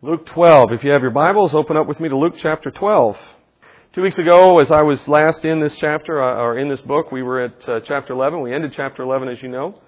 Luke 0.00 0.26
12. 0.26 0.70
If 0.74 0.84
you 0.84 0.92
have 0.92 1.02
your 1.02 1.10
Bibles, 1.10 1.54
open 1.54 1.76
up 1.76 1.88
with 1.88 1.98
me 1.98 2.08
to 2.08 2.16
Luke 2.16 2.34
chapter 2.36 2.70
12. 2.70 3.18
Two 3.94 4.02
weeks 4.02 4.16
ago, 4.16 4.60
as 4.60 4.70
I 4.70 4.82
was 4.82 5.08
last 5.08 5.44
in 5.44 5.58
this 5.58 5.74
chapter, 5.74 6.22
uh, 6.22 6.40
or 6.40 6.56
in 6.56 6.68
this 6.68 6.80
book, 6.80 7.10
we 7.10 7.24
were 7.24 7.40
at 7.40 7.68
uh, 7.68 7.80
chapter 7.80 8.12
11. 8.12 8.40
We 8.40 8.54
ended 8.54 8.74
chapter 8.76 9.02
11, 9.02 9.26
as 9.26 9.42
you 9.42 9.48
know. 9.48 9.80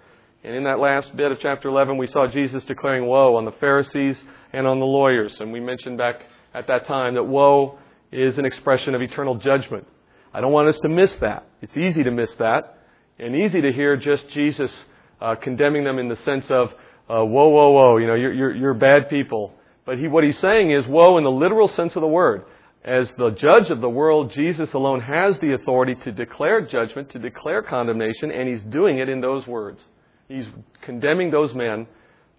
And 0.42 0.56
in 0.56 0.64
that 0.64 0.80
last 0.80 1.16
bit 1.16 1.30
of 1.30 1.38
chapter 1.38 1.68
11, 1.68 1.96
we 1.96 2.08
saw 2.08 2.26
Jesus 2.26 2.64
declaring 2.64 3.06
woe 3.06 3.36
on 3.36 3.44
the 3.44 3.52
Pharisees 3.52 4.20
and 4.52 4.66
on 4.66 4.80
the 4.80 4.84
lawyers. 4.84 5.36
And 5.38 5.52
we 5.52 5.60
mentioned 5.60 5.96
back 5.96 6.22
at 6.54 6.66
that 6.66 6.86
time 6.86 7.14
that 7.14 7.22
woe 7.22 7.78
is 8.10 8.36
an 8.36 8.44
expression 8.44 8.96
of 8.96 9.02
eternal 9.02 9.36
judgment. 9.36 9.86
I 10.34 10.40
don't 10.40 10.50
want 10.50 10.66
us 10.66 10.80
to 10.80 10.88
miss 10.88 11.14
that. 11.18 11.46
It's 11.62 11.76
easy 11.76 12.02
to 12.02 12.10
miss 12.10 12.34
that, 12.40 12.78
and 13.20 13.36
easy 13.36 13.60
to 13.60 13.70
hear 13.70 13.96
just 13.96 14.28
Jesus 14.30 14.72
uh, 15.20 15.36
condemning 15.36 15.84
them 15.84 16.00
in 16.00 16.08
the 16.08 16.16
sense 16.16 16.50
of, 16.50 16.72
uh, 17.08 17.24
whoa, 17.24 17.48
whoa, 17.48 17.70
whoa, 17.70 17.98
you 17.98 18.08
know, 18.08 18.16
you're, 18.16 18.32
you're, 18.32 18.56
you're 18.56 18.74
bad 18.74 19.08
people. 19.08 19.54
But 19.90 19.98
he, 19.98 20.06
what 20.06 20.22
he's 20.22 20.38
saying 20.38 20.70
is 20.70 20.86
woe 20.86 21.18
in 21.18 21.24
the 21.24 21.32
literal 21.32 21.66
sense 21.66 21.96
of 21.96 22.00
the 22.00 22.06
word. 22.06 22.44
As 22.84 23.12
the 23.14 23.30
judge 23.30 23.70
of 23.70 23.80
the 23.80 23.88
world, 23.88 24.30
Jesus 24.30 24.72
alone 24.72 25.00
has 25.00 25.36
the 25.40 25.54
authority 25.54 25.96
to 26.04 26.12
declare 26.12 26.64
judgment, 26.64 27.10
to 27.10 27.18
declare 27.18 27.60
condemnation, 27.60 28.30
and 28.30 28.48
he's 28.48 28.62
doing 28.62 28.98
it 28.98 29.08
in 29.08 29.20
those 29.20 29.48
words. 29.48 29.84
He's 30.28 30.46
condemning 30.82 31.32
those 31.32 31.52
men 31.54 31.88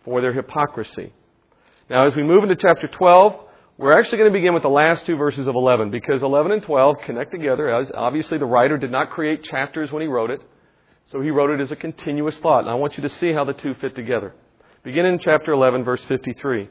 for 0.05 0.21
their 0.21 0.31
hypocrisy. 0.31 1.11
Now, 1.89 2.05
as 2.05 2.15
we 2.15 2.23
move 2.23 2.43
into 2.43 2.55
chapter 2.55 2.87
12, 2.87 3.41
we're 3.77 3.99
actually 3.99 4.19
going 4.19 4.31
to 4.31 4.39
begin 4.39 4.53
with 4.53 4.63
the 4.63 4.69
last 4.69 5.05
two 5.05 5.17
verses 5.17 5.45
of 5.45 5.53
11 5.53 5.91
because 5.91 6.23
11 6.23 6.53
and 6.53 6.63
12 6.63 6.99
connect 7.05 7.33
together. 7.33 7.67
As 7.67 7.91
obviously, 7.93 8.37
the 8.37 8.45
writer 8.45 8.77
did 8.77 8.91
not 8.91 9.09
create 9.09 9.43
chapters 9.43 9.91
when 9.91 10.01
he 10.01 10.07
wrote 10.07 10.31
it, 10.31 10.39
so 11.11 11.19
he 11.19 11.31
wrote 11.31 11.49
it 11.49 11.61
as 11.61 11.69
a 11.69 11.75
continuous 11.75 12.37
thought. 12.37 12.61
And 12.61 12.69
I 12.69 12.75
want 12.75 12.95
you 12.95 13.03
to 13.03 13.09
see 13.09 13.33
how 13.33 13.43
the 13.43 13.51
two 13.51 13.73
fit 13.81 13.93
together. 13.93 14.35
Begin 14.83 15.05
in 15.05 15.19
chapter 15.19 15.51
11, 15.51 15.83
verse 15.83 16.05
53. 16.05 16.69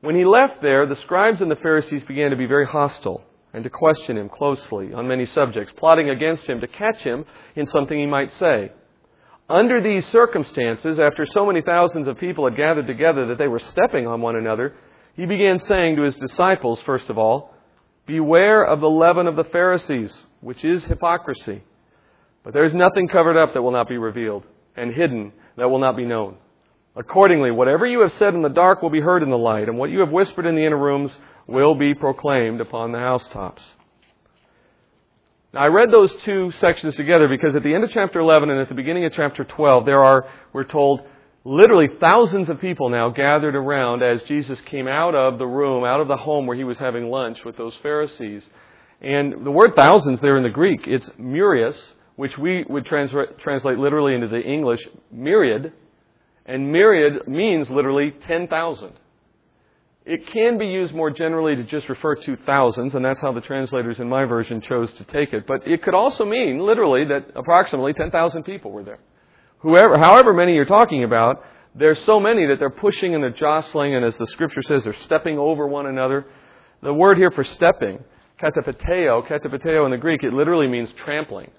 When 0.00 0.14
he 0.14 0.24
left 0.24 0.62
there, 0.62 0.86
the 0.86 0.96
scribes 0.96 1.42
and 1.42 1.50
the 1.50 1.56
Pharisees 1.56 2.04
began 2.04 2.30
to 2.30 2.36
be 2.36 2.46
very 2.46 2.66
hostile 2.66 3.24
and 3.52 3.64
to 3.64 3.70
question 3.70 4.16
him 4.16 4.28
closely 4.28 4.92
on 4.92 5.08
many 5.08 5.24
subjects, 5.26 5.72
plotting 5.76 6.10
against 6.10 6.46
him 6.46 6.60
to 6.60 6.68
catch 6.68 7.02
him 7.02 7.24
in 7.56 7.66
something 7.66 7.98
he 7.98 8.06
might 8.06 8.32
say. 8.34 8.70
Under 9.48 9.80
these 9.80 10.06
circumstances, 10.06 11.00
after 11.00 11.24
so 11.24 11.46
many 11.46 11.62
thousands 11.62 12.06
of 12.06 12.18
people 12.18 12.44
had 12.44 12.56
gathered 12.56 12.86
together 12.86 13.26
that 13.26 13.38
they 13.38 13.48
were 13.48 13.58
stepping 13.58 14.06
on 14.06 14.20
one 14.20 14.36
another, 14.36 14.74
he 15.14 15.26
began 15.26 15.58
saying 15.58 15.96
to 15.96 16.02
his 16.02 16.16
disciples, 16.16 16.80
first 16.82 17.10
of 17.10 17.18
all, 17.18 17.54
Beware 18.06 18.64
of 18.64 18.80
the 18.80 18.88
leaven 18.88 19.26
of 19.26 19.36
the 19.36 19.44
Pharisees, 19.44 20.16
which 20.40 20.64
is 20.64 20.84
hypocrisy. 20.84 21.62
But 22.42 22.54
there 22.54 22.64
is 22.64 22.72
nothing 22.72 23.08
covered 23.08 23.36
up 23.36 23.52
that 23.54 23.62
will 23.62 23.72
not 23.72 23.88
be 23.88 23.98
revealed, 23.98 24.44
and 24.76 24.94
hidden 24.94 25.32
that 25.56 25.68
will 25.68 25.78
not 25.78 25.96
be 25.96 26.06
known. 26.06 26.36
Accordingly, 26.98 27.52
whatever 27.52 27.86
you 27.86 28.00
have 28.00 28.12
said 28.14 28.34
in 28.34 28.42
the 28.42 28.48
dark 28.48 28.82
will 28.82 28.90
be 28.90 29.00
heard 29.00 29.22
in 29.22 29.30
the 29.30 29.38
light, 29.38 29.68
and 29.68 29.78
what 29.78 29.90
you 29.90 30.00
have 30.00 30.10
whispered 30.10 30.46
in 30.46 30.56
the 30.56 30.66
inner 30.66 30.76
rooms 30.76 31.16
will 31.46 31.76
be 31.76 31.94
proclaimed 31.94 32.60
upon 32.60 32.90
the 32.90 32.98
housetops. 32.98 33.62
Now, 35.54 35.60
I 35.60 35.66
read 35.68 35.92
those 35.92 36.12
two 36.24 36.50
sections 36.58 36.96
together 36.96 37.28
because 37.28 37.54
at 37.54 37.62
the 37.62 37.72
end 37.72 37.84
of 37.84 37.90
chapter 37.92 38.18
11 38.18 38.50
and 38.50 38.60
at 38.60 38.68
the 38.68 38.74
beginning 38.74 39.04
of 39.04 39.12
chapter 39.12 39.44
12, 39.44 39.86
there 39.86 40.02
are, 40.02 40.26
we're 40.52 40.64
told, 40.64 41.02
literally 41.44 41.86
thousands 42.00 42.48
of 42.48 42.60
people 42.60 42.88
now 42.88 43.10
gathered 43.10 43.54
around 43.54 44.02
as 44.02 44.20
Jesus 44.24 44.60
came 44.62 44.88
out 44.88 45.14
of 45.14 45.38
the 45.38 45.46
room, 45.46 45.84
out 45.84 46.00
of 46.00 46.08
the 46.08 46.16
home 46.16 46.48
where 46.48 46.56
he 46.56 46.64
was 46.64 46.78
having 46.78 47.10
lunch 47.10 47.38
with 47.44 47.56
those 47.56 47.76
Pharisees. 47.80 48.44
And 49.00 49.46
the 49.46 49.52
word 49.52 49.76
thousands 49.76 50.20
there 50.20 50.36
in 50.36 50.42
the 50.42 50.50
Greek, 50.50 50.80
it's 50.88 51.08
murius, 51.16 51.76
which 52.16 52.36
we 52.36 52.64
would 52.68 52.84
translate 52.84 53.78
literally 53.78 54.14
into 54.14 54.26
the 54.26 54.40
English 54.40 54.80
myriad, 55.12 55.72
and 56.48 56.72
myriad 56.72 57.28
means 57.28 57.68
literally 57.70 58.12
10,000. 58.26 58.92
It 60.06 60.26
can 60.28 60.56
be 60.56 60.66
used 60.66 60.94
more 60.94 61.10
generally 61.10 61.54
to 61.54 61.64
just 61.64 61.86
refer 61.90 62.14
to 62.14 62.36
thousands, 62.38 62.94
and 62.94 63.04
that's 63.04 63.20
how 63.20 63.32
the 63.32 63.42
translators 63.42 64.00
in 64.00 64.08
my 64.08 64.24
version 64.24 64.62
chose 64.62 64.90
to 64.94 65.04
take 65.04 65.34
it. 65.34 65.46
But 65.46 65.68
it 65.68 65.82
could 65.82 65.94
also 65.94 66.24
mean, 66.24 66.60
literally, 66.60 67.04
that 67.04 67.32
approximately 67.36 67.92
10,000 67.92 68.42
people 68.44 68.72
were 68.72 68.82
there. 68.82 68.98
Whoever, 69.58 69.98
however 69.98 70.32
many 70.32 70.54
you're 70.54 70.64
talking 70.64 71.04
about, 71.04 71.44
there's 71.74 72.02
so 72.04 72.18
many 72.18 72.46
that 72.46 72.58
they're 72.58 72.70
pushing 72.70 73.14
and 73.14 73.22
they're 73.22 73.30
jostling, 73.30 73.94
and 73.94 74.02
as 74.02 74.16
the 74.16 74.26
scripture 74.28 74.62
says, 74.62 74.84
they're 74.84 74.94
stepping 74.94 75.38
over 75.38 75.66
one 75.66 75.84
another. 75.84 76.24
The 76.82 76.94
word 76.94 77.18
here 77.18 77.30
for 77.30 77.44
stepping, 77.44 78.02
katapateo, 78.40 79.28
katapateo 79.28 79.84
in 79.84 79.90
the 79.90 79.98
Greek, 79.98 80.22
it 80.22 80.32
literally 80.32 80.68
means 80.68 80.90
trampling. 81.04 81.50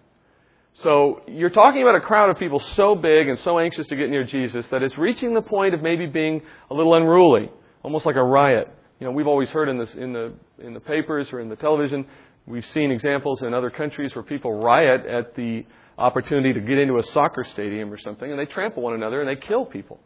So 0.84 1.24
you're 1.28 1.50
talking 1.50 1.82
about 1.82 1.96
a 1.96 2.00
crowd 2.00 2.30
of 2.30 2.38
people 2.38 2.60
so 2.60 2.96
big 2.96 3.28
and 3.28 3.38
so 3.40 3.60
anxious 3.60 3.86
to 3.88 3.98
get 3.98 4.10
near 4.10 4.24
Jesus 4.24 4.66
that 4.68 4.82
it's 4.82 4.98
reaching 4.98 5.34
the 5.34 5.42
point 5.42 5.74
of 5.74 5.82
maybe 5.82 6.06
being 6.06 6.42
a 6.72 6.74
little 6.74 6.94
unruly, 6.94 7.52
almost 7.84 8.06
like 8.06 8.16
a 8.16 8.24
riot. 8.24 8.74
You 9.00 9.06
know, 9.06 9.12
we've 9.12 9.28
always 9.28 9.50
heard 9.50 9.68
in, 9.68 9.78
this, 9.78 9.94
in, 9.94 10.14
the, 10.14 10.34
in 10.58 10.74
the 10.74 10.80
papers 10.80 11.34
or 11.34 11.42
in 11.42 11.50
the 11.50 11.58
television, 11.58 12.06
we've 12.48 12.66
seen 12.68 12.92
examples 12.92 13.42
in 13.42 13.54
other 13.54 13.70
countries 13.70 14.16
where 14.16 14.24
people 14.24 14.54
riot 14.54 15.06
at 15.06 15.36
the 15.36 15.66
opportunity 15.98 16.54
to 16.54 16.62
get 16.62 16.78
into 16.78 16.98
a 16.98 17.04
soccer 17.04 17.44
stadium 17.44 17.92
or 17.92 17.98
something, 17.98 18.30
and 18.30 18.40
they 18.40 18.46
trample 18.46 18.82
one 18.82 18.94
another 18.94 19.20
and 19.20 19.28
they 19.28 19.36
kill 19.36 19.66
people. 19.66 20.00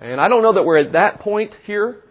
And 0.00 0.20
I 0.20 0.28
don't 0.28 0.42
know 0.42 0.52
that 0.52 0.64
we're 0.64 0.78
at 0.78 0.92
that 0.92 1.20
point 1.20 1.56
here, 1.64 2.04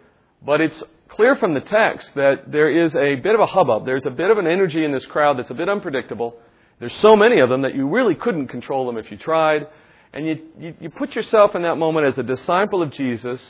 but 0.44 0.60
it's 0.60 0.82
clear 1.08 1.36
from 1.36 1.54
the 1.54 1.60
text 1.60 2.10
that 2.16 2.50
there 2.50 2.84
is 2.84 2.92
a 2.96 3.14
bit 3.16 3.34
of 3.34 3.40
a 3.40 3.46
hubbub. 3.46 3.86
There's 3.86 4.06
a 4.06 4.10
bit 4.10 4.30
of 4.32 4.38
an 4.38 4.48
energy 4.48 4.84
in 4.84 4.90
this 4.90 5.06
crowd 5.06 5.38
that's 5.38 5.50
a 5.50 5.54
bit 5.54 5.68
unpredictable. 5.68 6.36
There's 6.80 6.96
so 6.96 7.14
many 7.14 7.40
of 7.40 7.48
them 7.48 7.62
that 7.62 7.74
you 7.74 7.86
really 7.86 8.14
couldn't 8.14 8.48
control 8.48 8.86
them 8.86 8.96
if 8.96 9.10
you 9.10 9.18
tried. 9.18 9.68
And 10.12 10.26
you, 10.26 10.40
you, 10.58 10.74
you 10.80 10.90
put 10.90 11.14
yourself 11.14 11.54
in 11.54 11.62
that 11.62 11.76
moment 11.76 12.06
as 12.06 12.18
a 12.18 12.22
disciple 12.22 12.82
of 12.82 12.90
Jesus 12.90 13.40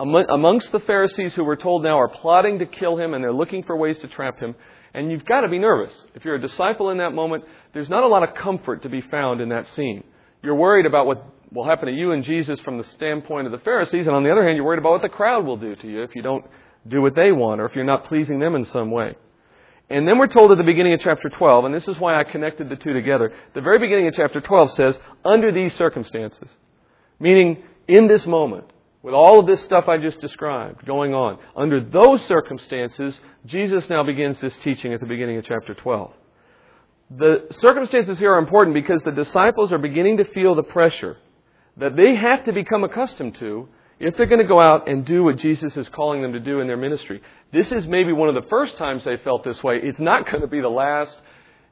amongst 0.00 0.70
the 0.70 0.78
Pharisees 0.78 1.34
who 1.34 1.44
we're 1.44 1.56
told 1.56 1.82
now 1.82 1.98
are 1.98 2.08
plotting 2.08 2.60
to 2.60 2.66
kill 2.66 2.96
him 2.96 3.14
and 3.14 3.22
they're 3.22 3.32
looking 3.32 3.64
for 3.64 3.76
ways 3.76 3.98
to 3.98 4.08
trap 4.08 4.38
him. 4.38 4.54
And 4.94 5.10
you've 5.10 5.24
got 5.24 5.42
to 5.42 5.48
be 5.48 5.58
nervous. 5.58 5.92
If 6.14 6.24
you're 6.24 6.36
a 6.36 6.40
disciple 6.40 6.90
in 6.90 6.98
that 6.98 7.12
moment, 7.12 7.44
there's 7.74 7.88
not 7.88 8.04
a 8.04 8.06
lot 8.06 8.22
of 8.22 8.34
comfort 8.34 8.82
to 8.84 8.88
be 8.88 9.00
found 9.00 9.40
in 9.40 9.48
that 9.50 9.66
scene. 9.68 10.04
You're 10.42 10.54
worried 10.54 10.86
about 10.86 11.06
what 11.06 11.26
will 11.52 11.64
happen 11.64 11.88
to 11.88 11.92
you 11.92 12.12
and 12.12 12.24
Jesus 12.24 12.60
from 12.60 12.78
the 12.78 12.84
standpoint 12.84 13.46
of 13.46 13.52
the 13.52 13.58
Pharisees, 13.58 14.06
and 14.06 14.14
on 14.14 14.22
the 14.22 14.30
other 14.30 14.44
hand, 14.44 14.56
you're 14.56 14.64
worried 14.64 14.78
about 14.78 14.92
what 14.92 15.02
the 15.02 15.08
crowd 15.08 15.44
will 15.44 15.56
do 15.56 15.74
to 15.74 15.86
you 15.88 16.02
if 16.02 16.14
you 16.14 16.22
don't 16.22 16.44
do 16.86 17.02
what 17.02 17.14
they 17.14 17.32
want 17.32 17.60
or 17.60 17.66
if 17.66 17.74
you're 17.74 17.84
not 17.84 18.04
pleasing 18.04 18.38
them 18.38 18.54
in 18.54 18.64
some 18.64 18.90
way. 18.90 19.16
And 19.90 20.06
then 20.06 20.18
we're 20.18 20.26
told 20.26 20.52
at 20.52 20.58
the 20.58 20.64
beginning 20.64 20.92
of 20.92 21.00
chapter 21.00 21.28
12, 21.30 21.64
and 21.64 21.74
this 21.74 21.88
is 21.88 21.98
why 21.98 22.18
I 22.18 22.24
connected 22.24 22.68
the 22.68 22.76
two 22.76 22.92
together. 22.92 23.32
The 23.54 23.62
very 23.62 23.78
beginning 23.78 24.08
of 24.08 24.14
chapter 24.14 24.40
12 24.40 24.72
says, 24.72 24.98
under 25.24 25.50
these 25.50 25.74
circumstances. 25.76 26.48
Meaning, 27.18 27.62
in 27.88 28.06
this 28.06 28.26
moment, 28.26 28.70
with 29.02 29.14
all 29.14 29.40
of 29.40 29.46
this 29.46 29.62
stuff 29.62 29.88
I 29.88 29.96
just 29.96 30.20
described 30.20 30.84
going 30.84 31.14
on, 31.14 31.38
under 31.56 31.80
those 31.80 32.22
circumstances, 32.26 33.18
Jesus 33.46 33.88
now 33.88 34.02
begins 34.02 34.38
this 34.40 34.56
teaching 34.58 34.92
at 34.92 35.00
the 35.00 35.06
beginning 35.06 35.38
of 35.38 35.44
chapter 35.44 35.72
12. 35.72 36.12
The 37.10 37.46
circumstances 37.50 38.18
here 38.18 38.34
are 38.34 38.38
important 38.38 38.74
because 38.74 39.00
the 39.02 39.12
disciples 39.12 39.72
are 39.72 39.78
beginning 39.78 40.18
to 40.18 40.24
feel 40.26 40.54
the 40.54 40.62
pressure 40.62 41.16
that 41.78 41.96
they 41.96 42.14
have 42.14 42.44
to 42.44 42.52
become 42.52 42.84
accustomed 42.84 43.36
to 43.36 43.68
if 44.00 44.16
they're 44.16 44.26
going 44.26 44.40
to 44.40 44.46
go 44.46 44.60
out 44.60 44.88
and 44.88 45.04
do 45.04 45.24
what 45.24 45.36
Jesus 45.36 45.76
is 45.76 45.88
calling 45.88 46.22
them 46.22 46.32
to 46.32 46.40
do 46.40 46.60
in 46.60 46.66
their 46.66 46.76
ministry. 46.76 47.20
This 47.52 47.72
is 47.72 47.86
maybe 47.86 48.12
one 48.12 48.28
of 48.28 48.34
the 48.42 48.48
first 48.48 48.76
times 48.76 49.04
they 49.04 49.16
felt 49.18 49.44
this 49.44 49.62
way. 49.62 49.80
It's 49.82 49.98
not 49.98 50.30
going 50.30 50.42
to 50.42 50.46
be 50.46 50.60
the 50.60 50.68
last. 50.68 51.20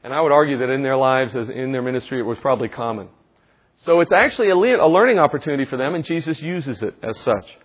And 0.03 0.13
I 0.13 0.21
would 0.21 0.31
argue 0.31 0.59
that 0.59 0.69
in 0.69 0.83
their 0.83 0.97
lives, 0.97 1.35
as 1.35 1.49
in 1.49 1.71
their 1.71 1.81
ministry, 1.81 2.19
it 2.19 2.23
was 2.23 2.37
probably 2.39 2.69
common. 2.69 3.09
So 3.83 3.99
it's 4.01 4.11
actually 4.11 4.49
a 4.49 4.55
learning 4.55 5.19
opportunity 5.19 5.65
for 5.65 5.77
them, 5.77 5.95
and 5.95 6.03
Jesus 6.03 6.39
uses 6.41 6.81
it 6.81 6.95
as 7.03 7.17
such. 7.19 7.57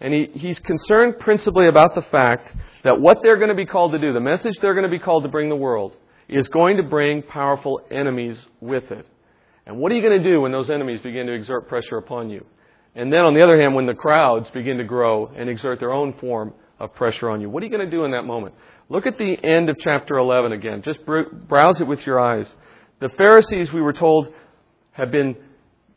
And 0.00 0.12
he, 0.12 0.30
he's 0.34 0.58
concerned 0.58 1.20
principally 1.20 1.68
about 1.68 1.94
the 1.94 2.02
fact 2.02 2.52
that 2.82 3.00
what 3.00 3.18
they're 3.22 3.36
going 3.36 3.50
to 3.50 3.54
be 3.54 3.66
called 3.66 3.92
to 3.92 3.98
do, 3.98 4.12
the 4.12 4.20
message 4.20 4.54
they're 4.60 4.74
going 4.74 4.90
to 4.90 4.90
be 4.90 4.98
called 4.98 5.22
to 5.22 5.28
bring 5.28 5.48
the 5.48 5.56
world, 5.56 5.96
is 6.28 6.48
going 6.48 6.78
to 6.78 6.82
bring 6.82 7.22
powerful 7.22 7.80
enemies 7.90 8.36
with 8.60 8.90
it. 8.90 9.06
And 9.64 9.78
what 9.78 9.92
are 9.92 9.94
you 9.94 10.02
going 10.02 10.20
to 10.20 10.28
do 10.28 10.40
when 10.40 10.50
those 10.50 10.70
enemies 10.70 11.00
begin 11.02 11.26
to 11.26 11.32
exert 11.32 11.68
pressure 11.68 11.98
upon 11.98 12.30
you? 12.30 12.44
And 12.94 13.12
then 13.12 13.20
on 13.20 13.34
the 13.34 13.42
other 13.42 13.60
hand, 13.60 13.74
when 13.74 13.86
the 13.86 13.94
crowds 13.94 14.50
begin 14.50 14.78
to 14.78 14.84
grow 14.84 15.28
and 15.34 15.48
exert 15.48 15.80
their 15.80 15.92
own 15.92 16.12
form 16.14 16.52
of 16.78 16.94
pressure 16.94 17.30
on 17.30 17.40
you, 17.40 17.48
what 17.48 17.62
are 17.62 17.66
you 17.66 17.72
going 17.72 17.84
to 17.84 17.90
do 17.90 18.04
in 18.04 18.10
that 18.10 18.24
moment? 18.24 18.54
Look 18.88 19.06
at 19.06 19.16
the 19.16 19.36
end 19.42 19.70
of 19.70 19.78
chapter 19.78 20.18
11 20.18 20.52
again. 20.52 20.82
Just 20.82 21.00
browse 21.06 21.80
it 21.80 21.86
with 21.86 22.04
your 22.04 22.20
eyes. 22.20 22.46
The 23.00 23.08
Pharisees, 23.10 23.72
we 23.72 23.80
were 23.80 23.94
told, 23.94 24.34
have 24.92 25.10
been 25.10 25.36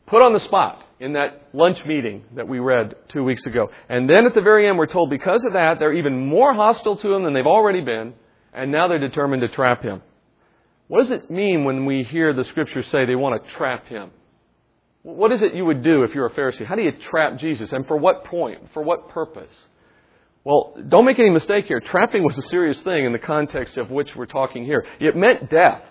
put 0.06 0.24
on 0.24 0.32
the 0.32 0.40
spot 0.40 0.82
in 0.98 1.12
that 1.12 1.50
lunch 1.52 1.84
meeting 1.84 2.24
that 2.34 2.48
we 2.48 2.58
read 2.58 2.94
two 3.08 3.22
weeks 3.22 3.44
ago. 3.44 3.70
And 3.88 4.08
then 4.08 4.24
at 4.24 4.34
the 4.34 4.40
very 4.40 4.66
end, 4.66 4.78
we're 4.78 4.86
told 4.86 5.10
because 5.10 5.44
of 5.44 5.52
that, 5.52 5.78
they're 5.78 5.92
even 5.92 6.26
more 6.26 6.54
hostile 6.54 6.96
to 6.96 7.12
him 7.12 7.24
than 7.24 7.34
they've 7.34 7.46
already 7.46 7.82
been, 7.82 8.14
and 8.54 8.72
now 8.72 8.88
they're 8.88 8.98
determined 8.98 9.42
to 9.42 9.48
trap 9.48 9.82
him. 9.82 10.00
What 10.88 11.00
does 11.00 11.10
it 11.10 11.30
mean 11.30 11.64
when 11.64 11.84
we 11.84 12.04
hear 12.04 12.32
the 12.32 12.44
scriptures 12.44 12.86
say 12.86 13.04
they 13.04 13.16
want 13.16 13.44
to 13.44 13.50
trap 13.50 13.86
him? 13.88 14.10
What 15.06 15.30
is 15.30 15.40
it 15.40 15.54
you 15.54 15.64
would 15.64 15.84
do 15.84 16.02
if 16.02 16.16
you're 16.16 16.26
a 16.26 16.30
Pharisee? 16.30 16.66
How 16.66 16.74
do 16.74 16.82
you 16.82 16.90
trap 16.90 17.38
Jesus? 17.38 17.70
And 17.70 17.86
for 17.86 17.96
what 17.96 18.24
point? 18.24 18.72
For 18.74 18.82
what 18.82 19.08
purpose? 19.08 19.54
Well, 20.42 20.76
don't 20.88 21.04
make 21.04 21.20
any 21.20 21.30
mistake 21.30 21.66
here. 21.66 21.78
Trapping 21.78 22.24
was 22.24 22.36
a 22.36 22.42
serious 22.42 22.80
thing 22.80 23.04
in 23.04 23.12
the 23.12 23.20
context 23.20 23.76
of 23.76 23.88
which 23.88 24.16
we're 24.16 24.26
talking 24.26 24.64
here. 24.64 24.84
It 24.98 25.14
meant 25.14 25.48
death. 25.48 25.82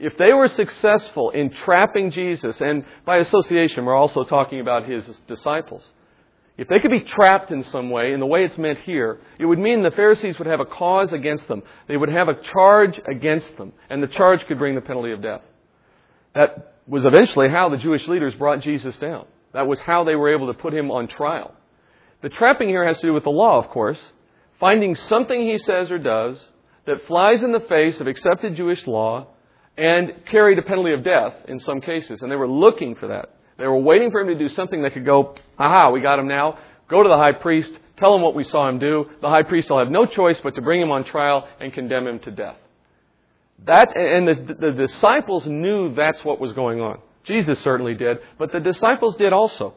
If 0.00 0.18
they 0.18 0.32
were 0.32 0.48
successful 0.48 1.30
in 1.30 1.50
trapping 1.50 2.10
Jesus, 2.10 2.60
and 2.60 2.84
by 3.04 3.18
association, 3.18 3.84
we're 3.84 3.94
also 3.94 4.24
talking 4.24 4.58
about 4.58 4.88
his 4.88 5.08
disciples. 5.28 5.84
if 6.56 6.66
they 6.66 6.80
could 6.80 6.90
be 6.90 7.02
trapped 7.02 7.52
in 7.52 7.62
some 7.62 7.88
way, 7.88 8.12
in 8.12 8.18
the 8.18 8.26
way 8.26 8.44
it's 8.44 8.58
meant 8.58 8.80
here, 8.80 9.20
it 9.38 9.46
would 9.46 9.60
mean 9.60 9.84
the 9.84 9.92
Pharisees 9.92 10.40
would 10.40 10.48
have 10.48 10.58
a 10.58 10.66
cause 10.66 11.12
against 11.12 11.46
them. 11.46 11.62
They 11.86 11.96
would 11.96 12.08
have 12.08 12.26
a 12.26 12.34
charge 12.34 13.00
against 13.08 13.56
them, 13.56 13.72
and 13.88 14.02
the 14.02 14.08
charge 14.08 14.44
could 14.46 14.58
bring 14.58 14.74
the 14.74 14.80
penalty 14.80 15.12
of 15.12 15.22
death. 15.22 15.42
That 16.34 16.77
was 16.88 17.04
eventually 17.04 17.48
how 17.48 17.68
the 17.68 17.76
Jewish 17.76 18.08
leaders 18.08 18.34
brought 18.34 18.60
Jesus 18.60 18.96
down. 18.96 19.26
That 19.52 19.66
was 19.66 19.80
how 19.80 20.04
they 20.04 20.16
were 20.16 20.34
able 20.34 20.46
to 20.48 20.58
put 20.58 20.74
him 20.74 20.90
on 20.90 21.06
trial. 21.06 21.54
The 22.22 22.28
trapping 22.28 22.68
here 22.68 22.86
has 22.86 22.98
to 23.00 23.06
do 23.06 23.12
with 23.12 23.24
the 23.24 23.30
law, 23.30 23.58
of 23.58 23.68
course. 23.70 23.98
Finding 24.58 24.96
something 24.96 25.40
he 25.40 25.58
says 25.58 25.90
or 25.90 25.98
does 25.98 26.42
that 26.86 27.06
flies 27.06 27.42
in 27.42 27.52
the 27.52 27.60
face 27.60 28.00
of 28.00 28.06
accepted 28.06 28.56
Jewish 28.56 28.86
law 28.86 29.28
and 29.76 30.12
carried 30.26 30.58
a 30.58 30.62
penalty 30.62 30.92
of 30.92 31.04
death 31.04 31.34
in 31.46 31.60
some 31.60 31.80
cases. 31.80 32.22
And 32.22 32.32
they 32.32 32.36
were 32.36 32.50
looking 32.50 32.96
for 32.96 33.08
that. 33.08 33.34
They 33.58 33.66
were 33.66 33.78
waiting 33.78 34.10
for 34.10 34.20
him 34.20 34.28
to 34.28 34.34
do 34.34 34.48
something 34.48 34.82
that 34.82 34.94
could 34.94 35.04
go, 35.04 35.36
aha, 35.58 35.90
we 35.90 36.00
got 36.00 36.18
him 36.18 36.28
now. 36.28 36.58
Go 36.88 37.02
to 37.02 37.08
the 37.08 37.16
high 37.16 37.32
priest, 37.32 37.70
tell 37.96 38.14
him 38.14 38.22
what 38.22 38.34
we 38.34 38.44
saw 38.44 38.68
him 38.68 38.78
do. 38.78 39.10
The 39.20 39.28
high 39.28 39.42
priest 39.42 39.70
will 39.70 39.78
have 39.78 39.90
no 39.90 40.06
choice 40.06 40.40
but 40.42 40.54
to 40.54 40.62
bring 40.62 40.80
him 40.80 40.90
on 40.90 41.04
trial 41.04 41.46
and 41.60 41.72
condemn 41.72 42.06
him 42.06 42.18
to 42.20 42.30
death. 42.30 42.56
That, 43.64 43.96
and 43.96 44.28
the, 44.28 44.54
the 44.54 44.72
disciples 44.72 45.46
knew 45.46 45.94
that's 45.94 46.24
what 46.24 46.40
was 46.40 46.52
going 46.52 46.80
on. 46.80 47.00
Jesus 47.24 47.58
certainly 47.60 47.94
did, 47.94 48.18
but 48.38 48.52
the 48.52 48.60
disciples 48.60 49.16
did 49.16 49.32
also. 49.32 49.74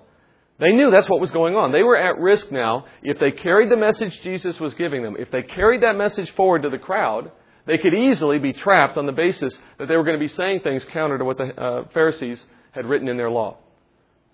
They 0.60 0.72
knew 0.72 0.92
that's 0.92 1.10
what 1.10 1.20
was 1.20 1.32
going 1.32 1.56
on. 1.56 1.72
They 1.72 1.82
were 1.82 1.98
at 1.98 2.20
risk 2.20 2.52
now. 2.52 2.86
If 3.02 3.20
they 3.20 3.32
carried 3.32 3.70
the 3.70 3.78
message 3.78 4.18
Jesus 4.22 4.60
was 4.60 4.76
giving 4.76 5.02
them, 5.02 5.16
if 5.18 5.32
they 5.32 5.42
carried 5.42 5.82
that 5.82 5.98
message 5.98 6.30
forward 6.36 6.62
to 6.62 6.70
the 6.70 6.78
crowd, 6.78 7.32
they 7.66 7.80
could 7.80 7.94
easily 7.94 8.38
be 8.38 8.54
trapped 8.54 8.96
on 8.98 9.08
the 9.08 9.12
basis 9.12 9.58
that 9.80 9.88
they 9.88 9.98
were 9.98 10.04
going 10.04 10.20
to 10.20 10.24
be 10.24 10.28
saying 10.28 10.62
things 10.62 10.86
counter 10.92 11.18
to 11.18 11.26
what 11.26 11.38
the 11.38 11.60
uh, 11.60 11.88
Pharisees 11.94 12.44
had 12.72 12.86
written 12.86 13.08
in 13.08 13.18
their 13.18 13.32
law. 13.32 13.58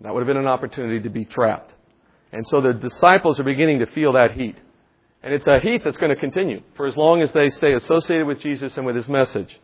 That 0.02 0.14
would 0.14 0.20
have 0.20 0.28
been 0.28 0.38
an 0.38 0.48
opportunity 0.48 1.00
to 1.02 1.10
be 1.10 1.26
trapped. 1.26 1.74
And 2.32 2.46
so 2.48 2.62
the 2.62 2.74
disciples 2.74 3.40
are 3.40 3.44
beginning 3.44 3.80
to 3.80 3.86
feel 3.88 4.14
that 4.14 4.32
heat. 4.32 4.58
And 5.24 5.34
it's 5.34 5.48
a 5.48 5.60
heat 5.60 5.84
that's 5.84 5.98
going 5.98 6.14
to 6.14 6.20
continue 6.20 6.62
for 6.76 6.88
as 6.88 6.96
long 6.96 7.22
as 7.22 7.32
they 7.32 7.50
stay 7.50 7.74
associated 7.74 8.28
with 8.28 8.40
Jesus 8.40 8.78
and 8.78 8.86
with 8.86 8.96
his 8.96 9.08
message. 9.08 9.60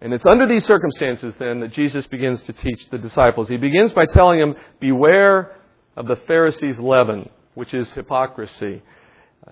And 0.00 0.12
it's 0.12 0.26
under 0.26 0.46
these 0.46 0.64
circumstances 0.64 1.34
then 1.38 1.60
that 1.60 1.72
Jesus 1.72 2.06
begins 2.06 2.40
to 2.42 2.52
teach 2.52 2.88
the 2.90 2.98
disciples. 2.98 3.48
He 3.48 3.56
begins 3.56 3.92
by 3.92 4.06
telling 4.06 4.38
them, 4.38 4.54
Beware 4.78 5.56
of 5.96 6.06
the 6.06 6.16
Pharisees' 6.16 6.78
leaven, 6.78 7.28
which 7.54 7.72
is 7.72 7.90
hypocrisy. 7.92 8.82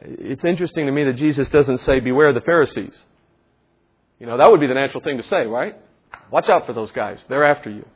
It's 0.02 0.44
interesting 0.44 0.86
to 0.86 0.92
me 0.92 1.04
that 1.04 1.14
Jesus 1.14 1.48
doesn't 1.48 1.78
say, 1.78 2.00
Beware 2.00 2.28
of 2.28 2.34
the 2.34 2.42
Pharisees. 2.42 2.94
You 4.20 4.26
know, 4.26 4.36
that 4.36 4.50
would 4.50 4.60
be 4.60 4.66
the 4.66 4.74
natural 4.74 5.02
thing 5.02 5.16
to 5.16 5.22
say, 5.24 5.46
right? 5.46 5.76
Watch 6.30 6.48
out 6.48 6.66
for 6.66 6.72
those 6.72 6.92
guys. 6.92 7.18
They're 7.28 7.44
after 7.44 7.70
you. 7.70 7.86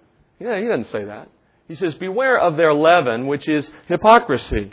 Yeah, 0.40 0.61
he 0.61 0.66
doesn't 0.66 0.87
say 0.87 1.04
that. 1.04 1.28
He 1.69 1.75
says, 1.75 1.94
Beware 1.94 2.38
of 2.38 2.56
their 2.56 2.72
leaven, 2.72 3.26
which 3.26 3.46
is 3.49 3.70
hypocrisy. 3.87 4.72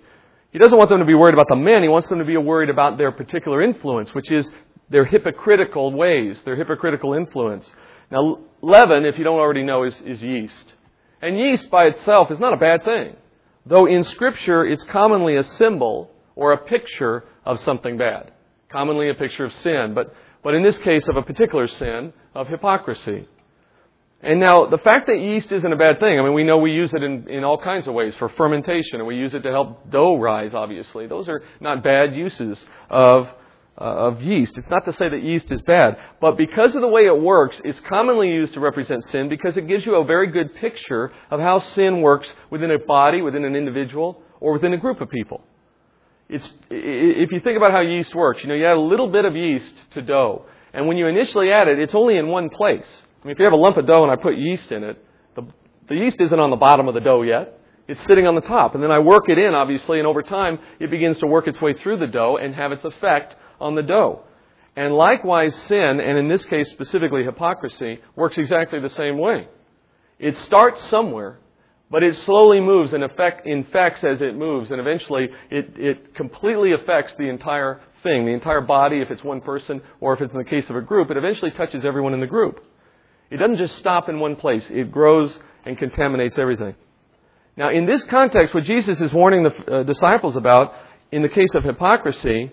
He 0.55 0.59
doesn't 0.59 0.77
want 0.77 0.89
them 0.89 0.99
to 0.99 1.05
be 1.05 1.15
worried 1.15 1.33
about 1.33 1.49
the 1.49 1.57
men. 1.57 1.83
He 1.83 1.89
wants 1.89 2.07
them 2.07 2.19
to 2.19 2.23
be 2.23 2.37
worried 2.37 2.69
about 2.69 2.97
their 2.97 3.11
particular 3.11 3.61
influence, 3.61 4.13
which 4.13 4.31
is 4.31 4.49
their 4.89 5.03
hypocritical 5.03 5.91
ways, 5.91 6.41
their 6.45 6.55
hypocritical 6.55 7.13
influence. 7.13 7.69
Now, 8.09 8.39
leaven, 8.61 9.03
if 9.03 9.17
you 9.17 9.25
don't 9.25 9.37
already 9.37 9.63
know, 9.63 9.83
is, 9.83 9.93
is 10.05 10.21
yeast. 10.21 10.75
And 11.21 11.37
yeast 11.37 11.69
by 11.69 11.87
itself 11.87 12.31
is 12.31 12.39
not 12.39 12.53
a 12.53 12.55
bad 12.55 12.85
thing. 12.85 13.17
Though 13.65 13.85
in 13.85 14.03
Scripture, 14.03 14.65
it's 14.65 14.85
commonly 14.85 15.35
a 15.35 15.43
symbol 15.43 16.09
or 16.37 16.53
a 16.53 16.57
picture 16.57 17.25
of 17.43 17.59
something 17.59 17.97
bad. 17.97 18.31
Commonly 18.69 19.09
a 19.09 19.13
picture 19.13 19.43
of 19.43 19.51
sin, 19.55 19.91
but, 19.93 20.15
but 20.41 20.55
in 20.55 20.63
this 20.63 20.77
case 20.77 21.05
of 21.09 21.17
a 21.17 21.21
particular 21.21 21.67
sin, 21.67 22.13
of 22.33 22.47
hypocrisy. 22.47 23.27
And 24.25 24.39
now, 24.39 24.65
the 24.65 24.79
fact 24.79 25.05
that 25.05 25.19
yeast 25.19 25.51
isn't 25.51 25.71
a 25.71 25.75
bad 25.75 25.99
thing, 25.99 26.19
I 26.19 26.23
mean, 26.23 26.33
we 26.33 26.43
know 26.43 26.57
we 26.57 26.71
use 26.71 26.91
it 26.95 27.03
in, 27.03 27.29
in 27.29 27.43
all 27.43 27.59
kinds 27.59 27.85
of 27.85 27.93
ways 27.93 28.15
for 28.15 28.27
fermentation, 28.27 28.95
and 28.95 29.05
we 29.05 29.17
use 29.17 29.35
it 29.35 29.43
to 29.43 29.51
help 29.51 29.91
dough 29.91 30.17
rise, 30.17 30.55
obviously. 30.55 31.05
Those 31.05 31.29
are 31.29 31.43
not 31.59 31.83
bad 31.83 32.15
uses 32.15 32.57
of, 32.89 33.27
uh, 33.79 33.83
of 33.83 34.23
yeast. 34.23 34.57
It's 34.57 34.69
not 34.71 34.83
to 34.85 34.93
say 34.93 35.09
that 35.09 35.21
yeast 35.21 35.51
is 35.51 35.61
bad, 35.61 35.99
but 36.19 36.37
because 36.37 36.73
of 36.73 36.81
the 36.81 36.87
way 36.87 37.05
it 37.05 37.21
works, 37.21 37.61
it's 37.63 37.79
commonly 37.81 38.29
used 38.29 38.55
to 38.55 38.59
represent 38.59 39.03
sin 39.05 39.29
because 39.29 39.57
it 39.57 39.67
gives 39.67 39.85
you 39.85 39.93
a 39.93 40.03
very 40.03 40.31
good 40.31 40.55
picture 40.55 41.11
of 41.29 41.39
how 41.39 41.59
sin 41.59 42.01
works 42.01 42.27
within 42.49 42.71
a 42.71 42.79
body, 42.79 43.21
within 43.21 43.45
an 43.45 43.55
individual, 43.55 44.23
or 44.39 44.53
within 44.53 44.73
a 44.73 44.77
group 44.77 45.01
of 45.01 45.09
people. 45.11 45.43
It's, 46.29 46.49
if 46.71 47.31
you 47.31 47.39
think 47.41 47.57
about 47.57 47.73
how 47.73 47.81
yeast 47.81 48.15
works, 48.15 48.41
you 48.41 48.49
know, 48.49 48.55
you 48.55 48.65
add 48.65 48.75
a 48.75 48.79
little 48.79 49.07
bit 49.07 49.25
of 49.25 49.35
yeast 49.35 49.75
to 49.91 50.01
dough, 50.01 50.47
and 50.73 50.87
when 50.87 50.97
you 50.97 51.05
initially 51.05 51.51
add 51.51 51.67
it, 51.67 51.77
it's 51.77 51.93
only 51.93 52.17
in 52.17 52.27
one 52.27 52.49
place. 52.49 53.03
I 53.25 53.27
mean, 53.27 53.31
if 53.33 53.39
you 53.39 53.45
have 53.45 53.53
a 53.53 53.57
lump 53.57 53.75
of 53.77 53.87
dough 53.87 54.03
and 54.03 54.11
I 54.11 54.17
put 54.17 54.37
yeast 54.37 54.71
in 54.71 54.83
it, 54.83 55.03
the, 55.33 55.47
the 55.89 55.95
yeast 55.95 56.21
isn't 56.21 56.39
on 56.39 56.51
the 56.51 56.57
bottom 56.57 56.87
of 56.87 56.93
the 56.93 56.99
dough 56.99 57.23
yet. 57.23 57.59
It's 57.87 57.99
sitting 58.05 58.27
on 58.27 58.35
the 58.35 58.41
top. 58.41 58.75
And 58.75 58.83
then 58.83 58.91
I 58.91 58.99
work 58.99 59.29
it 59.29 59.39
in, 59.39 59.55
obviously, 59.55 59.97
and 59.97 60.07
over 60.07 60.21
time, 60.21 60.59
it 60.79 60.91
begins 60.91 61.17
to 61.19 61.25
work 61.25 61.47
its 61.47 61.59
way 61.59 61.73
through 61.73 61.97
the 61.97 62.05
dough 62.05 62.37
and 62.37 62.53
have 62.53 62.71
its 62.71 62.85
effect 62.85 63.35
on 63.59 63.73
the 63.73 63.81
dough. 63.81 64.21
And 64.75 64.93
likewise, 64.93 65.55
sin, 65.63 65.99
and 65.99 66.19
in 66.19 66.27
this 66.27 66.45
case 66.45 66.69
specifically 66.69 67.23
hypocrisy, 67.23 67.99
works 68.15 68.37
exactly 68.37 68.79
the 68.79 68.89
same 68.89 69.17
way. 69.17 69.47
It 70.19 70.37
starts 70.37 70.87
somewhere, 70.91 71.39
but 71.89 72.03
it 72.03 72.15
slowly 72.25 72.59
moves 72.59 72.93
and 72.93 73.03
infects 73.03 74.03
as 74.03 74.21
it 74.21 74.35
moves, 74.35 74.69
and 74.69 74.79
eventually 74.79 75.29
it, 75.49 75.73
it 75.77 76.13
completely 76.13 76.73
affects 76.73 77.15
the 77.17 77.27
entire 77.27 77.81
thing, 78.03 78.25
the 78.25 78.33
entire 78.33 78.61
body, 78.61 79.01
if 79.01 79.09
it's 79.09 79.23
one 79.23 79.41
person, 79.41 79.81
or 79.99 80.13
if 80.13 80.21
it's 80.21 80.31
in 80.31 80.37
the 80.37 80.45
case 80.45 80.69
of 80.69 80.75
a 80.75 80.81
group, 80.81 81.09
it 81.09 81.17
eventually 81.17 81.49
touches 81.49 81.83
everyone 81.85 82.13
in 82.13 82.19
the 82.19 82.27
group. 82.27 82.63
It 83.29 83.37
doesn't 83.37 83.57
just 83.57 83.77
stop 83.77 84.09
in 84.09 84.19
one 84.19 84.35
place. 84.35 84.69
It 84.69 84.91
grows 84.91 85.37
and 85.65 85.77
contaminates 85.77 86.37
everything. 86.37 86.75
Now, 87.57 87.69
in 87.69 87.85
this 87.85 88.03
context, 88.03 88.53
what 88.53 88.65
Jesus 88.65 88.99
is 89.01 89.13
warning 89.13 89.43
the 89.43 89.79
uh, 89.79 89.83
disciples 89.83 90.35
about 90.35 90.73
in 91.11 91.21
the 91.21 91.29
case 91.29 91.55
of 91.55 91.63
hypocrisy 91.63 92.51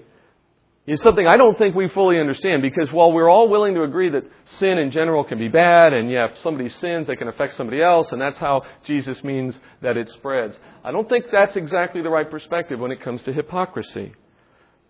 is 0.87 1.01
something 1.01 1.27
I 1.27 1.37
don't 1.37 1.57
think 1.57 1.75
we 1.77 1.89
fully 1.89 2.19
understand 2.19 2.63
because 2.63 2.93
while 2.93 3.13
we're 3.13 3.29
all 3.29 3.49
willing 3.49 3.75
to 3.75 3.83
agree 3.83 4.11
that 4.11 4.25
sin 4.59 4.79
in 4.79 4.91
general 4.91 5.23
can 5.25 5.39
be 5.39 5.49
bad 5.49 5.93
and 5.93 6.11
yeah, 6.11 6.27
if 6.27 6.39
somebody 6.39 6.69
sins, 6.69 7.07
they 7.07 7.17
can 7.17 7.29
affect 7.29 7.55
somebody 7.55 7.81
else 7.81 8.11
and 8.11 8.21
that's 8.21 8.39
how 8.39 8.63
Jesus 8.85 9.23
means 9.23 9.59
that 9.81 9.97
it 9.97 10.09
spreads. 10.11 10.57
I 10.83 10.91
don't 10.91 11.09
think 11.09 11.27
that's 11.31 11.55
exactly 11.55 12.03
the 12.03 12.11
right 12.11 12.29
perspective 12.29 12.81
when 12.81 12.91
it 12.91 13.01
comes 13.01 13.23
to 13.25 13.33
hypocrisy. 13.33 14.13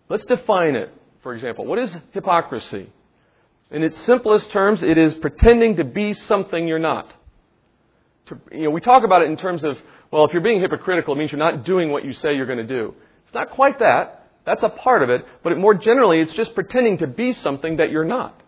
Let's 0.08 0.24
define 0.24 0.76
it, 0.76 0.92
for 1.22 1.34
example. 1.34 1.66
What 1.66 1.78
is 1.78 1.94
hypocrisy? 2.12 2.90
In 3.72 3.82
its 3.82 3.98
simplest 4.02 4.50
terms, 4.50 4.82
it 4.82 4.98
is 4.98 5.14
pretending 5.14 5.76
to 5.76 5.84
be 5.84 6.12
something 6.12 6.68
you're 6.68 6.78
not. 6.78 7.10
To, 8.26 8.38
you 8.52 8.64
know, 8.64 8.70
we 8.70 8.82
talk 8.82 9.02
about 9.02 9.22
it 9.22 9.30
in 9.30 9.36
terms 9.38 9.64
of, 9.64 9.78
well, 10.10 10.26
if 10.26 10.32
you're 10.32 10.42
being 10.42 10.60
hypocritical, 10.60 11.14
it 11.14 11.18
means 11.18 11.32
you're 11.32 11.38
not 11.38 11.64
doing 11.64 11.90
what 11.90 12.04
you 12.04 12.12
say 12.12 12.34
you're 12.34 12.46
going 12.46 12.58
to 12.58 12.66
do. 12.66 12.94
It's 13.24 13.34
not 13.34 13.50
quite 13.50 13.78
that. 13.78 14.30
That's 14.44 14.62
a 14.62 14.68
part 14.68 15.02
of 15.02 15.08
it. 15.08 15.24
But 15.42 15.52
it, 15.52 15.58
more 15.58 15.74
generally, 15.74 16.20
it's 16.20 16.34
just 16.34 16.54
pretending 16.54 16.98
to 16.98 17.06
be 17.06 17.32
something 17.32 17.78
that 17.78 17.90
you're 17.90 18.04
not. 18.04 18.38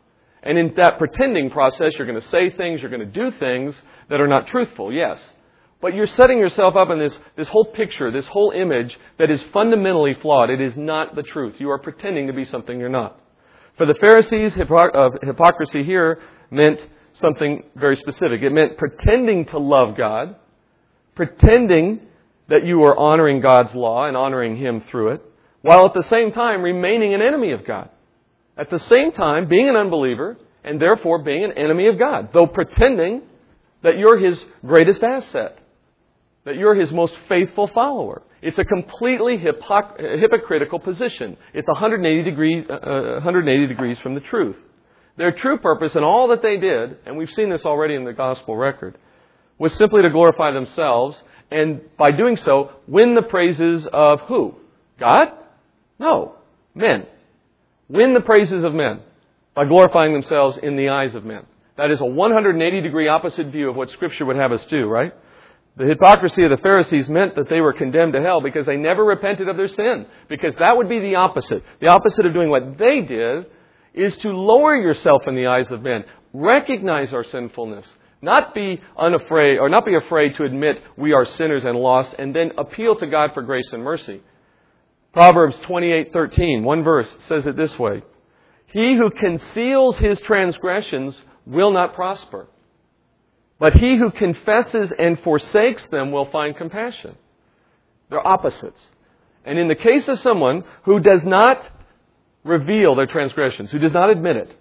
And 0.43 0.59
in 0.59 0.75
that 0.76 0.99
pretending 0.99 1.49
process, 1.49 1.93
you're 1.97 2.07
going 2.07 2.21
to 2.21 2.28
say 2.28 2.50
things, 2.50 2.83
you're 2.83 2.90
going 2.90 3.00
to 3.00 3.07
do 3.07 3.31
things 3.38 3.75
that 4.11 4.21
are 4.21 4.28
not 4.28 4.47
truthful, 4.47 4.93
yes. 4.93 5.19
But 5.81 5.95
you're 5.95 6.07
setting 6.07 6.38
yourself 6.38 6.76
up 6.76 6.90
in 6.90 6.99
this, 6.99 7.19
this 7.35 7.49
whole 7.49 7.64
picture, 7.64 8.11
this 8.11 8.26
whole 8.26 8.50
image 8.50 8.99
that 9.19 9.31
is 9.31 9.43
fundamentally 9.54 10.14
flawed. 10.21 10.50
It 10.50 10.61
is 10.61 10.76
not 10.76 11.14
the 11.14 11.23
truth. 11.23 11.54
You 11.59 11.71
are 11.71 11.78
pretending 11.78 12.26
to 12.26 12.35
be 12.35 12.45
something 12.45 12.78
you're 12.78 12.90
not. 12.90 13.19
For 13.76 13.87
the 13.87 13.95
Pharisees, 13.95 14.57
uh, 14.57 15.11
hypocrisy 15.23 15.83
here 15.83 16.21
meant 16.50 16.87
something 17.14 17.64
very 17.75 17.97
specific. 17.97 18.43
It 18.43 18.50
meant 18.50 18.78
pretending 18.78 19.47
to 19.47 19.59
love 19.59 19.97
God, 19.97 20.37
pretending 21.14 22.00
that 22.49 22.64
you 22.64 22.78
were 22.78 22.97
honoring 22.97 23.40
God's 23.40 23.75
law 23.75 24.07
and 24.07 24.16
honoring 24.16 24.57
Him 24.57 24.83
through 24.83 25.11
it, 25.11 25.23
while 25.62 25.87
at 25.87 25.95
the 25.95 26.02
same 26.04 26.31
time 26.31 26.62
remaining 26.62 27.14
an 27.14 27.23
enemy 27.23 27.50
of 27.52 27.64
God. 27.64 27.88
At 28.57 28.71
the 28.71 28.78
same 28.78 29.11
time, 29.11 29.49
being 29.49 29.69
an 29.69 29.76
unbeliever 29.76 30.37
and 30.62 30.81
therefore 30.81 31.23
being 31.23 31.43
an 31.45 31.52
enemy 31.52 31.88
of 31.88 31.99
God, 31.99 32.31
though 32.33 32.47
pretending 32.47 33.23
that 33.83 33.99
you're 33.99 34.19
His 34.19 34.43
greatest 34.64 35.02
asset, 35.02 35.59
that 36.45 36.54
you're 36.54 36.75
His 36.75 36.93
most 36.93 37.14
faithful 37.28 37.66
follower. 37.69 38.23
It's 38.45 38.59
a 38.59 38.65
completely 38.65 39.39
hypocritical 39.39 40.79
position. 40.79 41.39
It's 41.55 41.67
180 41.67 42.23
degrees, 42.23 42.67
uh, 42.69 43.15
180 43.15 43.67
degrees 43.69 43.99
from 44.01 44.15
the 44.15 44.21
truth. 44.21 44.59
Their 45.17 45.33
true 45.33 45.57
purpose 45.57 45.97
in 45.97 46.05
all 46.05 46.29
that 46.29 46.43
they 46.43 46.59
did, 46.59 46.99
and 47.07 47.17
we've 47.17 47.31
seen 47.31 47.49
this 47.49 47.65
already 47.65 47.95
in 47.95 48.05
the 48.05 48.13
gospel 48.13 48.55
record, 48.55 48.99
was 49.59 49.73
simply 49.73 50.03
to 50.03 50.11
glorify 50.11 50.51
themselves 50.51 51.17
and 51.51 51.81
by 51.97 52.11
doing 52.11 52.37
so 52.37 52.73
win 52.87 53.15
the 53.15 53.23
praises 53.23 53.89
of 53.91 54.21
who? 54.23 54.57
God? 55.01 55.33
No. 55.99 56.35
Men. 56.75 57.07
Win 57.89 58.13
the 58.13 58.21
praises 58.21 58.63
of 58.63 58.75
men 58.75 59.01
by 59.55 59.65
glorifying 59.65 60.13
themselves 60.13 60.59
in 60.63 60.77
the 60.77 60.91
eyes 60.91 61.15
of 61.15 61.25
men. 61.25 61.47
That 61.79 61.91
is 61.91 61.99
a 62.03 62.05
180 62.05 62.83
degree 62.83 63.09
opposite 63.09 63.47
view 63.47 63.71
of 63.71 63.77
what 63.77 63.89
Scripture 63.89 64.27
would 64.27 64.37
have 64.37 64.53
us 64.53 64.67
do, 64.67 64.87
right? 64.87 65.15
The 65.76 65.87
hypocrisy 65.87 66.45
of 66.45 66.50
the 66.50 66.57
Pharisees 66.59 67.09
meant 67.09 67.35
that 67.35 67.49
they 67.49 67.61
were 67.61 67.73
condemned 67.73 68.12
to 68.12 68.23
hell 68.23 68.40
because 68.40 68.64
they 68.64 68.76
never 68.76 69.04
repented 69.04 69.49
of 69.49 69.57
their 69.57 69.69
sin. 69.69 70.07
Because 70.28 70.54
that 70.57 70.76
would 70.76 70.88
be 70.88 71.00
the 71.00 71.16
opposite. 71.16 71.64
The 71.81 71.88
opposite 71.88 72.26
of 72.26 72.33
doing 72.33 72.49
what 72.49 72.78
they 72.78 73.00
did 73.00 73.47
is 73.93 74.16
to 74.19 74.28
lower 74.28 74.76
yourself 74.76 75.26
in 75.26 75.35
the 75.35 75.47
eyes 75.47 75.71
of 75.73 75.83
men. 75.83 76.04
Recognize 76.33 77.12
our 77.12 77.25
sinfulness. 77.25 77.87
Not 78.23 78.54
be 78.54 78.81
unafraid, 78.97 79.59
or 79.59 79.69
not 79.69 79.85
be 79.85 79.97
afraid 79.97 80.37
to 80.37 80.45
admit 80.45 80.81
we 80.97 81.12
are 81.12 81.26
sinners 81.26 81.64
and 81.64 81.78
lost, 81.78 82.14
and 82.19 82.35
then 82.35 82.52
appeal 82.57 82.97
to 82.97 83.07
God 83.07 83.35
for 83.35 83.43
grace 83.43 83.71
and 83.73 83.83
mercy. 83.83 84.23
Proverbs 85.12 85.57
28:13, 85.61 86.62
one 86.62 86.83
verse 86.83 87.14
says 87.28 87.47
it 87.47 87.57
this 87.57 87.78
way: 87.78 88.02
He 88.66 88.97
who 88.97 89.11
conceals 89.11 89.99
his 89.99 90.19
transgressions 90.21 91.14
will 91.47 91.71
not 91.71 91.95
prosper, 91.95 92.49
but 93.64 93.73
he 93.73 93.97
who 93.97 94.11
confesses 94.11 94.92
and 94.92 95.18
forsakes 95.21 95.87
them 95.87 96.12
will 96.12 96.26
find 96.26 96.54
compassion. 96.54 97.16
They're 98.11 98.26
opposites. 98.26 98.78
And 99.42 99.59
in 99.59 99.68
the 99.68 99.75
case 99.75 100.06
of 100.06 100.21
someone 100.21 100.64
who 100.83 101.00
does 101.00 101.25
not 101.25 101.64
reveal 102.44 102.94
their 102.94 103.06
transgressions, 103.06 103.71
who 103.71 103.78
does 103.78 103.94
not 103.94 104.11
admit 104.11 104.37
it, 104.37 104.54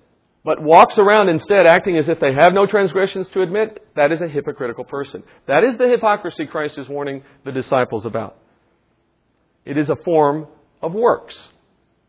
but 0.45 0.63
walks 0.63 0.97
around 0.97 1.27
instead 1.27 1.67
acting 1.67 1.97
as 1.97 2.07
if 2.07 2.21
they 2.21 2.31
have 2.33 2.53
no 2.53 2.65
transgressions 2.65 3.27
to 3.33 3.41
admit, 3.41 3.85
that 3.97 4.13
is 4.13 4.21
a 4.21 4.27
hypocritical 4.29 4.85
person. 4.85 5.21
That 5.47 5.65
is 5.65 5.77
the 5.77 5.89
hypocrisy 5.89 6.45
Christ 6.45 6.77
is 6.77 6.87
warning 6.87 7.23
the 7.43 7.51
disciples 7.51 8.05
about. 8.05 8.37
It 9.65 9.77
is 9.77 9.89
a 9.89 9.97
form 9.97 10.47
of 10.81 10.93
works, 10.93 11.37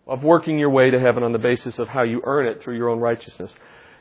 of 0.07 0.23
working 0.23 0.61
your 0.61 0.71
way 0.71 0.91
to 0.91 1.01
heaven 1.01 1.25
on 1.25 1.33
the 1.33 1.41
basis 1.41 1.81
of 1.81 1.89
how 1.89 2.05
you 2.05 2.23
earn 2.23 2.47
it 2.47 2.63
through 2.63 2.77
your 2.77 2.89
own 2.89 3.01
righteousness. 3.01 3.53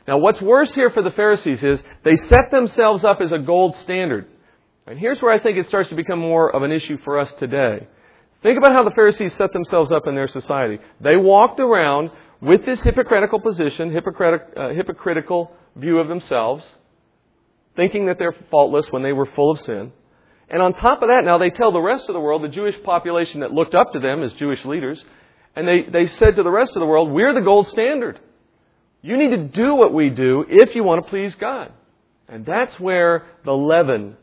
Now, 0.06 0.18
what's 0.18 0.40
worse 0.40 0.74
here 0.74 0.90
for 0.90 1.02
the 1.02 1.10
Pharisees 1.10 1.62
is 1.62 1.82
they 2.02 2.14
set 2.14 2.50
themselves 2.50 3.04
up 3.04 3.20
as 3.20 3.32
a 3.32 3.38
gold 3.38 3.74
standard. 3.76 4.26
And 4.86 4.98
here's 4.98 5.20
where 5.22 5.32
I 5.32 5.38
think 5.38 5.56
it 5.56 5.66
starts 5.66 5.88
to 5.88 5.94
become 5.94 6.18
more 6.18 6.54
of 6.54 6.62
an 6.62 6.70
issue 6.70 6.98
for 6.98 7.18
us 7.18 7.32
today. 7.38 7.86
Think 8.42 8.58
about 8.58 8.72
how 8.72 8.84
the 8.84 8.90
Pharisees 8.90 9.32
set 9.34 9.54
themselves 9.54 9.90
up 9.90 10.06
in 10.06 10.14
their 10.14 10.28
society. 10.28 10.78
They 11.00 11.16
walked 11.16 11.58
around 11.58 12.10
with 12.42 12.66
this 12.66 12.82
hypocritical 12.82 13.40
position, 13.40 13.90
hypocritic, 13.90 14.42
uh, 14.54 14.68
hypocritical 14.70 15.50
view 15.76 15.98
of 15.98 16.08
themselves, 16.08 16.62
thinking 17.74 18.06
that 18.06 18.18
they're 18.18 18.36
faultless 18.50 18.92
when 18.92 19.02
they 19.02 19.12
were 19.14 19.24
full 19.24 19.50
of 19.50 19.60
sin. 19.60 19.92
And 20.50 20.60
on 20.60 20.74
top 20.74 21.00
of 21.00 21.08
that, 21.08 21.24
now 21.24 21.38
they 21.38 21.48
tell 21.48 21.72
the 21.72 21.80
rest 21.80 22.10
of 22.10 22.12
the 22.12 22.20
world, 22.20 22.44
the 22.44 22.48
Jewish 22.48 22.80
population 22.82 23.40
that 23.40 23.52
looked 23.52 23.74
up 23.74 23.94
to 23.94 23.98
them 24.00 24.22
as 24.22 24.32
Jewish 24.34 24.62
leaders, 24.66 25.02
and 25.56 25.66
they, 25.66 25.82
they 25.90 26.06
said 26.06 26.36
to 26.36 26.42
the 26.42 26.50
rest 26.50 26.72
of 26.76 26.80
the 26.80 26.86
world, 26.86 27.10
We're 27.10 27.32
the 27.32 27.40
gold 27.40 27.68
standard. 27.68 28.20
You 29.04 29.18
need 29.18 29.32
to 29.32 29.44
do 29.48 29.74
what 29.74 29.92
we 29.92 30.08
do 30.08 30.46
if 30.48 30.74
you 30.74 30.82
want 30.82 31.04
to 31.04 31.10
please 31.10 31.34
God. 31.34 31.70
And 32.26 32.46
that's 32.46 32.80
where 32.80 33.26
the 33.44 33.52
leaven 33.52 34.16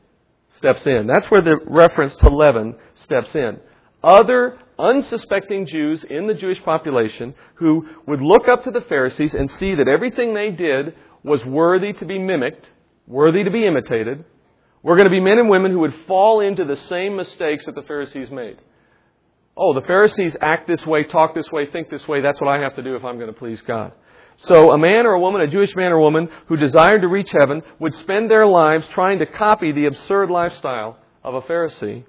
steps 0.58 0.88
in. 0.88 1.06
That's 1.06 1.30
where 1.30 1.44
the 1.44 1.60
reference 1.68 2.16
to 2.16 2.30
leaven 2.30 2.74
steps 2.96 3.36
in. 3.36 3.60
Other 4.04 4.58
unsuspecting 4.80 5.68
Jews 5.68 6.04
in 6.04 6.26
the 6.26 6.34
Jewish 6.34 6.64
population 6.64 7.36
who 7.56 7.90
would 8.08 8.22
look 8.24 8.48
up 8.48 8.64
to 8.64 8.72
the 8.72 8.82
Pharisees 8.82 9.36
and 9.36 9.52
see 9.52 9.76
that 9.76 9.88
everything 9.88 10.34
they 10.34 10.50
did 10.50 10.96
was 11.24 11.46
worthy 11.46 11.94
to 11.94 12.06
be 12.06 12.18
mimicked, 12.18 12.68
worthy 13.06 13.44
to 13.44 13.52
be 13.52 13.68
imitated, 13.68 14.26
were 14.82 14.96
going 14.96 15.06
to 15.06 15.12
be 15.12 15.20
men 15.20 15.38
and 15.38 15.48
women 15.48 15.72
who 15.72 15.80
would 15.82 15.94
fall 16.08 16.40
into 16.40 16.66
the 16.66 16.76
same 16.76 17.16
mistakes 17.16 17.68
that 17.68 17.76
the 17.76 17.84
Pharisees 17.84 18.32
made. 18.32 18.58
Oh, 19.56 19.76
the 19.76 19.86
Pharisees 19.86 20.36
act 20.42 20.68
this 20.68 20.84
way, 20.88 21.04
talk 21.04 21.36
this 21.36 21.52
way, 21.52 21.68
think 21.68 21.92
this 21.92 22.08
way, 22.08 22.22
that's 22.22 22.42
what 22.42 22.50
I 22.50 22.58
have 22.62 22.76
to 22.78 22.82
do 22.82 22.96
if 22.96 23.06
I'm 23.06 23.18
going 23.18 23.32
to 23.32 23.40
please 23.40 23.62
God. 23.62 23.92
So 24.46 24.72
a 24.72 24.78
man 24.78 25.06
or 25.06 25.14
a 25.14 25.20
woman, 25.20 25.42
a 25.42 25.48
Jewish 25.48 25.76
man 25.76 25.92
or 25.92 26.00
woman 26.00 26.28
who 26.48 26.58
desired 26.58 27.02
to 27.02 27.08
reach 27.08 27.32
heaven 27.32 27.62
would 27.80 27.94
spend 27.94 28.32
their 28.32 28.48
lives 28.48 28.88
trying 28.88 29.20
to 29.20 29.26
copy 29.28 29.72
the 29.72 29.86
absurd 29.86 30.32
lifestyle 30.32 30.98
of 31.24 31.36
a 31.36 31.42
Pharisee 31.42 32.04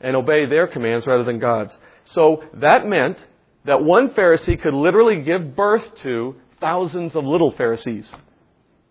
and 0.00 0.16
obey 0.16 0.46
their 0.46 0.66
commands 0.66 1.06
rather 1.06 1.24
than 1.24 1.38
God's. 1.38 1.76
So 2.04 2.42
that 2.54 2.86
meant 2.86 3.24
that 3.66 3.82
one 3.82 4.10
Pharisee 4.10 4.60
could 4.60 4.72
literally 4.72 5.20
give 5.20 5.54
birth 5.54 5.84
to 6.02 6.36
thousands 6.60 7.14
of 7.14 7.24
little 7.24 7.52
Pharisees. 7.52 8.10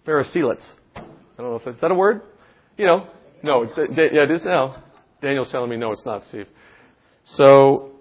Phariseelets. 0.05 0.73
I 0.95 1.01
don't 1.37 1.49
know 1.49 1.55
if 1.55 1.65
that's, 1.65 1.81
that 1.81 1.89
a 1.91 1.95
word? 1.95 2.21
You 2.77 2.85
know, 2.85 3.07
no, 3.41 3.63
yeah, 3.63 4.23
it 4.23 4.31
is 4.31 4.43
now. 4.43 4.83
Daniel's 5.21 5.49
telling 5.49 5.71
me 5.71 5.77
no, 5.77 5.91
it's 5.91 6.05
not, 6.05 6.23
Steve. 6.25 6.47
So, 7.23 7.93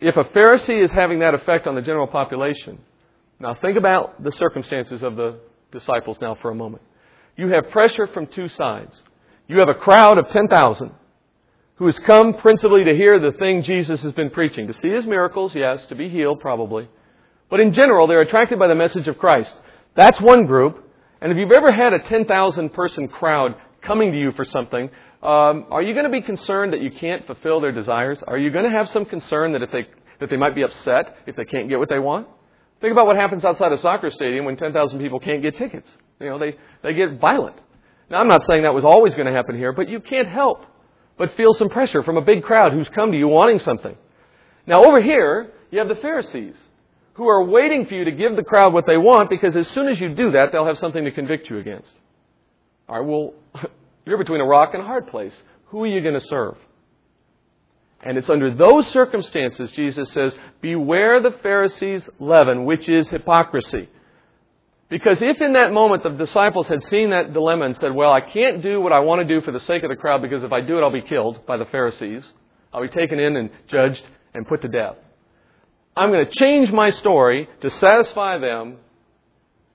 if 0.00 0.16
a 0.18 0.24
Pharisee 0.24 0.84
is 0.84 0.90
having 0.90 1.20
that 1.20 1.32
effect 1.32 1.66
on 1.66 1.74
the 1.74 1.80
general 1.80 2.06
population, 2.06 2.78
now 3.42 3.54
think 3.54 3.76
about 3.76 4.22
the 4.22 4.30
circumstances 4.30 5.02
of 5.02 5.16
the 5.16 5.40
disciples 5.72 6.16
now 6.20 6.36
for 6.36 6.50
a 6.50 6.54
moment. 6.54 6.82
You 7.36 7.48
have 7.48 7.70
pressure 7.70 8.06
from 8.06 8.28
two 8.28 8.48
sides. 8.48 8.96
You 9.48 9.58
have 9.58 9.68
a 9.68 9.74
crowd 9.74 10.18
of 10.18 10.28
10,000 10.28 10.92
who 11.76 11.86
has 11.86 11.98
come 11.98 12.34
principally 12.34 12.84
to 12.84 12.94
hear 12.94 13.18
the 13.18 13.32
thing 13.32 13.64
Jesus 13.64 14.00
has 14.02 14.12
been 14.12 14.30
preaching. 14.30 14.68
To 14.68 14.72
see 14.72 14.90
his 14.90 15.06
miracles, 15.06 15.54
yes, 15.56 15.84
to 15.86 15.96
be 15.96 16.08
healed, 16.08 16.38
probably. 16.38 16.88
But 17.50 17.58
in 17.58 17.74
general, 17.74 18.06
they're 18.06 18.20
attracted 18.20 18.60
by 18.60 18.68
the 18.68 18.76
message 18.76 19.08
of 19.08 19.18
Christ. 19.18 19.52
That's 19.96 20.20
one 20.20 20.46
group. 20.46 20.88
And 21.20 21.32
if 21.32 21.38
you've 21.38 21.50
ever 21.50 21.72
had 21.72 21.92
a 21.92 21.98
10,000 21.98 22.70
person 22.70 23.08
crowd 23.08 23.56
coming 23.82 24.12
to 24.12 24.18
you 24.18 24.30
for 24.32 24.44
something, 24.44 24.88
um, 25.20 25.66
are 25.70 25.82
you 25.82 25.94
going 25.94 26.04
to 26.04 26.12
be 26.12 26.22
concerned 26.22 26.74
that 26.74 26.80
you 26.80 26.92
can't 26.92 27.26
fulfill 27.26 27.60
their 27.60 27.72
desires? 27.72 28.22
Are 28.24 28.38
you 28.38 28.50
going 28.50 28.64
to 28.64 28.70
have 28.70 28.88
some 28.90 29.04
concern 29.04 29.52
that 29.52 29.62
if 29.62 29.72
they 29.72 29.88
that 30.20 30.30
they 30.30 30.36
might 30.36 30.54
be 30.54 30.62
upset 30.62 31.16
if 31.26 31.34
they 31.34 31.44
can't 31.44 31.68
get 31.68 31.80
what 31.80 31.88
they 31.88 31.98
want? 31.98 32.28
Think 32.82 32.90
about 32.90 33.06
what 33.06 33.14
happens 33.16 33.44
outside 33.44 33.70
a 33.70 33.80
soccer 33.80 34.10
stadium 34.10 34.44
when 34.44 34.56
10,000 34.56 34.98
people 34.98 35.20
can't 35.20 35.40
get 35.40 35.56
tickets. 35.56 35.88
You 36.20 36.26
know, 36.26 36.38
they, 36.38 36.56
they 36.82 36.92
get 36.94 37.20
violent. 37.20 37.56
Now, 38.10 38.18
I'm 38.18 38.26
not 38.26 38.44
saying 38.44 38.64
that 38.64 38.74
was 38.74 38.84
always 38.84 39.14
going 39.14 39.26
to 39.26 39.32
happen 39.32 39.56
here, 39.56 39.72
but 39.72 39.88
you 39.88 40.00
can't 40.00 40.28
help 40.28 40.66
but 41.16 41.36
feel 41.36 41.54
some 41.54 41.68
pressure 41.68 42.02
from 42.02 42.16
a 42.16 42.20
big 42.20 42.42
crowd 42.42 42.72
who's 42.72 42.88
come 42.88 43.12
to 43.12 43.16
you 43.16 43.28
wanting 43.28 43.60
something. 43.60 43.96
Now, 44.66 44.84
over 44.84 45.00
here, 45.00 45.52
you 45.70 45.78
have 45.78 45.88
the 45.88 45.94
Pharisees 45.94 46.60
who 47.14 47.28
are 47.28 47.44
waiting 47.44 47.86
for 47.86 47.94
you 47.94 48.04
to 48.04 48.10
give 48.10 48.34
the 48.34 48.42
crowd 48.42 48.72
what 48.72 48.86
they 48.86 48.96
want 48.96 49.30
because 49.30 49.54
as 49.54 49.68
soon 49.68 49.86
as 49.86 50.00
you 50.00 50.14
do 50.14 50.32
that, 50.32 50.50
they'll 50.50 50.66
have 50.66 50.78
something 50.78 51.04
to 51.04 51.12
convict 51.12 51.48
you 51.48 51.58
against. 51.58 51.92
All 52.88 52.98
right, 52.98 53.08
well, 53.08 53.34
you're 54.06 54.18
between 54.18 54.40
a 54.40 54.44
rock 54.44 54.70
and 54.74 54.82
a 54.82 54.86
hard 54.86 55.06
place. 55.06 55.34
Who 55.66 55.84
are 55.84 55.86
you 55.86 56.00
going 56.00 56.18
to 56.18 56.26
serve? 56.26 56.56
And 58.02 58.18
it's 58.18 58.28
under 58.28 58.52
those 58.52 58.88
circumstances, 58.88 59.70
Jesus 59.72 60.10
says, 60.12 60.34
Beware 60.60 61.20
the 61.20 61.30
Pharisees' 61.42 62.08
leaven, 62.18 62.64
which 62.64 62.88
is 62.88 63.08
hypocrisy. 63.08 63.88
Because 64.88 65.22
if 65.22 65.40
in 65.40 65.54
that 65.54 65.72
moment 65.72 66.02
the 66.02 66.10
disciples 66.10 66.66
had 66.66 66.82
seen 66.82 67.10
that 67.10 67.32
dilemma 67.32 67.66
and 67.66 67.76
said, 67.76 67.94
Well, 67.94 68.12
I 68.12 68.20
can't 68.20 68.60
do 68.60 68.80
what 68.80 68.92
I 68.92 69.00
want 69.00 69.26
to 69.26 69.34
do 69.34 69.40
for 69.40 69.52
the 69.52 69.60
sake 69.60 69.84
of 69.84 69.90
the 69.90 69.96
crowd 69.96 70.20
because 70.20 70.42
if 70.42 70.52
I 70.52 70.60
do 70.60 70.76
it, 70.76 70.82
I'll 70.82 70.92
be 70.92 71.00
killed 71.00 71.46
by 71.46 71.56
the 71.56 71.64
Pharisees. 71.64 72.26
I'll 72.72 72.82
be 72.82 72.88
taken 72.88 73.18
in 73.18 73.36
and 73.36 73.50
judged 73.68 74.02
and 74.34 74.46
put 74.46 74.62
to 74.62 74.68
death. 74.68 74.96
I'm 75.96 76.10
going 76.10 76.26
to 76.26 76.30
change 76.30 76.70
my 76.72 76.90
story 76.90 77.48
to 77.60 77.70
satisfy 77.70 78.38
them 78.38 78.78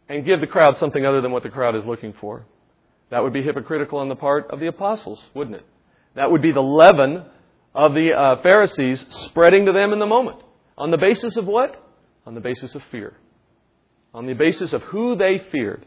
and 0.09 0.25
give 0.25 0.41
the 0.41 0.47
crowd 0.47 0.77
something 0.77 1.05
other 1.05 1.21
than 1.21 1.31
what 1.31 1.43
the 1.43 1.49
crowd 1.49 1.75
is 1.75 1.85
looking 1.85 2.13
for. 2.19 2.45
That 3.09 3.23
would 3.23 3.33
be 3.33 3.41
hypocritical 3.41 3.99
on 3.99 4.09
the 4.09 4.15
part 4.15 4.51
of 4.51 4.59
the 4.59 4.67
apostles, 4.67 5.21
wouldn't 5.33 5.57
it? 5.57 5.65
That 6.15 6.31
would 6.31 6.41
be 6.41 6.51
the 6.51 6.61
leaven 6.61 7.25
of 7.77 7.93
the 7.93 8.13
uh, 8.13 8.41
Pharisees 8.41 9.05
spreading 9.09 9.67
to 9.67 9.71
them 9.71 9.93
in 9.93 9.99
the 9.99 10.05
moment. 10.05 10.41
On 10.77 10.91
the 10.91 10.97
basis 10.97 11.37
of 11.37 11.45
what? 11.45 11.81
On 12.25 12.35
the 12.35 12.41
basis 12.41 12.75
of 12.75 12.83
fear 12.91 13.15
on 14.17 14.25
the 14.25 14.33
basis 14.33 14.73
of 14.73 14.81
who 14.83 15.15
they 15.15 15.39
feared. 15.51 15.85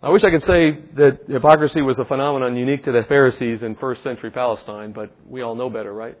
I 0.00 0.10
wish 0.10 0.22
I 0.22 0.30
could 0.30 0.44
say 0.44 0.78
that 0.94 1.22
hypocrisy 1.26 1.82
was 1.82 1.98
a 1.98 2.04
phenomenon 2.04 2.56
unique 2.56 2.84
to 2.84 2.92
the 2.92 3.02
Pharisees 3.02 3.64
in 3.64 3.74
first 3.74 4.04
century 4.04 4.30
Palestine, 4.30 4.92
but 4.92 5.10
we 5.26 5.42
all 5.42 5.56
know 5.56 5.68
better, 5.68 5.92
right? 5.92 6.16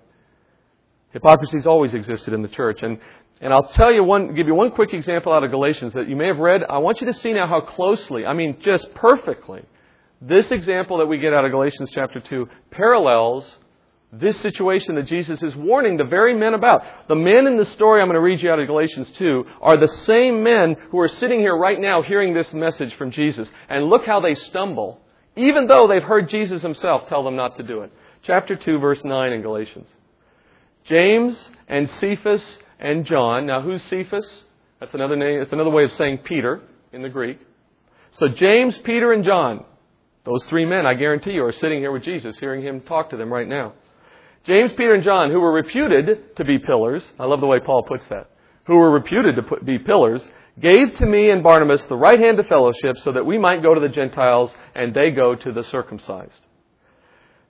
Hypocrisy's 1.10 1.66
always 1.66 1.94
existed 1.94 2.34
in 2.34 2.42
the 2.42 2.48
church. 2.48 2.82
And, 2.82 2.98
and 3.40 3.52
I'll 3.52 3.68
tell 3.68 3.92
you 3.92 4.02
one, 4.02 4.34
give 4.34 4.48
you 4.48 4.54
one 4.54 4.72
quick 4.72 4.92
example 4.92 5.32
out 5.32 5.44
of 5.44 5.52
Galatians 5.52 5.92
that 5.92 6.08
you 6.08 6.16
may 6.16 6.26
have 6.26 6.38
read. 6.38 6.64
I 6.68 6.78
want 6.78 7.00
you 7.00 7.06
to 7.06 7.14
see 7.14 7.32
now 7.32 7.46
how 7.46 7.60
closely, 7.60 8.26
I 8.26 8.32
mean, 8.32 8.58
just 8.60 8.92
perfectly, 8.94 9.62
this 10.20 10.50
example 10.50 10.98
that 10.98 11.06
we 11.06 11.18
get 11.18 11.32
out 11.32 11.44
of 11.44 11.52
Galatians 11.52 11.92
chapter 11.94 12.18
2 12.18 12.48
parallels 12.72 13.48
this 14.12 14.40
situation 14.40 14.94
that 14.94 15.06
Jesus 15.06 15.42
is 15.42 15.54
warning 15.54 15.96
the 15.96 16.04
very 16.04 16.34
men 16.34 16.54
about. 16.54 16.82
The 17.08 17.14
men 17.14 17.46
in 17.46 17.58
the 17.58 17.66
story 17.66 18.00
I'm 18.00 18.06
going 18.08 18.14
to 18.14 18.20
read 18.20 18.42
you 18.42 18.50
out 18.50 18.58
of 18.58 18.66
Galatians 18.66 19.10
2 19.16 19.44
are 19.60 19.76
the 19.76 19.88
same 19.88 20.42
men 20.42 20.76
who 20.90 20.98
are 21.00 21.08
sitting 21.08 21.40
here 21.40 21.56
right 21.56 21.78
now 21.78 22.02
hearing 22.02 22.32
this 22.32 22.52
message 22.52 22.94
from 22.94 23.10
Jesus. 23.10 23.50
And 23.68 23.90
look 23.90 24.06
how 24.06 24.20
they 24.20 24.34
stumble, 24.34 25.00
even 25.36 25.66
though 25.66 25.86
they've 25.88 26.02
heard 26.02 26.30
Jesus 26.30 26.62
himself 26.62 27.06
tell 27.08 27.22
them 27.22 27.36
not 27.36 27.58
to 27.58 27.62
do 27.62 27.82
it. 27.82 27.92
Chapter 28.22 28.56
2, 28.56 28.78
verse 28.78 29.04
9 29.04 29.32
in 29.32 29.42
Galatians. 29.42 29.88
James 30.84 31.50
and 31.68 31.88
Cephas 31.88 32.58
and 32.78 33.04
John. 33.04 33.44
Now, 33.44 33.60
who's 33.60 33.82
Cephas? 33.84 34.44
That's 34.80 34.94
another 34.94 35.16
name. 35.16 35.40
It's 35.40 35.52
another 35.52 35.70
way 35.70 35.84
of 35.84 35.92
saying 35.92 36.18
Peter 36.18 36.62
in 36.92 37.02
the 37.02 37.08
Greek. 37.10 37.38
So 38.12 38.28
James, 38.28 38.76
Peter, 38.78 39.12
and 39.12 39.22
John. 39.22 39.64
Those 40.24 40.44
three 40.44 40.64
men, 40.64 40.86
I 40.86 40.94
guarantee 40.94 41.32
you, 41.32 41.44
are 41.44 41.52
sitting 41.52 41.80
here 41.80 41.92
with 41.92 42.04
Jesus, 42.04 42.38
hearing 42.38 42.62
him 42.62 42.80
talk 42.80 43.10
to 43.10 43.16
them 43.16 43.32
right 43.32 43.46
now. 43.46 43.74
James, 44.48 44.72
Peter, 44.72 44.94
and 44.94 45.04
John, 45.04 45.30
who 45.30 45.40
were 45.40 45.52
reputed 45.52 46.34
to 46.36 46.44
be 46.44 46.58
pillars, 46.58 47.04
I 47.20 47.26
love 47.26 47.40
the 47.40 47.46
way 47.46 47.60
Paul 47.60 47.82
puts 47.82 48.08
that, 48.08 48.30
who 48.66 48.76
were 48.76 48.90
reputed 48.90 49.36
to 49.36 49.62
be 49.62 49.78
pillars, 49.78 50.26
gave 50.58 50.94
to 50.96 51.04
me 51.04 51.28
and 51.28 51.42
Barnabas 51.42 51.84
the 51.84 51.98
right 51.98 52.18
hand 52.18 52.40
of 52.40 52.46
fellowship 52.46 52.96
so 52.96 53.12
that 53.12 53.26
we 53.26 53.36
might 53.36 53.62
go 53.62 53.74
to 53.74 53.80
the 53.80 53.90
Gentiles 53.90 54.54
and 54.74 54.94
they 54.94 55.10
go 55.10 55.34
to 55.34 55.52
the 55.52 55.64
circumcised. 55.64 56.40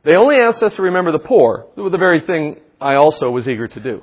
They 0.02 0.16
only 0.16 0.38
asked 0.38 0.60
us 0.60 0.74
to 0.74 0.82
remember 0.82 1.12
the 1.12 1.20
poor, 1.20 1.68
the 1.76 1.96
very 1.96 2.20
thing 2.20 2.56
I 2.80 2.94
also 2.96 3.30
was 3.30 3.46
eager 3.46 3.68
to 3.68 3.80
do. 3.80 4.02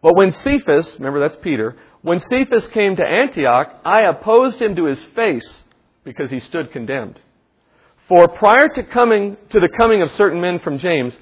But 0.00 0.16
when 0.16 0.30
Cephas, 0.30 0.94
remember 0.94 1.18
that's 1.18 1.42
Peter, 1.42 1.76
when 2.02 2.20
Cephas 2.20 2.68
came 2.68 2.94
to 2.96 3.04
Antioch, 3.04 3.80
I 3.84 4.02
opposed 4.02 4.62
him 4.62 4.76
to 4.76 4.84
his 4.84 5.02
face 5.16 5.60
because 6.04 6.30
he 6.30 6.38
stood 6.38 6.70
condemned. 6.70 7.18
For 8.06 8.28
prior 8.28 8.68
to 8.68 8.84
coming 8.84 9.36
to 9.50 9.58
the 9.58 9.68
coming 9.76 10.02
of 10.02 10.10
certain 10.12 10.40
men 10.40 10.60
from 10.60 10.78
James, 10.78 11.18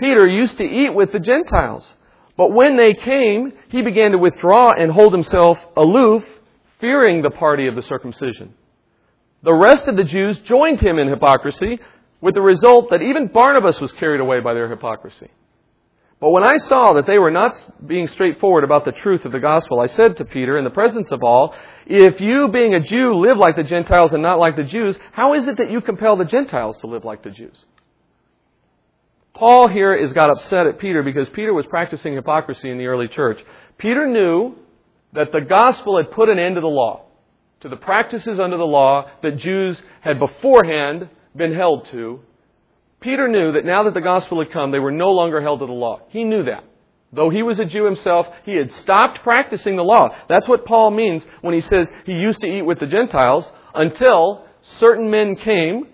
Peter 0.00 0.26
used 0.26 0.56
to 0.58 0.64
eat 0.64 0.94
with 0.94 1.12
the 1.12 1.20
Gentiles. 1.20 1.94
But 2.36 2.52
when 2.52 2.78
they 2.78 2.94
came, 2.94 3.52
he 3.68 3.82
began 3.82 4.12
to 4.12 4.18
withdraw 4.18 4.72
and 4.72 4.90
hold 4.90 5.12
himself 5.12 5.58
aloof, 5.76 6.24
fearing 6.80 7.20
the 7.20 7.30
party 7.30 7.68
of 7.68 7.76
the 7.76 7.82
circumcision. 7.82 8.54
The 9.42 9.52
rest 9.52 9.88
of 9.88 9.96
the 9.96 10.04
Jews 10.04 10.38
joined 10.38 10.80
him 10.80 10.98
in 10.98 11.08
hypocrisy, 11.08 11.78
with 12.22 12.34
the 12.34 12.40
result 12.40 12.90
that 12.90 13.02
even 13.02 13.26
Barnabas 13.26 13.78
was 13.78 13.92
carried 13.92 14.20
away 14.20 14.40
by 14.40 14.54
their 14.54 14.70
hypocrisy. 14.70 15.28
But 16.18 16.30
when 16.30 16.44
I 16.44 16.56
saw 16.56 16.94
that 16.94 17.06
they 17.06 17.18
were 17.18 17.30
not 17.30 17.52
being 17.86 18.08
straightforward 18.08 18.64
about 18.64 18.86
the 18.86 18.92
truth 18.92 19.26
of 19.26 19.32
the 19.32 19.38
gospel, 19.38 19.80
I 19.80 19.86
said 19.86 20.16
to 20.16 20.24
Peter 20.24 20.56
in 20.56 20.64
the 20.64 20.70
presence 20.70 21.12
of 21.12 21.22
all, 21.22 21.54
if 21.86 22.20
you, 22.20 22.48
being 22.48 22.74
a 22.74 22.80
Jew, 22.80 23.14
live 23.14 23.36
like 23.36 23.56
the 23.56 23.64
Gentiles 23.64 24.14
and 24.14 24.22
not 24.22 24.38
like 24.38 24.56
the 24.56 24.64
Jews, 24.64 24.98
how 25.12 25.34
is 25.34 25.46
it 25.46 25.58
that 25.58 25.70
you 25.70 25.80
compel 25.82 26.16
the 26.16 26.24
Gentiles 26.24 26.78
to 26.78 26.86
live 26.86 27.04
like 27.04 27.22
the 27.22 27.30
Jews? 27.30 27.64
Paul 29.40 29.66
here 29.66 29.92
is 29.92 30.12
got 30.12 30.30
upset 30.30 30.68
at 30.68 30.78
Peter 30.78 31.02
because 31.02 31.28
Peter 31.30 31.52
was 31.52 31.66
practicing 31.66 32.14
hypocrisy 32.14 32.70
in 32.70 32.78
the 32.78 32.86
early 32.86 33.08
church. 33.08 33.42
Peter 33.76 34.06
knew 34.06 34.54
that 35.12 35.32
the 35.32 35.40
gospel 35.40 35.96
had 35.96 36.12
put 36.12 36.28
an 36.28 36.38
end 36.38 36.54
to 36.54 36.60
the 36.60 36.68
law, 36.68 37.06
to 37.60 37.68
the 37.68 37.76
practices 37.76 38.38
under 38.38 38.56
the 38.56 38.64
law 38.64 39.10
that 39.22 39.38
Jews 39.38 39.82
had 40.02 40.20
beforehand 40.20 41.08
been 41.34 41.52
held 41.52 41.86
to 41.86 42.20
Peter 43.00 43.28
knew 43.28 43.52
that 43.52 43.64
now 43.64 43.84
that 43.84 43.94
the 43.94 44.00
gospel 44.00 44.40
had 44.40 44.52
come, 44.52 44.70
they 44.70 44.78
were 44.78 44.92
no 44.92 45.10
longer 45.10 45.40
held 45.40 45.60
to 45.60 45.66
the 45.66 45.72
law. 45.72 46.00
He 46.08 46.24
knew 46.24 46.44
that. 46.44 46.64
Though 47.12 47.30
he 47.30 47.42
was 47.42 47.58
a 47.58 47.64
Jew 47.64 47.84
himself, 47.84 48.26
he 48.44 48.54
had 48.56 48.70
stopped 48.70 49.22
practicing 49.22 49.76
the 49.76 49.82
law. 49.82 50.14
That's 50.28 50.46
what 50.46 50.66
Paul 50.66 50.90
means 50.90 51.26
when 51.40 51.54
he 51.54 51.60
says 51.60 51.90
he 52.04 52.12
used 52.12 52.40
to 52.42 52.46
eat 52.46 52.62
with 52.62 52.78
the 52.78 52.86
Gentiles 52.86 53.50
until 53.74 54.46
certain 54.78 55.10
men 55.10 55.34
came. 55.36 55.88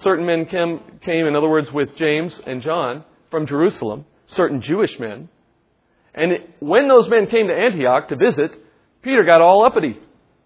Certain 0.00 0.26
men 0.26 0.46
came, 0.46 0.80
came 1.02 1.26
in 1.26 1.34
other 1.34 1.48
words, 1.48 1.72
with 1.72 1.96
James 1.96 2.38
and 2.46 2.62
John 2.62 3.04
from 3.30 3.46
Jerusalem, 3.46 4.04
certain 4.26 4.60
Jewish 4.60 4.98
men. 4.98 5.28
And 6.14 6.32
when 6.60 6.88
those 6.88 7.08
men 7.08 7.26
came 7.26 7.48
to 7.48 7.54
Antioch 7.54 8.08
to 8.08 8.16
visit, 8.16 8.52
Peter 9.02 9.24
got 9.24 9.40
all 9.40 9.64
uppity. 9.64 9.98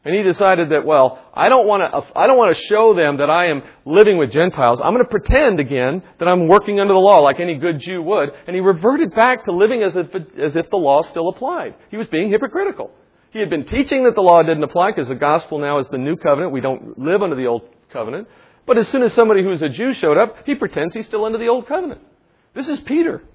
And 0.02 0.14
he 0.14 0.22
decided 0.22 0.70
that, 0.70 0.86
well, 0.86 1.22
I 1.34 1.50
don't 1.50 1.66
want 1.66 1.82
to, 1.82 2.18
I 2.18 2.26
don't 2.26 2.38
want 2.38 2.56
to 2.56 2.62
show 2.62 2.94
them 2.94 3.18
that 3.18 3.28
I 3.28 3.48
am 3.48 3.62
living 3.84 4.16
with 4.16 4.32
Gentiles. 4.32 4.80
I'm 4.82 4.94
going 4.94 5.04
to 5.04 5.10
pretend 5.10 5.60
again 5.60 6.02
that 6.18 6.26
I'm 6.26 6.48
working 6.48 6.80
under 6.80 6.94
the 6.94 7.00
law 7.00 7.20
like 7.20 7.38
any 7.38 7.56
good 7.58 7.80
Jew 7.80 8.00
would. 8.02 8.30
And 8.46 8.54
he 8.54 8.60
reverted 8.60 9.14
back 9.14 9.44
to 9.44 9.52
living 9.52 9.82
as 9.82 9.94
if, 9.96 10.06
as 10.38 10.56
if 10.56 10.70
the 10.70 10.76
law 10.76 11.02
still 11.02 11.28
applied. 11.28 11.74
He 11.90 11.98
was 11.98 12.08
being 12.08 12.30
hypocritical. 12.30 12.90
He 13.30 13.40
had 13.40 13.50
been 13.50 13.66
teaching 13.66 14.04
that 14.04 14.14
the 14.14 14.22
law 14.22 14.42
didn't 14.42 14.64
apply 14.64 14.92
because 14.92 15.08
the 15.08 15.14
gospel 15.14 15.58
now 15.58 15.78
is 15.78 15.86
the 15.90 15.98
new 15.98 16.16
covenant. 16.16 16.52
We 16.52 16.62
don't 16.62 16.98
live 16.98 17.22
under 17.22 17.36
the 17.36 17.46
old 17.46 17.62
covenant. 17.92 18.26
But 18.66 18.78
as 18.78 18.88
soon 18.88 19.02
as 19.02 19.12
somebody 19.12 19.42
who's 19.42 19.62
a 19.62 19.68
Jew 19.68 19.92
showed 19.94 20.18
up, 20.18 20.46
he 20.46 20.54
pretends 20.54 20.94
he's 20.94 21.06
still 21.06 21.24
under 21.24 21.38
the 21.38 21.48
old 21.48 21.66
covenant. 21.66 22.02
This 22.54 22.68
is 22.68 22.80
Peter. 22.80 23.22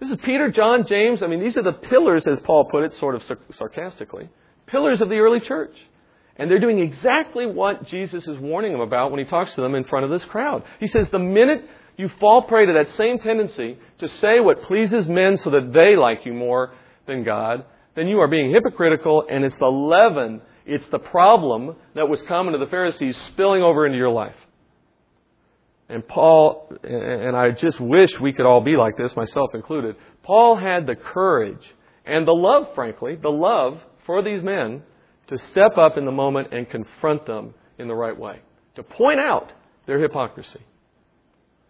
This 0.00 0.12
is 0.12 0.16
Peter, 0.24 0.50
John, 0.50 0.86
James. 0.86 1.22
I 1.22 1.26
mean, 1.26 1.40
these 1.40 1.58
are 1.58 1.62
the 1.62 1.74
pillars, 1.74 2.26
as 2.26 2.40
Paul 2.40 2.64
put 2.70 2.84
it, 2.84 2.94
sort 2.94 3.14
of 3.16 3.22
sarcastically 3.52 4.30
pillars 4.70 5.00
of 5.00 5.08
the 5.08 5.18
early 5.18 5.40
church. 5.40 5.76
And 6.36 6.50
they're 6.50 6.60
doing 6.60 6.78
exactly 6.78 7.46
what 7.46 7.86
Jesus 7.86 8.26
is 8.26 8.38
warning 8.38 8.72
them 8.72 8.80
about 8.80 9.10
when 9.10 9.18
he 9.18 9.26
talks 9.26 9.54
to 9.54 9.60
them 9.60 9.74
in 9.74 9.84
front 9.84 10.04
of 10.04 10.10
this 10.10 10.24
crowd. 10.24 10.62
He 10.78 10.86
says, 10.86 11.08
the 11.10 11.18
minute 11.18 11.64
you 11.98 12.08
fall 12.20 12.42
prey 12.42 12.64
to 12.64 12.72
that 12.72 12.88
same 12.90 13.18
tendency 13.18 13.78
to 13.98 14.08
say 14.08 14.40
what 14.40 14.62
pleases 14.62 15.06
men 15.06 15.36
so 15.38 15.50
that 15.50 15.72
they 15.72 15.96
like 15.96 16.24
you 16.24 16.32
more 16.32 16.72
than 17.06 17.24
God, 17.24 17.66
then 17.94 18.08
you 18.08 18.20
are 18.20 18.28
being 18.28 18.50
hypocritical 18.50 19.26
and 19.28 19.44
it's 19.44 19.56
the 19.56 19.66
leaven, 19.66 20.40
it's 20.70 20.88
the 20.90 21.00
problem 21.00 21.74
that 21.96 22.08
was 22.08 22.22
common 22.22 22.52
to 22.52 22.58
the 22.58 22.70
Pharisees 22.70 23.18
spilling 23.32 23.60
over 23.60 23.86
into 23.86 23.98
your 23.98 24.10
life. 24.10 24.36
And 25.88 26.06
Paul, 26.06 26.72
and 26.84 27.36
I 27.36 27.50
just 27.50 27.80
wish 27.80 28.18
we 28.20 28.32
could 28.32 28.46
all 28.46 28.60
be 28.60 28.76
like 28.76 28.96
this, 28.96 29.14
myself 29.16 29.50
included. 29.54 29.96
Paul 30.22 30.54
had 30.54 30.86
the 30.86 30.94
courage 30.94 31.62
and 32.06 32.26
the 32.26 32.32
love, 32.32 32.68
frankly, 32.76 33.16
the 33.16 33.32
love 33.32 33.80
for 34.06 34.22
these 34.22 34.44
men 34.44 34.84
to 35.26 35.38
step 35.38 35.76
up 35.76 35.98
in 35.98 36.04
the 36.04 36.12
moment 36.12 36.52
and 36.52 36.70
confront 36.70 37.26
them 37.26 37.54
in 37.78 37.88
the 37.88 37.94
right 37.94 38.16
way, 38.16 38.38
to 38.76 38.84
point 38.84 39.18
out 39.18 39.52
their 39.86 39.98
hypocrisy. 39.98 40.60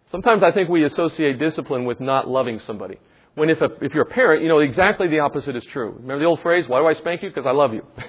Sometimes 0.05 0.43
I 0.43 0.51
think 0.51 0.69
we 0.69 0.83
associate 0.83 1.39
discipline 1.39 1.85
with 1.85 1.99
not 1.99 2.27
loving 2.27 2.59
somebody. 2.59 2.99
When 3.33 3.49
if, 3.49 3.61
a, 3.61 3.69
if 3.81 3.95
you're 3.95 4.03
a 4.03 4.13
parent, 4.13 4.43
you 4.43 4.49
know 4.49 4.59
exactly 4.59 5.07
the 5.07 5.19
opposite 5.19 5.55
is 5.55 5.65
true. 5.71 5.93
Remember 5.93 6.19
the 6.19 6.25
old 6.25 6.41
phrase, 6.41 6.65
why 6.67 6.79
do 6.79 6.85
I 6.85 6.93
spank 6.93 7.23
you? 7.23 7.29
Because 7.29 7.47
I 7.47 7.51
love 7.51 7.73
you. 7.73 7.83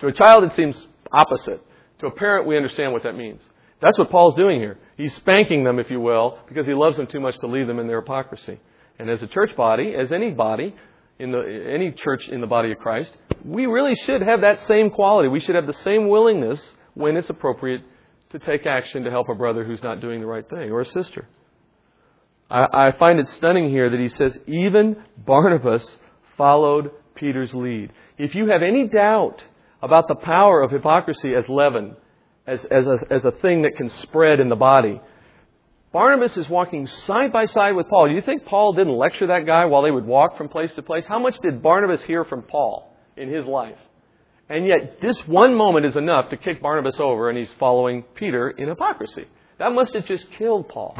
to 0.00 0.06
a 0.06 0.12
child, 0.12 0.44
it 0.44 0.54
seems 0.54 0.86
opposite. 1.12 1.62
To 2.00 2.06
a 2.06 2.10
parent, 2.10 2.46
we 2.46 2.56
understand 2.56 2.92
what 2.92 3.02
that 3.02 3.16
means. 3.16 3.42
That's 3.80 3.98
what 3.98 4.10
Paul's 4.10 4.36
doing 4.36 4.60
here. 4.60 4.78
He's 4.96 5.14
spanking 5.14 5.64
them, 5.64 5.78
if 5.78 5.90
you 5.90 6.00
will, 6.00 6.38
because 6.48 6.66
he 6.66 6.74
loves 6.74 6.96
them 6.96 7.06
too 7.06 7.20
much 7.20 7.38
to 7.38 7.46
leave 7.46 7.66
them 7.66 7.78
in 7.78 7.86
their 7.86 8.00
hypocrisy. 8.00 8.60
And 8.98 9.08
as 9.08 9.22
a 9.22 9.26
church 9.28 9.54
body, 9.56 9.94
as 9.94 10.10
any 10.12 10.30
body, 10.30 10.74
in 11.18 11.32
the, 11.32 11.40
any 11.72 11.92
church 11.92 12.28
in 12.28 12.40
the 12.40 12.46
body 12.46 12.72
of 12.72 12.78
Christ, 12.78 13.10
we 13.44 13.66
really 13.66 13.94
should 13.94 14.22
have 14.22 14.40
that 14.42 14.60
same 14.62 14.90
quality. 14.90 15.28
We 15.28 15.40
should 15.40 15.54
have 15.54 15.66
the 15.66 15.72
same 15.72 16.08
willingness 16.08 16.62
when 16.94 17.16
it's 17.16 17.30
appropriate 17.30 17.82
to 18.30 18.38
take 18.38 18.66
action 18.66 19.04
to 19.04 19.10
help 19.10 19.28
a 19.28 19.34
brother 19.34 19.64
who's 19.64 19.82
not 19.82 20.00
doing 20.00 20.20
the 20.20 20.26
right 20.26 20.48
thing 20.48 20.70
or 20.70 20.80
a 20.80 20.84
sister. 20.84 21.28
I, 22.50 22.66
I 22.72 22.90
find 22.92 23.18
it 23.18 23.26
stunning 23.28 23.70
here 23.70 23.90
that 23.90 24.00
he 24.00 24.08
says, 24.08 24.38
even 24.46 25.02
Barnabas 25.16 25.98
followed 26.36 26.90
Peter's 27.14 27.54
lead. 27.54 27.92
If 28.16 28.34
you 28.34 28.48
have 28.48 28.62
any 28.62 28.86
doubt 28.86 29.42
about 29.82 30.08
the 30.08 30.14
power 30.14 30.62
of 30.62 30.70
hypocrisy 30.70 31.34
as 31.34 31.48
leaven, 31.48 31.96
as, 32.46 32.64
as, 32.64 32.86
a, 32.86 32.98
as 33.10 33.24
a 33.24 33.30
thing 33.30 33.62
that 33.62 33.76
can 33.76 33.90
spread 33.90 34.40
in 34.40 34.48
the 34.48 34.56
body, 34.56 35.00
Barnabas 35.92 36.36
is 36.36 36.48
walking 36.48 36.86
side 36.86 37.32
by 37.32 37.46
side 37.46 37.74
with 37.74 37.88
Paul. 37.88 38.10
You 38.10 38.20
think 38.20 38.44
Paul 38.44 38.74
didn't 38.74 38.96
lecture 38.96 39.28
that 39.28 39.46
guy 39.46 39.64
while 39.64 39.82
they 39.82 39.90
would 39.90 40.04
walk 40.04 40.36
from 40.36 40.48
place 40.48 40.72
to 40.74 40.82
place? 40.82 41.06
How 41.06 41.18
much 41.18 41.38
did 41.40 41.62
Barnabas 41.62 42.02
hear 42.02 42.24
from 42.24 42.42
Paul 42.42 42.94
in 43.16 43.32
his 43.32 43.46
life? 43.46 43.78
And 44.50 44.66
yet, 44.66 45.00
this 45.00 45.18
one 45.26 45.54
moment 45.54 45.86
is 45.86 45.96
enough 45.96 46.30
to 46.30 46.36
kick 46.36 46.62
Barnabas 46.62 46.98
over, 46.98 47.28
and 47.28 47.38
he's 47.38 47.52
following 47.58 48.02
Peter 48.14 48.50
in 48.50 48.68
hypocrisy. 48.68 49.26
That 49.58 49.72
must 49.72 49.94
have 49.94 50.06
just 50.06 50.30
killed 50.32 50.68
Paul. 50.68 50.96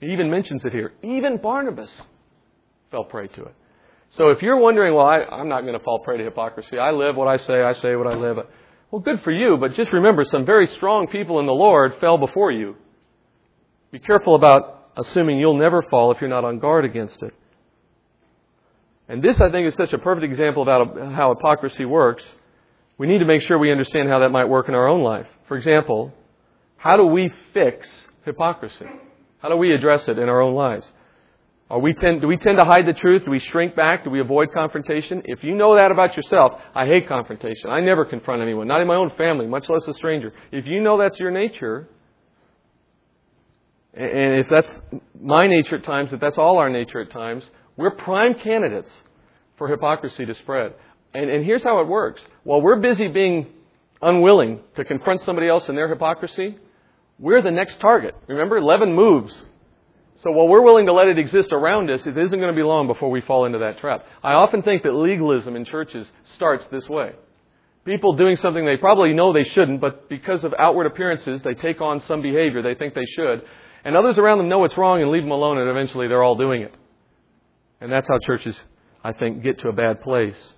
He 0.00 0.12
even 0.12 0.30
mentions 0.30 0.64
it 0.64 0.72
here. 0.72 0.92
Even 1.02 1.38
Barnabas 1.38 2.02
fell 2.90 3.04
prey 3.04 3.28
to 3.28 3.44
it. 3.44 3.54
So 4.10 4.30
if 4.30 4.42
you're 4.42 4.58
wondering, 4.58 4.94
well, 4.94 5.06
I, 5.06 5.40
am 5.40 5.48
not 5.48 5.62
going 5.62 5.76
to 5.76 5.84
fall 5.84 5.98
prey 5.98 6.18
to 6.18 6.24
hypocrisy. 6.24 6.78
I 6.78 6.92
live 6.92 7.16
what 7.16 7.28
I 7.28 7.36
say, 7.38 7.62
I 7.62 7.74
say 7.74 7.96
what 7.96 8.06
I 8.06 8.14
live. 8.14 8.38
Well, 8.90 9.02
good 9.02 9.22
for 9.22 9.32
you, 9.32 9.56
but 9.58 9.74
just 9.74 9.92
remember 9.92 10.24
some 10.24 10.46
very 10.46 10.68
strong 10.68 11.08
people 11.08 11.40
in 11.40 11.46
the 11.46 11.52
Lord 11.52 11.96
fell 12.00 12.16
before 12.16 12.52
you 12.52 12.76
be 13.94 14.00
careful 14.00 14.34
about 14.34 14.90
assuming 14.96 15.38
you'll 15.38 15.56
never 15.56 15.80
fall 15.80 16.10
if 16.10 16.20
you're 16.20 16.28
not 16.28 16.44
on 16.44 16.58
guard 16.58 16.84
against 16.84 17.22
it. 17.22 17.32
And 19.08 19.22
this, 19.22 19.40
I 19.40 19.52
think, 19.52 19.68
is 19.68 19.76
such 19.76 19.92
a 19.92 19.98
perfect 19.98 20.24
example 20.24 20.68
of 20.68 21.12
how 21.12 21.32
hypocrisy 21.32 21.84
works. 21.84 22.24
We 22.98 23.06
need 23.06 23.18
to 23.18 23.24
make 23.24 23.42
sure 23.42 23.56
we 23.56 23.70
understand 23.70 24.08
how 24.08 24.18
that 24.18 24.30
might 24.30 24.46
work 24.46 24.68
in 24.68 24.74
our 24.74 24.88
own 24.88 25.02
life. 25.02 25.28
For 25.46 25.56
example, 25.56 26.12
how 26.76 26.96
do 26.96 27.06
we 27.06 27.30
fix 27.52 27.88
hypocrisy? 28.24 28.86
How 29.38 29.48
do 29.48 29.56
we 29.56 29.72
address 29.72 30.08
it 30.08 30.18
in 30.18 30.28
our 30.28 30.40
own 30.40 30.56
lives? 30.56 30.90
Are 31.70 31.78
we 31.78 31.94
tend, 31.94 32.20
do 32.20 32.26
we 32.26 32.36
tend 32.36 32.58
to 32.58 32.64
hide 32.64 32.86
the 32.86 32.92
truth? 32.92 33.24
Do 33.24 33.30
we 33.30 33.38
shrink 33.38 33.74
back? 33.74 34.04
Do 34.04 34.10
we 34.10 34.20
avoid 34.20 34.52
confrontation? 34.52 35.22
If 35.24 35.42
you 35.42 35.54
know 35.54 35.76
that 35.76 35.90
about 35.90 36.16
yourself, 36.16 36.60
I 36.74 36.86
hate 36.86 37.08
confrontation. 37.08 37.70
I 37.70 37.80
never 37.80 38.04
confront 38.04 38.42
anyone, 38.42 38.68
not 38.68 38.82
in 38.82 38.86
my 38.86 38.96
own 38.96 39.10
family, 39.16 39.46
much 39.46 39.68
less 39.68 39.86
a 39.88 39.94
stranger. 39.94 40.32
If 40.52 40.66
you 40.66 40.80
know 40.80 40.98
that's 40.98 41.18
your 41.18 41.30
nature, 41.30 41.88
and 43.94 44.34
if 44.40 44.48
that's 44.48 44.82
my 45.18 45.46
nature 45.46 45.76
at 45.76 45.84
times, 45.84 46.12
if 46.12 46.20
that's 46.20 46.36
all 46.36 46.58
our 46.58 46.68
nature 46.68 47.00
at 47.00 47.10
times, 47.10 47.48
we're 47.76 47.92
prime 47.92 48.34
candidates 48.34 48.90
for 49.56 49.68
hypocrisy 49.68 50.26
to 50.26 50.34
spread. 50.34 50.74
And, 51.14 51.30
and 51.30 51.44
here's 51.44 51.62
how 51.62 51.80
it 51.80 51.86
works. 51.86 52.20
While 52.42 52.60
we're 52.60 52.80
busy 52.80 53.08
being 53.08 53.46
unwilling 54.02 54.60
to 54.76 54.84
confront 54.84 55.20
somebody 55.20 55.48
else 55.48 55.68
in 55.68 55.76
their 55.76 55.88
hypocrisy, 55.88 56.58
we're 57.18 57.40
the 57.40 57.52
next 57.52 57.80
target. 57.80 58.14
Remember, 58.26 58.60
leaven 58.60 58.92
moves. 58.92 59.44
So 60.22 60.30
while 60.30 60.48
we're 60.48 60.62
willing 60.62 60.86
to 60.86 60.92
let 60.92 61.08
it 61.08 61.18
exist 61.18 61.52
around 61.52 61.90
us, 61.90 62.06
it 62.06 62.16
isn't 62.16 62.38
going 62.38 62.52
to 62.52 62.56
be 62.56 62.62
long 62.62 62.86
before 62.86 63.10
we 63.10 63.20
fall 63.20 63.44
into 63.44 63.58
that 63.58 63.78
trap. 63.78 64.06
I 64.22 64.32
often 64.32 64.62
think 64.62 64.82
that 64.84 64.92
legalism 64.92 65.56
in 65.56 65.64
churches 65.64 66.10
starts 66.36 66.66
this 66.70 66.88
way. 66.88 67.12
People 67.84 68.14
doing 68.14 68.36
something 68.36 68.64
they 68.64 68.78
probably 68.78 69.12
know 69.12 69.32
they 69.32 69.44
shouldn't, 69.44 69.80
but 69.80 70.08
because 70.08 70.42
of 70.44 70.54
outward 70.58 70.86
appearances, 70.86 71.42
they 71.42 71.54
take 71.54 71.80
on 71.80 72.00
some 72.02 72.22
behavior 72.22 72.62
they 72.62 72.74
think 72.74 72.94
they 72.94 73.04
should. 73.14 73.42
And 73.84 73.96
others 73.96 74.16
around 74.16 74.38
them 74.38 74.48
know 74.48 74.64
it's 74.64 74.78
wrong 74.78 75.02
and 75.02 75.10
leave 75.10 75.22
them 75.22 75.32
alone, 75.32 75.58
and 75.58 75.68
eventually 75.68 76.08
they're 76.08 76.22
all 76.22 76.36
doing 76.36 76.62
it. 76.62 76.74
And 77.82 77.92
that's 77.92 78.08
how 78.08 78.18
churches, 78.18 78.62
I 79.02 79.12
think, 79.12 79.42
get 79.42 79.58
to 79.58 79.68
a 79.68 79.72
bad 79.72 80.00
place. 80.00 80.54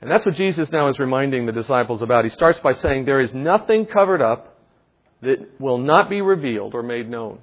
And 0.00 0.10
that's 0.10 0.26
what 0.26 0.34
Jesus 0.34 0.72
now 0.72 0.88
is 0.88 0.98
reminding 0.98 1.46
the 1.46 1.52
disciples 1.52 2.02
about. 2.02 2.24
He 2.24 2.30
starts 2.30 2.58
by 2.58 2.72
saying, 2.72 3.04
There 3.04 3.20
is 3.20 3.32
nothing 3.34 3.86
covered 3.86 4.22
up 4.22 4.58
that 5.22 5.60
will 5.60 5.78
not 5.78 6.08
be 6.08 6.20
revealed 6.20 6.74
or 6.74 6.82
made 6.82 7.08
known. 7.08 7.40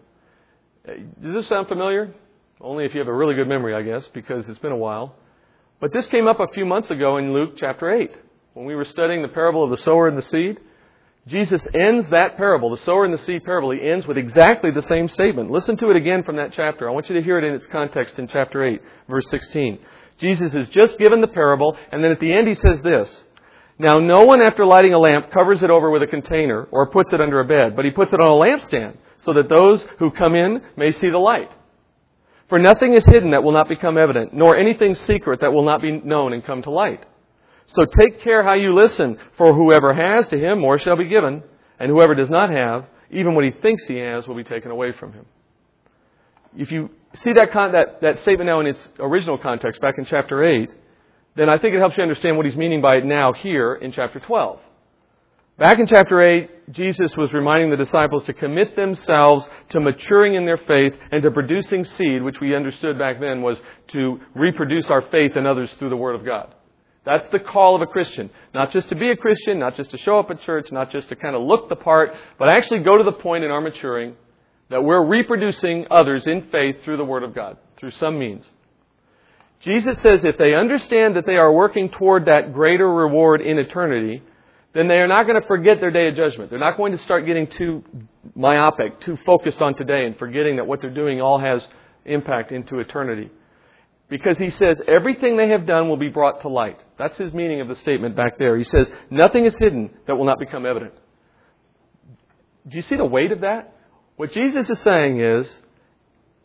Does 0.85 1.33
this 1.33 1.47
sound 1.47 1.67
familiar? 1.67 2.13
Only 2.61 2.85
if 2.85 2.93
you 2.93 2.99
have 2.99 3.07
a 3.07 3.13
really 3.13 3.35
good 3.35 3.47
memory, 3.47 3.73
I 3.73 3.81
guess, 3.81 4.07
because 4.13 4.47
it's 4.47 4.59
been 4.59 4.71
a 4.71 4.77
while. 4.77 5.15
But 5.79 5.91
this 5.91 6.05
came 6.05 6.27
up 6.27 6.39
a 6.39 6.47
few 6.47 6.65
months 6.65 6.91
ago 6.91 7.17
in 7.17 7.33
Luke 7.33 7.55
chapter 7.57 7.91
8 7.91 8.11
when 8.53 8.65
we 8.65 8.75
were 8.75 8.85
studying 8.85 9.21
the 9.21 9.27
parable 9.27 9.63
of 9.63 9.71
the 9.71 9.77
sower 9.77 10.07
and 10.07 10.17
the 10.17 10.21
seed. 10.21 10.59
Jesus 11.27 11.67
ends 11.73 12.07
that 12.09 12.37
parable, 12.37 12.69
the 12.69 12.77
sower 12.77 13.03
and 13.03 13.13
the 13.13 13.23
seed 13.23 13.43
parable, 13.43 13.71
he 13.71 13.81
ends 13.81 14.05
with 14.05 14.17
exactly 14.17 14.69
the 14.69 14.81
same 14.81 15.09
statement. 15.09 15.49
Listen 15.49 15.75
to 15.77 15.89
it 15.89 15.95
again 15.95 16.23
from 16.23 16.35
that 16.35 16.53
chapter. 16.53 16.87
I 16.87 16.93
want 16.93 17.09
you 17.09 17.15
to 17.15 17.23
hear 17.23 17.39
it 17.39 17.43
in 17.43 17.55
its 17.55 17.65
context 17.65 18.19
in 18.19 18.27
chapter 18.27 18.63
8, 18.63 18.81
verse 19.09 19.27
16. 19.29 19.79
Jesus 20.19 20.53
has 20.53 20.69
just 20.69 20.99
given 20.99 21.19
the 21.19 21.27
parable, 21.27 21.77
and 21.91 22.03
then 22.03 22.11
at 22.11 22.19
the 22.19 22.31
end 22.31 22.47
he 22.47 22.53
says 22.53 22.81
this. 22.83 23.23
Now 23.79 23.99
no 23.99 24.23
one 24.23 24.39
after 24.39 24.65
lighting 24.65 24.93
a 24.93 24.99
lamp 24.99 25.31
covers 25.31 25.63
it 25.63 25.71
over 25.71 25.89
with 25.89 26.03
a 26.03 26.07
container 26.07 26.63
or 26.65 26.91
puts 26.91 27.11
it 27.11 27.19
under 27.19 27.39
a 27.39 27.45
bed, 27.45 27.75
but 27.75 27.85
he 27.85 27.91
puts 27.91 28.13
it 28.13 28.21
on 28.21 28.27
a 28.27 28.31
lampstand 28.31 28.97
so 29.25 29.33
that 29.33 29.49
those 29.49 29.83
who 29.97 30.11
come 30.11 30.35
in 30.35 30.61
may 30.77 30.91
see 30.91 31.09
the 31.09 31.17
light. 31.17 31.51
For 32.47 32.59
nothing 32.59 32.93
is 32.93 33.05
hidden 33.05 33.31
that 33.31 33.43
will 33.43 33.51
not 33.51 33.67
become 33.67 33.97
evident, 33.97 34.33
nor 34.33 34.55
anything 34.55 34.93
secret 34.93 35.39
that 35.39 35.51
will 35.51 35.65
not 35.65 35.81
be 35.81 35.91
known 35.91 36.31
and 36.31 36.45
come 36.45 36.61
to 36.61 36.69
light. 36.69 37.03
So 37.65 37.85
take 37.85 38.21
care 38.21 38.43
how 38.43 38.53
you 38.53 38.75
listen, 38.75 39.17
for 39.35 39.53
whoever 39.53 39.93
has 39.93 40.29
to 40.29 40.37
him 40.37 40.59
more 40.59 40.77
shall 40.77 40.95
be 40.95 41.07
given, 41.07 41.41
and 41.79 41.89
whoever 41.89 42.13
does 42.13 42.29
not 42.29 42.51
have, 42.51 42.85
even 43.09 43.33
what 43.33 43.45
he 43.45 43.51
thinks 43.51 43.87
he 43.87 43.97
has 43.97 44.27
will 44.27 44.35
be 44.35 44.43
taken 44.43 44.69
away 44.69 44.91
from 44.91 45.13
him. 45.13 45.25
If 46.55 46.71
you 46.71 46.91
see 47.15 47.33
that, 47.33 47.51
con- 47.51 47.71
that, 47.71 48.01
that 48.01 48.19
statement 48.19 48.47
now 48.47 48.59
in 48.59 48.67
its 48.67 48.87
original 48.99 49.39
context, 49.39 49.81
back 49.81 49.95
in 49.97 50.05
chapter 50.05 50.43
8, 50.43 50.73
then 51.35 51.49
I 51.49 51.57
think 51.57 51.73
it 51.73 51.79
helps 51.79 51.97
you 51.97 52.03
understand 52.03 52.37
what 52.37 52.45
he's 52.45 52.55
meaning 52.55 52.81
by 52.81 52.97
it 52.97 53.05
now 53.05 53.33
here 53.33 53.73
in 53.73 53.91
chapter 53.91 54.19
12. 54.19 54.59
Back 55.57 55.79
in 55.79 55.87
chapter 55.87 56.21
8, 56.21 56.73
Jesus 56.73 57.15
was 57.15 57.33
reminding 57.33 57.69
the 57.69 57.77
disciples 57.77 58.25
to 58.25 58.33
commit 58.33 58.75
themselves 58.75 59.47
to 59.69 59.79
maturing 59.79 60.33
in 60.33 60.45
their 60.45 60.57
faith 60.57 60.93
and 61.13 61.23
to 61.23 61.31
producing 61.31 61.85
seed, 61.85 62.21
which 62.23 62.41
we 62.41 62.53
understood 62.53 62.99
back 62.99 63.21
then 63.21 63.41
was 63.41 63.57
to 63.89 64.19
reproduce 64.33 64.87
our 64.89 65.01
faith 65.03 65.37
in 65.37 65.45
others 65.45 65.73
through 65.75 65.91
the 65.91 65.95
Word 65.95 66.15
of 66.15 66.25
God. 66.25 66.53
That's 67.05 67.27
the 67.29 67.39
call 67.39 67.73
of 67.73 67.81
a 67.81 67.85
Christian. 67.85 68.31
Not 68.53 68.71
just 68.71 68.89
to 68.89 68.95
be 68.95 69.11
a 69.11 69.15
Christian, 69.15 69.57
not 69.57 69.77
just 69.77 69.91
to 69.91 69.97
show 69.99 70.19
up 70.19 70.29
at 70.29 70.41
church, 70.41 70.73
not 70.73 70.91
just 70.91 71.07
to 71.07 71.15
kind 71.15 71.37
of 71.37 71.43
look 71.43 71.69
the 71.69 71.77
part, 71.77 72.13
but 72.37 72.49
actually 72.49 72.79
go 72.79 72.97
to 72.97 73.05
the 73.05 73.13
point 73.13 73.45
in 73.45 73.51
our 73.51 73.61
maturing 73.61 74.15
that 74.69 74.83
we're 74.83 75.05
reproducing 75.05 75.85
others 75.89 76.27
in 76.27 76.49
faith 76.49 76.83
through 76.83 76.97
the 76.97 77.05
Word 77.05 77.23
of 77.23 77.33
God, 77.33 77.55
through 77.77 77.91
some 77.91 78.19
means. 78.19 78.45
Jesus 79.61 80.01
says 80.01 80.25
if 80.25 80.37
they 80.37 80.53
understand 80.53 81.15
that 81.15 81.25
they 81.25 81.37
are 81.37 81.53
working 81.53 81.89
toward 81.89 82.25
that 82.25 82.51
greater 82.51 82.91
reward 82.91 83.39
in 83.39 83.57
eternity, 83.57 84.21
then 84.75 84.89
they 84.89 84.97
are 84.97 85.07
not 85.07 85.25
going 85.25 85.41
to 85.41 85.47
forget 85.47 85.79
their 85.79 85.89
day 85.89 86.09
of 86.09 86.15
judgment. 86.15 86.49
They're 86.49 86.59
not 86.59 86.75
going 86.75 86.91
to 86.91 86.97
start 86.97 87.25
getting 87.25 87.47
too 87.47 87.81
myopic, 88.35 88.99
too 88.99 89.17
focused 89.25 89.61
on 89.61 89.73
today 89.73 90.05
and 90.05 90.19
forgetting 90.19 90.57
that 90.57 90.67
what 90.67 90.81
they're 90.81 90.93
doing 90.93 91.21
all 91.21 91.39
has 91.39 91.65
impact 92.03 92.51
into 92.51 92.79
eternity. 92.79 93.31
Because 94.09 94.37
he 94.37 94.49
says 94.49 94.81
everything 94.85 95.37
they 95.37 95.47
have 95.47 95.65
done 95.65 95.87
will 95.87 95.97
be 95.97 96.09
brought 96.09 96.41
to 96.41 96.49
light. 96.49 96.77
That's 96.97 97.17
his 97.17 97.33
meaning 97.33 97.61
of 97.61 97.69
the 97.69 97.75
statement 97.77 98.17
back 98.17 98.37
there. 98.37 98.57
He 98.57 98.65
says 98.65 98.91
nothing 99.09 99.45
is 99.45 99.57
hidden 99.57 99.91
that 100.07 100.17
will 100.17 100.25
not 100.25 100.39
become 100.39 100.65
evident. 100.65 100.93
Do 102.67 102.75
you 102.75 102.81
see 102.81 102.97
the 102.97 103.05
weight 103.05 103.31
of 103.31 103.41
that? 103.41 103.73
What 104.17 104.33
Jesus 104.33 104.69
is 104.69 104.79
saying 104.79 105.21
is 105.21 105.57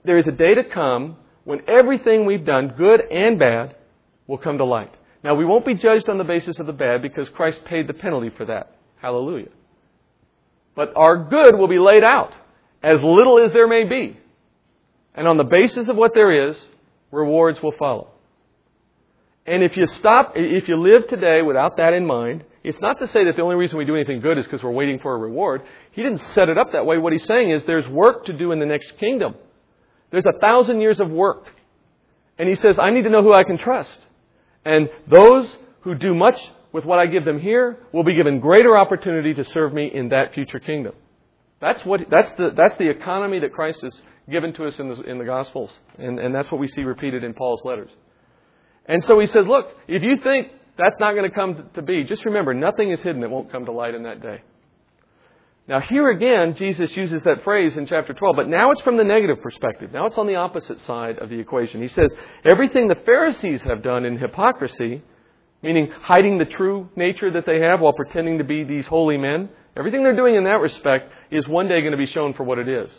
there 0.05 0.19
is 0.19 0.29
a 0.29 0.33
day 0.33 0.55
to 0.55 0.62
come 0.62 1.16
when 1.43 1.62
everything 1.69 2.27
we've 2.27 2.45
done, 2.45 2.75
good 2.79 3.01
and 3.01 3.40
bad, 3.40 3.75
will 4.29 4.38
come 4.38 4.59
to 4.59 4.64
light. 4.64 4.95
Now, 5.22 5.35
we 5.35 5.44
won't 5.44 5.66
be 5.66 5.74
judged 5.74 6.09
on 6.09 6.18
the 6.18 6.24
basis 6.24 6.59
of 6.59 6.66
the 6.66 6.72
bad 6.72 7.02
because 7.02 7.28
Christ 7.30 7.64
paid 7.64 7.87
the 7.87 7.94
penalty 7.94 8.30
for 8.30 8.46
that. 8.46 8.74
Hallelujah. 9.00 9.50
But 10.74 10.96
our 10.96 11.24
good 11.24 11.56
will 11.56 11.68
be 11.68 11.78
laid 11.78 12.04
out, 12.04 12.33
as 12.83 13.00
little 13.02 13.38
as 13.38 13.52
there 13.52 13.68
may 13.68 13.85
be. 13.85 14.18
And 15.14 15.28
on 15.28 15.37
the 15.37 15.44
basis 15.44 15.88
of 15.88 15.96
what 15.96 16.14
there 16.14 16.48
is, 16.48 16.61
rewards 17.11 17.62
will 17.62 17.72
follow. 17.72 18.09
And 19.46 19.62
if 19.62 19.76
you 19.76 19.87
stop, 19.87 20.33
if 20.37 20.68
you 20.68 20.80
live 20.80 21.09
today 21.09 21.42
without 21.42 21.78
that 21.78 21.92
in 21.92 22.06
mind, 22.06 22.44
it's 22.62 22.80
not 22.80 22.98
to 22.98 23.06
say 23.09 23.24
that 23.24 23.37
the 23.37 23.42
only 23.42 23.56
reason 23.56 23.78
we 23.78 23.85
do 23.85 23.96
anything 23.96 24.20
good 24.20 24.38
is 24.38 24.44
because 24.44 24.62
we're 24.62 24.70
waiting 24.70 24.98
for 24.98 25.14
a 25.14 25.18
reward. 25.18 25.62
He 25.92 26.02
didn't 26.02 26.18
set 26.18 26.48
it 26.48 26.59
up 26.59 26.72
that 26.72 26.87
way. 26.87 26.98
What 26.98 27.12
he's 27.12 27.24
saying 27.24 27.50
is 27.50 27.64
there's 27.64 27.88
work 27.88 28.26
to 28.26 28.33
do 28.33 28.52
in 28.52 28.61
the 28.61 28.66
next 28.66 28.98
kingdom. 28.98 29.35
There's 30.11 30.26
a 30.26 30.38
thousand 30.38 30.80
years 30.80 31.00
of 31.00 31.11
work. 31.11 31.46
And 32.38 32.48
he 32.48 32.54
says, 32.54 32.78
I 32.78 32.90
need 32.90 33.02
to 33.02 33.11
know 33.11 33.22
who 33.22 33.33
I 33.33 33.44
can 33.44 33.59
trust. 33.59 33.98
And 34.64 34.90
those 35.07 35.57
who 35.83 35.94
do 35.94 36.14
much 36.14 36.38
with 36.73 36.85
what 36.85 36.99
I 36.99 37.07
give 37.07 37.25
them 37.25 37.40
here 37.40 37.79
will 37.92 38.05
be 38.05 38.14
given 38.14 38.40
greater 38.40 38.77
opportunity 38.77 39.35
to 39.35 39.44
serve 39.44 39.73
me 39.73 39.90
in 39.92 40.11
that 40.11 40.35
future 40.35 40.61
kingdom. 40.61 40.94
That's 41.61 41.85
what, 41.85 42.09
that's 42.11 42.31
the, 42.33 42.51
that's 42.57 42.77
the 42.77 42.88
economy 42.88 43.40
that 43.40 43.53
Christ 43.53 43.83
has 43.83 44.01
given 44.31 44.53
to 44.55 44.66
us 44.66 44.79
in 44.79 44.88
the, 44.88 45.01
in 45.03 45.18
the 45.18 45.25
Gospels. 45.25 45.70
And, 45.99 46.18
and 46.18 46.35
that's 46.35 46.51
what 46.51 46.61
we 46.61 46.68
see 46.68 46.83
repeated 46.83 47.25
in 47.25 47.35
Paul's 47.35 47.62
letters. 47.64 47.90
And 48.87 49.03
so 49.05 49.18
he 49.18 49.27
says, 49.27 49.46
look, 49.46 49.68
if 49.88 50.03
you 50.03 50.16
think 50.23 50.49
that's 50.77 50.96
not 50.99 51.14
going 51.14 51.29
to 51.29 51.35
come 51.35 51.68
to 51.75 51.83
be, 51.83 52.05
just 52.05 52.25
remember, 52.25 52.55
nothing 52.55 52.90
is 52.90 53.03
hidden 53.03 53.20
that 53.20 53.31
won't 53.31 53.53
come 53.53 53.66
to 53.66 53.73
light 53.73 53.94
in 53.94 54.05
that 54.05 54.23
day. 54.23 54.42
Now, 55.70 55.78
here 55.78 56.11
again, 56.11 56.56
Jesus 56.56 56.96
uses 56.96 57.22
that 57.22 57.44
phrase 57.44 57.76
in 57.76 57.87
chapter 57.87 58.12
12, 58.12 58.35
but 58.35 58.48
now 58.48 58.72
it's 58.72 58.80
from 58.80 58.96
the 58.96 59.04
negative 59.04 59.40
perspective. 59.40 59.92
Now 59.92 60.06
it's 60.06 60.18
on 60.18 60.26
the 60.26 60.35
opposite 60.35 60.80
side 60.80 61.18
of 61.18 61.30
the 61.30 61.38
equation. 61.38 61.80
He 61.80 61.87
says, 61.87 62.12
everything 62.44 62.88
the 62.88 62.96
Pharisees 62.96 63.62
have 63.62 63.80
done 63.80 64.04
in 64.04 64.18
hypocrisy, 64.18 65.00
meaning 65.62 65.92
hiding 65.92 66.38
the 66.38 66.44
true 66.44 66.88
nature 66.96 67.30
that 67.30 67.46
they 67.46 67.61
have 67.61 67.80
while 67.80 67.92
pretending 67.92 68.38
to 68.38 68.44
be 68.44 68.64
these 68.64 68.85
holy 68.88 69.16
men, 69.16 69.48
everything 69.76 70.02
they're 70.02 70.16
doing 70.16 70.35
in 70.35 70.42
that 70.42 70.59
respect 70.59 71.12
is 71.30 71.46
one 71.46 71.68
day 71.68 71.80
going 71.83 71.92
to 71.92 71.96
be 71.96 72.06
shown 72.06 72.35
for 72.35 72.42
what 72.42 72.59
it 72.59 72.68
is. 72.68 72.90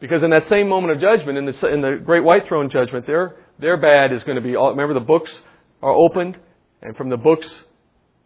Because 0.00 0.22
in 0.22 0.28
that 0.32 0.46
same 0.48 0.68
moment 0.68 0.92
of 0.92 1.00
judgment, 1.00 1.38
in 1.38 1.46
the, 1.46 1.68
in 1.68 1.80
the 1.80 1.98
great 2.04 2.24
white 2.24 2.46
throne 2.46 2.68
judgment, 2.68 3.06
their, 3.06 3.36
their 3.58 3.78
bad 3.78 4.12
is 4.12 4.22
going 4.24 4.36
to 4.36 4.42
be, 4.42 4.54
all, 4.54 4.68
remember 4.68 4.92
the 4.92 5.00
books 5.00 5.32
are 5.82 5.92
opened, 5.92 6.38
and 6.82 6.94
from 6.94 7.08
the 7.08 7.16
books, 7.16 7.48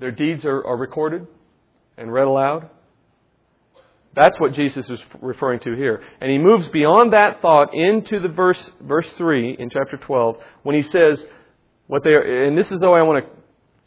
their 0.00 0.10
deeds 0.10 0.44
are, 0.44 0.66
are 0.66 0.76
recorded 0.76 1.24
and 1.96 2.12
read 2.12 2.26
aloud. 2.26 2.70
That's 4.18 4.40
what 4.40 4.52
Jesus 4.52 4.90
is 4.90 5.00
referring 5.20 5.60
to 5.60 5.76
here. 5.76 6.02
And 6.20 6.28
he 6.28 6.38
moves 6.38 6.66
beyond 6.68 7.12
that 7.12 7.40
thought 7.40 7.72
into 7.72 8.18
the 8.18 8.28
verse, 8.28 8.70
verse 8.80 9.08
3 9.12 9.56
in 9.58 9.70
chapter 9.70 9.96
12 9.96 10.42
when 10.64 10.74
he 10.74 10.82
says, 10.82 11.24
what 11.86 12.02
they 12.02 12.14
are, 12.14 12.44
and 12.46 12.58
this 12.58 12.72
is 12.72 12.80
the 12.80 12.90
way 12.90 12.98
I 12.98 13.04
want 13.04 13.24
to 13.24 13.30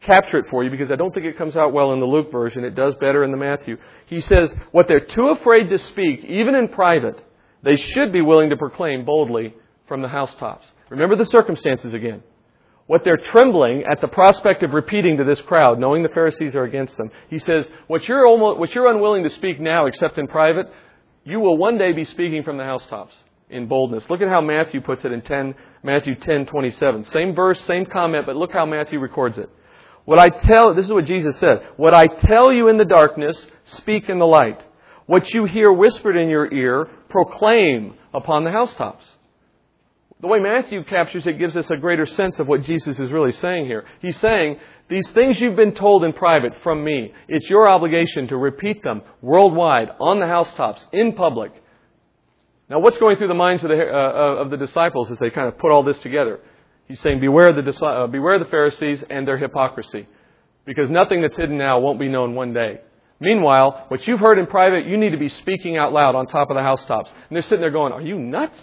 capture 0.05 0.39
it 0.39 0.47
for 0.47 0.63
you 0.63 0.71
because 0.71 0.89
I 0.89 0.95
don't 0.95 1.13
think 1.13 1.25
it 1.25 1.37
comes 1.37 1.57
out 1.57 1.73
well 1.73 1.91
in 1.91 1.99
the 1.99 2.05
Luke 2.05 2.31
version. 2.31 2.63
It 2.63 2.75
does 2.75 2.95
better 2.95 3.25
in 3.25 3.31
the 3.31 3.37
Matthew. 3.37 3.77
He 4.05 4.21
says, 4.21 4.55
what 4.71 4.87
they're 4.87 5.01
too 5.01 5.27
afraid 5.29 5.69
to 5.69 5.77
speak, 5.77 6.23
even 6.23 6.55
in 6.55 6.69
private, 6.69 7.21
they 7.61 7.75
should 7.75 8.13
be 8.13 8.21
willing 8.21 8.51
to 8.51 8.57
proclaim 8.57 9.03
boldly 9.03 9.53
from 9.87 10.01
the 10.01 10.07
housetops. 10.07 10.65
Remember 10.89 11.17
the 11.17 11.25
circumstances 11.25 11.93
again 11.93 12.23
what 12.87 13.03
they're 13.03 13.17
trembling 13.17 13.83
at 13.89 14.01
the 14.01 14.07
prospect 14.07 14.63
of 14.63 14.71
repeating 14.71 15.17
to 15.17 15.23
this 15.23 15.39
crowd, 15.41 15.79
knowing 15.79 16.03
the 16.03 16.09
Pharisees 16.09 16.55
are 16.55 16.63
against 16.63 16.97
them. 16.97 17.09
He 17.29 17.39
says, 17.39 17.67
what 17.87 18.07
you're, 18.07 18.25
almost, 18.25 18.59
what 18.59 18.73
you're 18.75 18.91
unwilling 18.91 19.23
to 19.23 19.29
speak 19.29 19.59
now, 19.59 19.85
except 19.85 20.17
in 20.17 20.27
private, 20.27 20.67
you 21.23 21.39
will 21.39 21.57
one 21.57 21.77
day 21.77 21.93
be 21.93 22.03
speaking 22.03 22.43
from 22.43 22.57
the 22.57 22.63
housetops 22.63 23.15
in 23.49 23.67
boldness. 23.67 24.09
Look 24.09 24.21
at 24.21 24.29
how 24.29 24.41
Matthew 24.41 24.81
puts 24.81 25.05
it 25.05 25.11
in 25.11 25.21
10, 25.21 25.55
Matthew 25.83 26.15
10, 26.15 26.47
27. 26.47 27.05
Same 27.05 27.35
verse, 27.35 27.59
same 27.65 27.85
comment, 27.85 28.25
but 28.25 28.35
look 28.35 28.51
how 28.51 28.65
Matthew 28.65 28.99
records 28.99 29.37
it. 29.37 29.49
What 30.05 30.19
I 30.19 30.29
tell, 30.29 30.73
this 30.73 30.85
is 30.85 30.91
what 30.91 31.05
Jesus 31.05 31.37
said. 31.37 31.67
What 31.77 31.93
I 31.93 32.07
tell 32.07 32.51
you 32.51 32.69
in 32.69 32.77
the 32.77 32.85
darkness, 32.85 33.45
speak 33.63 34.09
in 34.09 34.19
the 34.19 34.25
light. 34.25 34.63
What 35.05 35.31
you 35.33 35.45
hear 35.45 35.71
whispered 35.71 36.17
in 36.17 36.29
your 36.29 36.51
ear, 36.51 36.87
proclaim 37.09 37.95
upon 38.13 38.43
the 38.43 38.51
housetops. 38.51 39.05
The 40.21 40.27
way 40.27 40.39
Matthew 40.39 40.84
captures 40.84 41.25
it 41.25 41.39
gives 41.39 41.57
us 41.57 41.69
a 41.71 41.77
greater 41.77 42.05
sense 42.05 42.39
of 42.39 42.47
what 42.47 42.62
Jesus 42.62 42.99
is 42.99 43.12
really 43.12 43.31
saying 43.31 43.65
here. 43.65 43.86
He's 44.01 44.17
saying, 44.17 44.60
these 44.88 45.10
things 45.12 45.39
you've 45.39 45.55
been 45.55 45.73
told 45.73 46.03
in 46.03 46.13
private 46.13 46.53
from 46.62 46.84
me, 46.84 47.12
it's 47.27 47.49
your 47.49 47.67
obligation 47.67 48.27
to 48.27 48.38
repeat 48.38 48.84
them 48.84 49.01
worldwide, 49.21 49.89
on 49.99 50.19
the 50.19 50.27
housetops, 50.27 50.84
in 50.91 51.13
public. 51.13 51.51
Now, 52.69 52.79
what's 52.79 52.97
going 52.99 53.17
through 53.17 53.29
the 53.29 53.34
minds 53.34 53.63
of 53.63 53.69
the, 53.69 53.81
uh, 53.81 54.41
of 54.41 54.51
the 54.51 54.57
disciples 54.57 55.10
as 55.10 55.17
they 55.17 55.29
kind 55.31 55.47
of 55.47 55.57
put 55.57 55.71
all 55.71 55.81
this 55.81 55.97
together? 55.99 56.39
He's 56.88 56.99
saying, 56.99 57.19
beware 57.19 57.51
the, 57.53 57.86
uh, 57.86 58.07
beware 58.07 58.38
the 58.38 58.45
Pharisees 58.45 59.03
and 59.10 59.27
their 59.27 59.38
hypocrisy. 59.38 60.07
Because 60.65 60.89
nothing 60.89 61.21
that's 61.21 61.36
hidden 61.36 61.57
now 61.57 61.79
won't 61.79 61.99
be 61.99 62.10
known 62.10 62.36
one 62.36 62.53
day. 62.53 62.81
Meanwhile, 63.19 63.86
what 63.88 64.07
you've 64.07 64.19
heard 64.19 64.38
in 64.38 64.45
private, 64.45 64.86
you 64.86 64.97
need 64.97 65.12
to 65.12 65.17
be 65.17 65.29
speaking 65.29 65.77
out 65.77 65.93
loud 65.93 66.15
on 66.15 66.27
top 66.27 66.49
of 66.51 66.55
the 66.55 66.63
housetops. 66.63 67.10
And 67.10 67.36
they're 67.36 67.43
sitting 67.43 67.62
there 67.62 67.71
going, 67.71 67.93
Are 67.93 68.01
you 68.01 68.19
nuts? 68.19 68.60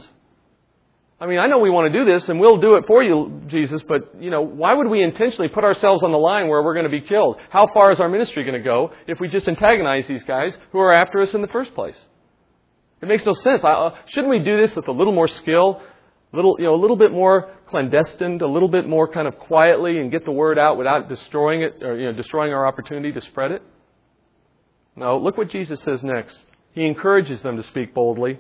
I 1.21 1.27
mean, 1.27 1.41
I 1.41 1.49
know 1.49 1.59
we 1.59 1.71
want 1.71 1.93
to 1.93 1.99
do 1.99 2.05
this 2.05 2.29
and 2.29 2.39
we'll 2.39 2.59
do 2.59 2.77
it 2.77 2.85
for 2.87 3.03
you, 3.03 3.43
Jesus, 3.49 3.83
but, 3.89 4.15
you 4.21 4.31
know, 4.31 4.43
why 4.43 4.75
would 4.75 4.87
we 4.87 5.03
intentionally 5.03 5.49
put 5.49 5.65
ourselves 5.65 6.05
on 6.05 6.13
the 6.13 6.19
line 6.19 6.47
where 6.47 6.63
we're 6.63 6.75
going 6.75 6.85
to 6.85 6.91
be 6.91 7.01
killed? 7.01 7.39
How 7.51 7.67
far 7.75 7.91
is 7.91 7.99
our 7.99 8.09
ministry 8.09 8.45
going 8.45 8.55
to 8.55 8.63
go 8.63 8.93
if 9.09 9.19
we 9.19 9.29
just 9.29 9.49
antagonize 9.49 10.07
these 10.07 10.23
guys 10.23 10.57
who 10.71 10.79
are 10.79 10.93
after 10.93 11.21
us 11.21 11.35
in 11.35 11.43
the 11.43 11.49
first 11.49 11.75
place? 11.75 11.97
It 13.03 13.09
makes 13.09 13.25
no 13.25 13.33
sense. 13.33 13.65
Uh, 13.65 13.97
shouldn't 14.07 14.31
we 14.31 14.39
do 14.39 14.61
this 14.61 14.77
with 14.77 14.87
a 14.87 14.93
little 14.93 15.13
more 15.13 15.27
skill, 15.27 15.83
little, 16.33 16.55
you 16.59 16.67
know, 16.67 16.75
a 16.75 16.81
little 16.81 16.97
bit 16.97 17.11
more 17.11 17.51
clandestine, 17.69 18.41
a 18.41 18.47
little 18.47 18.69
bit 18.69 18.89
more 18.89 19.09
kind 19.09 19.27
of 19.27 19.39
quietly 19.41 19.99
and 19.99 20.13
get 20.13 20.25
the 20.25 20.33
word 20.33 20.57
out 20.57 20.79
without 20.79 21.09
destroying 21.09 21.63
it 21.63 21.83
or, 21.83 21.99
you 21.99 22.07
know, 22.07 22.13
destroying 22.13 22.53
our 22.53 22.65
opportunity 22.65 23.11
to 23.11 23.21
spread 23.23 23.51
it? 23.51 23.63
No, 24.95 25.19
look 25.19 25.37
what 25.37 25.49
Jesus 25.49 25.81
says 25.83 26.03
next. 26.05 26.45
He 26.73 26.87
encourages 26.87 27.43
them 27.43 27.57
to 27.57 27.63
speak 27.65 27.93
boldly, 27.93 28.39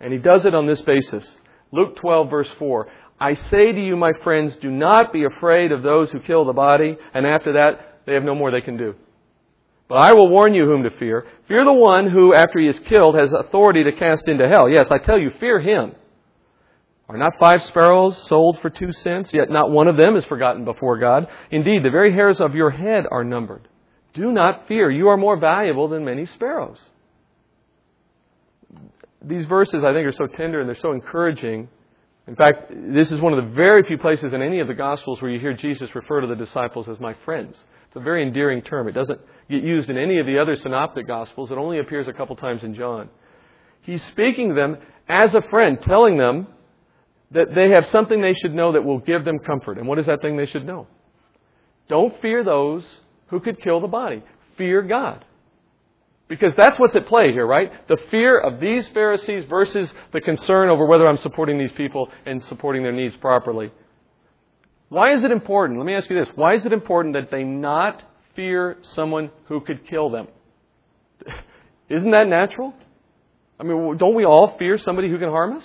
and 0.00 0.12
he 0.12 0.18
does 0.18 0.46
it 0.46 0.54
on 0.54 0.66
this 0.66 0.80
basis. 0.80 1.36
Luke 1.72 1.96
12, 1.96 2.30
verse 2.30 2.50
4. 2.58 2.88
I 3.20 3.34
say 3.34 3.72
to 3.72 3.80
you, 3.80 3.96
my 3.96 4.12
friends, 4.22 4.56
do 4.56 4.70
not 4.70 5.12
be 5.12 5.24
afraid 5.24 5.72
of 5.72 5.82
those 5.82 6.10
who 6.12 6.20
kill 6.20 6.44
the 6.44 6.52
body, 6.52 6.96
and 7.14 7.26
after 7.26 7.54
that, 7.54 8.00
they 8.06 8.14
have 8.14 8.22
no 8.22 8.34
more 8.34 8.50
they 8.50 8.60
can 8.60 8.76
do. 8.76 8.94
But 9.88 9.96
I 9.96 10.12
will 10.12 10.28
warn 10.28 10.54
you 10.54 10.66
whom 10.66 10.82
to 10.84 10.90
fear. 10.90 11.26
Fear 11.46 11.64
the 11.64 11.72
one 11.72 12.08
who, 12.08 12.34
after 12.34 12.60
he 12.60 12.68
is 12.68 12.78
killed, 12.78 13.16
has 13.16 13.32
authority 13.32 13.84
to 13.84 13.92
cast 13.92 14.28
into 14.28 14.48
hell. 14.48 14.68
Yes, 14.68 14.90
I 14.90 14.98
tell 14.98 15.18
you, 15.18 15.30
fear 15.40 15.58
him. 15.58 15.94
Are 17.08 17.16
not 17.16 17.38
five 17.38 17.62
sparrows 17.62 18.18
sold 18.26 18.60
for 18.60 18.68
two 18.68 18.92
cents? 18.92 19.32
Yet 19.32 19.50
not 19.50 19.70
one 19.70 19.88
of 19.88 19.96
them 19.96 20.14
is 20.14 20.26
forgotten 20.26 20.66
before 20.66 20.98
God. 20.98 21.26
Indeed, 21.50 21.82
the 21.82 21.90
very 21.90 22.12
hairs 22.12 22.38
of 22.38 22.54
your 22.54 22.68
head 22.68 23.06
are 23.10 23.24
numbered. 23.24 23.66
Do 24.12 24.30
not 24.30 24.68
fear. 24.68 24.90
You 24.90 25.08
are 25.08 25.16
more 25.16 25.38
valuable 25.38 25.88
than 25.88 26.04
many 26.04 26.26
sparrows. 26.26 26.78
These 29.22 29.46
verses, 29.46 29.84
I 29.84 29.92
think, 29.92 30.06
are 30.06 30.12
so 30.12 30.26
tender 30.26 30.60
and 30.60 30.68
they're 30.68 30.76
so 30.76 30.92
encouraging. 30.92 31.68
In 32.26 32.36
fact, 32.36 32.70
this 32.70 33.10
is 33.10 33.20
one 33.20 33.32
of 33.32 33.44
the 33.44 33.50
very 33.50 33.82
few 33.82 33.98
places 33.98 34.32
in 34.32 34.42
any 34.42 34.60
of 34.60 34.68
the 34.68 34.74
Gospels 34.74 35.20
where 35.20 35.30
you 35.30 35.40
hear 35.40 35.54
Jesus 35.54 35.94
refer 35.94 36.20
to 36.20 36.26
the 36.26 36.36
disciples 36.36 36.88
as 36.88 37.00
my 37.00 37.14
friends. 37.24 37.56
It's 37.88 37.96
a 37.96 38.00
very 38.00 38.22
endearing 38.22 38.62
term. 38.62 38.86
It 38.86 38.92
doesn't 38.92 39.20
get 39.50 39.62
used 39.62 39.88
in 39.88 39.96
any 39.96 40.20
of 40.20 40.26
the 40.26 40.38
other 40.38 40.54
synoptic 40.56 41.06
Gospels. 41.06 41.50
It 41.50 41.58
only 41.58 41.78
appears 41.78 42.06
a 42.06 42.12
couple 42.12 42.36
times 42.36 42.62
in 42.62 42.74
John. 42.74 43.08
He's 43.82 44.04
speaking 44.04 44.50
to 44.50 44.54
them 44.54 44.76
as 45.08 45.34
a 45.34 45.42
friend, 45.42 45.80
telling 45.80 46.18
them 46.18 46.46
that 47.30 47.54
they 47.54 47.70
have 47.70 47.86
something 47.86 48.20
they 48.20 48.34
should 48.34 48.54
know 48.54 48.72
that 48.72 48.84
will 48.84 48.98
give 48.98 49.24
them 49.24 49.38
comfort. 49.38 49.78
And 49.78 49.88
what 49.88 49.98
is 49.98 50.06
that 50.06 50.20
thing 50.20 50.36
they 50.36 50.46
should 50.46 50.66
know? 50.66 50.86
Don't 51.88 52.20
fear 52.20 52.44
those 52.44 52.86
who 53.28 53.40
could 53.40 53.60
kill 53.62 53.80
the 53.80 53.88
body. 53.88 54.22
Fear 54.56 54.82
God. 54.82 55.24
Because 56.28 56.54
that's 56.54 56.78
what's 56.78 56.94
at 56.94 57.06
play 57.06 57.32
here, 57.32 57.46
right? 57.46 57.72
The 57.88 57.96
fear 58.10 58.38
of 58.38 58.60
these 58.60 58.86
Pharisees 58.88 59.44
versus 59.46 59.90
the 60.12 60.20
concern 60.20 60.68
over 60.68 60.84
whether 60.84 61.08
I'm 61.08 61.16
supporting 61.16 61.58
these 61.58 61.72
people 61.72 62.10
and 62.26 62.44
supporting 62.44 62.82
their 62.82 62.92
needs 62.92 63.16
properly. 63.16 63.72
Why 64.90 65.12
is 65.12 65.24
it 65.24 65.30
important? 65.30 65.78
Let 65.78 65.86
me 65.86 65.94
ask 65.94 66.08
you 66.10 66.18
this. 66.18 66.28
Why 66.34 66.54
is 66.54 66.66
it 66.66 66.72
important 66.72 67.14
that 67.14 67.30
they 67.30 67.44
not 67.44 68.02
fear 68.36 68.76
someone 68.94 69.30
who 69.46 69.60
could 69.60 69.86
kill 69.86 70.10
them? 70.10 70.28
Isn't 71.88 72.10
that 72.10 72.28
natural? 72.28 72.74
I 73.58 73.64
mean, 73.64 73.96
don't 73.96 74.14
we 74.14 74.24
all 74.24 74.56
fear 74.58 74.76
somebody 74.78 75.08
who 75.08 75.18
can 75.18 75.30
harm 75.30 75.56
us? 75.56 75.64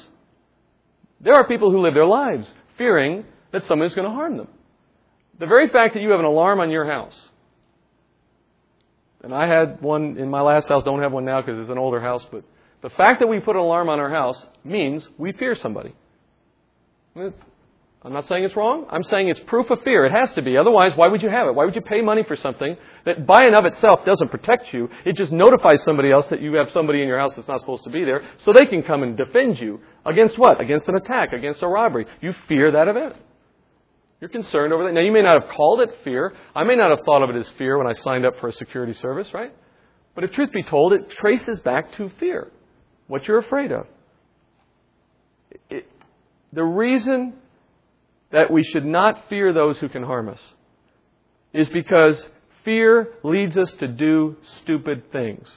There 1.20 1.34
are 1.34 1.48
people 1.48 1.72
who 1.72 1.82
live 1.82 1.94
their 1.94 2.06
lives 2.06 2.48
fearing 2.78 3.26
that 3.52 3.64
someone 3.66 3.88
is 3.88 3.96
going 3.96 4.08
to 4.08 4.14
harm 4.14 4.38
them. 4.38 4.48
The 5.40 5.46
very 5.46 5.68
fact 5.70 5.94
that 5.94 6.02
you 6.02 6.10
have 6.12 6.20
an 6.20 6.26
alarm 6.26 6.60
on 6.60 6.70
your 6.70 6.86
house, 6.86 7.18
and 9.24 9.34
I 9.34 9.48
had 9.48 9.82
one 9.82 10.18
in 10.18 10.30
my 10.30 10.42
last 10.42 10.68
house, 10.68 10.84
don't 10.84 11.02
have 11.02 11.12
one 11.12 11.26
now 11.26 11.42
because 11.42 11.58
it's 11.60 11.70
an 11.70 11.78
older 11.78 12.02
house, 12.02 12.24
but 12.32 12.44
the 12.82 12.90
fact 12.90 13.22
that 13.22 13.28
we 13.28 13.40
put 13.40 13.56
an 13.56 13.62
alarm 13.62 13.90
on 13.90 14.00
our 14.00 14.10
house 14.10 14.46
means 14.64 15.08
we 15.18 15.32
fear 15.32 15.56
somebody. 15.56 15.96
I'm 17.16 18.12
not 18.12 18.28
saying 18.28 18.44
it's 18.44 18.56
wrong. 18.58 18.86
I'm 18.90 19.04
saying 19.04 19.30
it's 19.30 19.40
proof 19.48 19.70
of 19.70 19.82
fear. 19.84 20.06
It 20.06 20.12
has 20.12 20.34
to 20.34 20.42
be. 20.42 20.58
Otherwise, 20.58 20.92
why 20.96 21.08
would 21.08 21.22
you 21.22 21.30
have 21.30 21.48
it? 21.48 21.56
Why 21.56 21.64
would 21.64 21.76
you 21.76 21.82
pay 21.82 22.02
money 22.02 22.24
for 22.24 22.36
something 22.36 22.76
that 23.06 23.26
by 23.26 23.46
and 23.46 23.56
of 23.56 23.64
itself 23.64 24.04
doesn't 24.06 24.30
protect 24.30 24.74
you? 24.74 24.90
It 25.06 25.16
just 25.16 25.32
notifies 25.32 25.82
somebody 25.86 26.12
else 26.12 26.26
that 26.30 26.42
you 26.42 26.56
have 26.56 26.70
somebody 26.72 27.02
in 27.02 27.08
your 27.08 27.18
house 27.18 27.34
that's 27.36 27.48
not 27.48 27.62
supposed 27.62 27.86
to 27.86 27.90
be 27.90 28.04
there 28.04 28.28
so 28.44 28.52
they 28.52 28.66
can 28.66 28.84
come 28.84 29.04
and 29.04 29.16
defend 29.16 29.58
you. 29.58 29.80
Against 30.06 30.38
what? 30.38 30.60
Against 30.60 30.90
an 30.90 30.96
attack, 30.96 31.32
against 31.32 31.64
a 31.64 31.68
robbery. 31.68 32.06
You 32.20 32.34
fear 32.50 32.72
that 32.72 32.90
event. 32.90 33.16
You're 34.24 34.30
concerned 34.30 34.72
over 34.72 34.86
that. 34.86 34.94
Now, 34.94 35.02
you 35.02 35.12
may 35.12 35.22
not 35.22 35.42
have 35.42 35.52
called 35.54 35.82
it 35.82 35.90
fear. 36.06 36.34
I 36.56 36.64
may 36.64 36.78
not 36.78 36.92
have 36.92 37.02
thought 37.06 37.24
of 37.24 37.30
it 37.30 37.36
as 37.36 37.50
fear 37.58 37.78
when 37.78 37.88
I 37.88 37.92
signed 37.92 38.26
up 38.26 38.40
for 38.40 38.48
a 38.48 38.54
security 38.54 38.94
service, 38.94 39.28
right? 39.34 39.54
But 40.16 40.24
if 40.24 40.32
truth 40.32 40.50
be 40.54 40.64
told, 40.64 40.94
it 40.94 41.10
traces 41.10 41.60
back 41.60 41.92
to 41.98 42.10
fear. 42.22 42.50
What 43.08 43.28
you're 43.28 43.40
afraid 43.40 43.74
of. 43.74 43.86
It, 45.70 45.92
the 46.54 46.64
reason 46.64 47.34
that 48.32 48.50
we 48.50 48.64
should 48.64 48.86
not 48.86 49.28
fear 49.28 49.52
those 49.52 49.78
who 49.80 49.90
can 49.90 50.04
harm 50.04 50.30
us 50.30 50.40
is 51.52 51.68
because 51.68 52.26
fear 52.64 53.10
leads 53.24 53.58
us 53.58 53.74
to 53.80 53.90
do 53.90 54.38
stupid 54.62 55.12
things. 55.12 55.50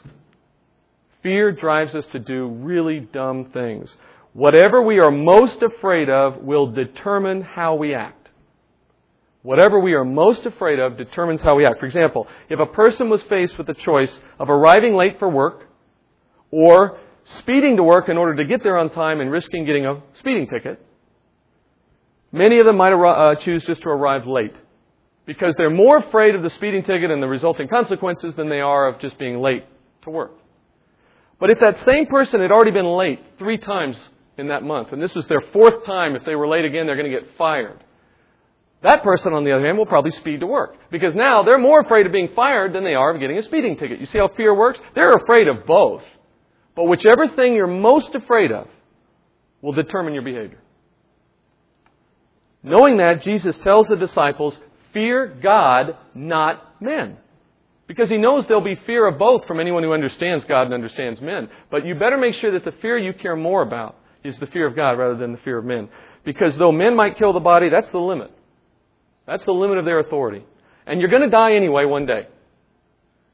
Fear 1.22 1.52
drives 1.52 1.94
us 1.94 2.06
to 2.10 2.18
do 2.18 2.48
really 2.48 2.98
dumb 2.98 3.44
things. 3.52 3.94
Whatever 4.32 4.82
we 4.82 4.98
are 4.98 5.12
most 5.12 5.62
afraid 5.62 6.10
of 6.10 6.42
will 6.42 6.72
determine 6.72 7.42
how 7.42 7.76
we 7.76 7.94
act. 7.94 8.25
Whatever 9.46 9.78
we 9.78 9.94
are 9.94 10.04
most 10.04 10.44
afraid 10.44 10.78
of 10.78 10.96
determines 10.96 11.40
how 11.40 11.54
we 11.54 11.64
act. 11.64 11.78
For 11.78 11.86
example, 11.86 12.26
if 12.48 12.58
a 12.58 12.66
person 12.66 13.08
was 13.08 13.22
faced 13.22 13.56
with 13.56 13.68
the 13.68 13.74
choice 13.74 14.20
of 14.40 14.50
arriving 14.50 14.94
late 14.94 15.18
for 15.18 15.28
work 15.28 15.68
or 16.50 16.98
speeding 17.38 17.76
to 17.76 17.82
work 17.82 18.08
in 18.08 18.16
order 18.16 18.34
to 18.36 18.44
get 18.44 18.62
there 18.62 18.76
on 18.76 18.90
time 18.90 19.20
and 19.20 19.30
risking 19.30 19.64
getting 19.64 19.86
a 19.86 20.02
speeding 20.14 20.48
ticket, 20.48 20.84
Many 22.32 22.58
of 22.58 22.66
them 22.66 22.76
might 22.76 22.92
uh, 22.92 23.34
choose 23.36 23.64
just 23.64 23.82
to 23.82 23.88
arrive 23.88 24.26
late 24.26 24.54
because 25.24 25.54
they're 25.56 25.70
more 25.70 25.96
afraid 25.96 26.34
of 26.34 26.42
the 26.42 26.50
speeding 26.50 26.82
ticket 26.82 27.10
and 27.10 27.22
the 27.22 27.26
resulting 27.26 27.66
consequences 27.66 28.34
than 28.36 28.50
they 28.50 28.60
are 28.60 28.88
of 28.88 29.00
just 29.00 29.18
being 29.18 29.40
late 29.40 29.64
to 30.02 30.10
work. 30.10 30.32
But 31.40 31.48
if 31.48 31.60
that 31.60 31.78
same 31.78 32.06
person 32.06 32.42
had 32.42 32.50
already 32.50 32.72
been 32.72 32.86
late 32.86 33.20
three 33.38 33.56
times 33.56 33.98
in 34.36 34.48
that 34.48 34.62
month, 34.62 34.92
and 34.92 35.02
this 35.02 35.14
was 35.14 35.26
their 35.28 35.40
fourth 35.52 35.86
time, 35.86 36.14
if 36.14 36.24
they 36.26 36.34
were 36.34 36.46
late 36.46 36.64
again, 36.64 36.86
they're 36.86 36.96
going 36.96 37.10
to 37.10 37.20
get 37.20 37.36
fired. 37.36 37.82
That 38.86 39.02
person, 39.02 39.32
on 39.32 39.42
the 39.42 39.50
other 39.50 39.66
hand, 39.66 39.78
will 39.78 39.84
probably 39.84 40.12
speed 40.12 40.40
to 40.40 40.46
work 40.46 40.76
because 40.92 41.12
now 41.12 41.42
they're 41.42 41.58
more 41.58 41.80
afraid 41.80 42.06
of 42.06 42.12
being 42.12 42.28
fired 42.36 42.72
than 42.72 42.84
they 42.84 42.94
are 42.94 43.12
of 43.12 43.20
getting 43.20 43.36
a 43.36 43.42
speeding 43.42 43.76
ticket. 43.76 43.98
You 43.98 44.06
see 44.06 44.18
how 44.18 44.28
fear 44.28 44.54
works? 44.54 44.78
They're 44.94 45.16
afraid 45.16 45.48
of 45.48 45.66
both. 45.66 46.04
But 46.76 46.84
whichever 46.84 47.26
thing 47.26 47.54
you're 47.54 47.66
most 47.66 48.14
afraid 48.14 48.52
of 48.52 48.68
will 49.60 49.72
determine 49.72 50.14
your 50.14 50.22
behavior. 50.22 50.60
Knowing 52.62 52.98
that, 52.98 53.22
Jesus 53.22 53.58
tells 53.58 53.88
the 53.88 53.96
disciples, 53.96 54.56
fear 54.92 55.36
God, 55.42 55.96
not 56.14 56.80
men. 56.80 57.16
Because 57.88 58.08
he 58.08 58.18
knows 58.18 58.46
there'll 58.46 58.62
be 58.62 58.78
fear 58.86 59.08
of 59.08 59.18
both 59.18 59.48
from 59.48 59.58
anyone 59.58 59.82
who 59.82 59.94
understands 59.94 60.44
God 60.44 60.62
and 60.62 60.74
understands 60.74 61.20
men. 61.20 61.48
But 61.72 61.84
you 61.84 61.96
better 61.96 62.18
make 62.18 62.36
sure 62.36 62.52
that 62.52 62.64
the 62.64 62.78
fear 62.80 62.96
you 62.96 63.14
care 63.14 63.34
more 63.34 63.62
about 63.62 63.96
is 64.22 64.38
the 64.38 64.46
fear 64.46 64.68
of 64.68 64.76
God 64.76 64.92
rather 64.92 65.16
than 65.16 65.32
the 65.32 65.38
fear 65.38 65.58
of 65.58 65.64
men. 65.64 65.88
Because 66.24 66.56
though 66.56 66.70
men 66.70 66.94
might 66.94 67.18
kill 67.18 67.32
the 67.32 67.40
body, 67.40 67.68
that's 67.68 67.90
the 67.90 67.98
limit. 67.98 68.30
That's 69.26 69.44
the 69.44 69.52
limit 69.52 69.78
of 69.78 69.84
their 69.84 69.98
authority. 69.98 70.44
And 70.86 71.00
you're 71.00 71.10
going 71.10 71.22
to 71.22 71.28
die 71.28 71.54
anyway 71.54 71.84
one 71.84 72.06
day. 72.06 72.28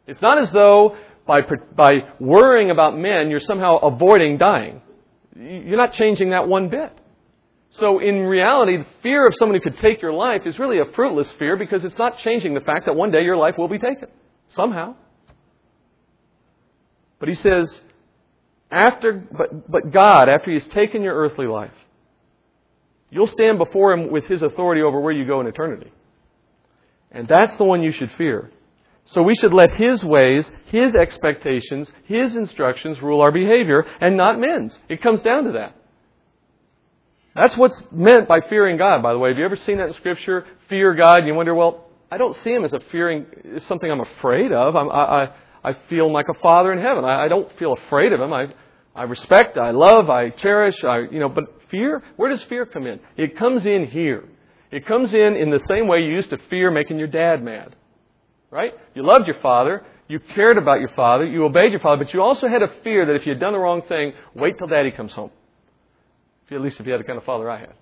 It's 0.07 0.21
not 0.23 0.39
as 0.39 0.51
though 0.53 0.97
by, 1.27 1.43
by 1.77 2.01
worrying 2.19 2.71
about 2.71 2.97
men, 2.97 3.31
you're 3.31 3.41
somehow 3.41 3.77
avoiding 3.79 4.39
dying. 4.39 4.81
You're 5.37 5.77
not 5.77 5.93
changing 5.93 6.31
that 6.31 6.49
one 6.49 6.69
bit. 6.69 6.93
So 7.79 8.01
in 8.01 8.25
reality, 8.25 8.79
the 8.79 8.87
fear 9.03 9.27
of 9.27 9.35
someone 9.39 9.59
who 9.59 9.63
could 9.63 9.79
take 9.79 10.03
your 10.03 10.13
life 10.13 10.43
is 10.45 10.59
really 10.59 10.79
a 10.79 10.85
fruitless 10.95 11.31
fear 11.33 11.57
because 11.57 11.85
it's 11.85 11.97
not 11.97 12.19
changing 12.19 12.55
the 12.55 12.61
fact 12.61 12.87
that 12.87 12.97
one 12.97 13.11
day 13.11 13.23
your 13.23 13.37
life 13.37 13.57
will 13.57 13.69
be 13.69 13.79
taken. 13.79 14.09
Somehow. 14.49 14.97
But 17.19 17.29
he 17.29 17.35
says, 17.35 17.81
after, 18.71 19.13
but, 19.13 19.71
but 19.71 19.91
God, 19.91 20.29
after 20.29 20.51
he 20.51 20.55
has 20.55 20.67
taken 20.67 21.03
your 21.03 21.15
earthly 21.15 21.47
life, 21.47 21.71
you'll 23.13 23.29
stand 23.29 23.59
before 23.59 23.93
Him 23.93 24.11
with 24.11 24.27
His 24.27 24.43
authority 24.43 24.83
over 24.83 24.99
where 24.99 25.13
you 25.13 25.25
go 25.25 25.41
in 25.41 25.47
eternity. 25.47 25.93
And 27.13 27.29
that's 27.29 27.55
the 27.57 27.65
one 27.65 27.83
you 27.83 27.93
should 27.93 28.11
fear. 28.13 28.51
So 29.05 29.23
we 29.23 29.35
should 29.35 29.53
let 29.53 29.73
His 29.75 30.03
ways, 30.03 30.51
His 30.67 30.95
expectations, 30.95 31.93
His 32.05 32.35
instructions 32.35 33.01
rule 33.03 33.21
our 33.21 33.31
behavior 33.31 33.85
and 34.01 34.17
not 34.17 34.41
men's. 34.41 34.77
It 34.89 35.03
comes 35.03 35.23
down 35.23 35.45
to 35.45 35.53
that. 35.53 35.77
That's 37.35 37.57
what's 37.57 37.83
meant 37.91 38.29
by 38.29 38.41
fearing 38.49 38.77
God, 38.77 39.03
by 39.03 39.13
the 39.13 39.19
way. 39.19 39.31
Have 39.31 39.39
you 39.39 39.45
ever 39.45 39.57
seen 39.57 39.79
that 39.79 39.89
in 39.89 39.95
Scripture? 39.95 40.47
Fear 40.69 40.95
God, 40.95 41.19
and 41.19 41.29
you 41.29 41.35
wonder, 41.35 41.55
well, 41.55 41.87
I 42.11 42.19
don't 42.19 42.37
see 42.37 42.53
Him 42.53 42.65
as 42.65 42.73
a 42.73 42.81
fearing, 42.91 43.27
something 43.67 43.91
I'm 43.91 44.01
afraid 44.01 44.53
of. 44.53 44.77
I'm, 44.77 44.91
I, 44.91 44.95
I, 44.95 45.29
I 45.65 45.77
feel 45.89 46.13
like 46.13 46.27
a 46.29 46.35
father 46.41 46.73
in 46.73 46.79
heaven. 46.79 47.05
I, 47.05 47.25
I 47.25 47.29
don't 47.29 47.51
feel 47.59 47.73
afraid 47.73 48.13
of 48.13 48.21
Him. 48.21 48.33
I, 48.33 48.49
I 48.95 49.05
respect, 49.05 49.57
I 49.57 49.71
love, 49.71 50.11
I 50.11 50.31
cherish, 50.31 50.77
I, 50.85 50.99
you 51.11 51.19
know, 51.19 51.29
but 51.29 51.45
fear, 51.71 52.03
where 52.17 52.31
does 52.31 52.43
fear 52.45 52.67
come 52.67 52.87
in? 52.87 53.01
It 53.17 53.37
comes 53.37 53.65
in 53.65 53.87
here. 53.87 54.29
It 54.71 54.87
comes 54.87 55.15
in 55.15 55.37
in 55.37 55.51
the 55.51 55.61
same 55.61 55.89
way 55.89 56.01
you 56.01 56.13
used 56.13 56.31
to 56.31 56.39
fear 56.51 56.71
making 56.71 56.99
your 56.99 57.09
dad 57.09 57.43
mad. 57.43 57.75
Right? 58.51 58.75
You 58.95 59.03
loved 59.03 59.27
your 59.27 59.39
father, 59.41 59.85
you 60.09 60.21
cared 60.21 60.59
about 60.59 60.81
your 60.81 60.91
father, 60.91 61.25
you 61.25 61.45
obeyed 61.45 61.73
your 61.73 61.81
father, 61.81 62.05
but 62.05 62.13
you 62.13 62.21
also 62.21 62.49
had 62.49 62.63
a 62.63 62.71
fear 62.85 63.07
that 63.07 63.17
if 63.17 63.25
you 63.25 63.33
had 63.33 63.41
done 63.41 63.55
the 63.55 63.59
wrong 63.59 63.83
thing, 63.83 64.13
wait 64.35 64.59
till 64.59 64.67
daddy 64.67 64.91
comes 64.91 65.13
home 65.13 65.31
at 66.55 66.63
least 66.63 66.81
if 66.81 66.87
you 66.87 66.93
had 66.93 67.01
the 67.01 67.05
kind 67.05 67.19
of 67.19 67.25
father 67.25 67.51
I 67.51 67.61
had. 67.61 67.75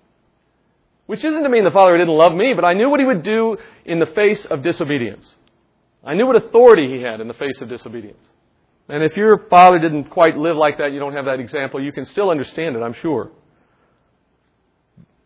Which 1.05 1.23
isn't 1.23 1.43
to 1.43 1.49
mean 1.49 1.63
the 1.63 1.71
father 1.71 1.97
didn't 1.97 2.13
love 2.13 2.33
me, 2.33 2.53
but 2.55 2.63
I 2.63 2.73
knew 2.73 2.89
what 2.89 2.99
he 2.99 3.05
would 3.05 3.23
do 3.23 3.57
in 3.85 3.99
the 3.99 4.05
face 4.05 4.45
of 4.45 4.61
disobedience. 4.61 5.29
I 6.03 6.13
knew 6.13 6.25
what 6.25 6.35
authority 6.35 6.87
he 6.95 7.01
had 7.01 7.19
in 7.19 7.27
the 7.27 7.33
face 7.33 7.59
of 7.61 7.69
disobedience. 7.69 8.23
And 8.91 9.03
if 9.03 9.15
your 9.15 9.37
father 9.49 9.79
didn't 9.79 10.05
quite 10.05 10.37
live 10.37 10.57
like 10.57 10.77
that, 10.79 10.91
you 10.91 10.99
don't 10.99 11.13
have 11.13 11.25
that 11.25 11.39
example, 11.39 11.81
you 11.81 11.91
can 11.91 12.05
still 12.05 12.29
understand 12.29 12.75
it, 12.75 12.79
I'm 12.79 12.95
sure. 13.01 13.31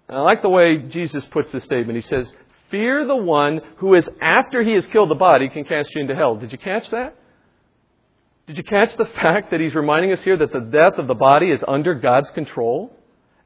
And 0.07 0.17
I 0.17 0.21
like 0.21 0.41
the 0.41 0.49
way 0.49 0.77
Jesus 0.77 1.25
puts 1.25 1.51
this 1.51 1.63
statement. 1.63 1.95
He 1.95 2.01
says, 2.01 2.31
Fear 2.69 3.05
the 3.05 3.15
one 3.15 3.61
who 3.77 3.95
is, 3.95 4.07
after 4.21 4.63
he 4.63 4.73
has 4.73 4.85
killed 4.87 5.09
the 5.09 5.15
body, 5.15 5.49
can 5.49 5.65
cast 5.65 5.89
you 5.95 6.01
into 6.01 6.15
hell. 6.15 6.35
Did 6.35 6.51
you 6.51 6.57
catch 6.57 6.89
that? 6.91 7.15
Did 8.47 8.57
you 8.57 8.63
catch 8.63 8.95
the 8.95 9.05
fact 9.21 9.51
that 9.51 9.59
he's 9.59 9.75
reminding 9.75 10.11
us 10.11 10.23
here 10.23 10.37
that 10.37 10.53
the 10.53 10.59
death 10.59 10.99
of 10.99 11.07
the 11.07 11.15
body 11.15 11.49
is 11.49 11.63
under 11.67 11.95
God's 11.95 12.29
control? 12.31 12.95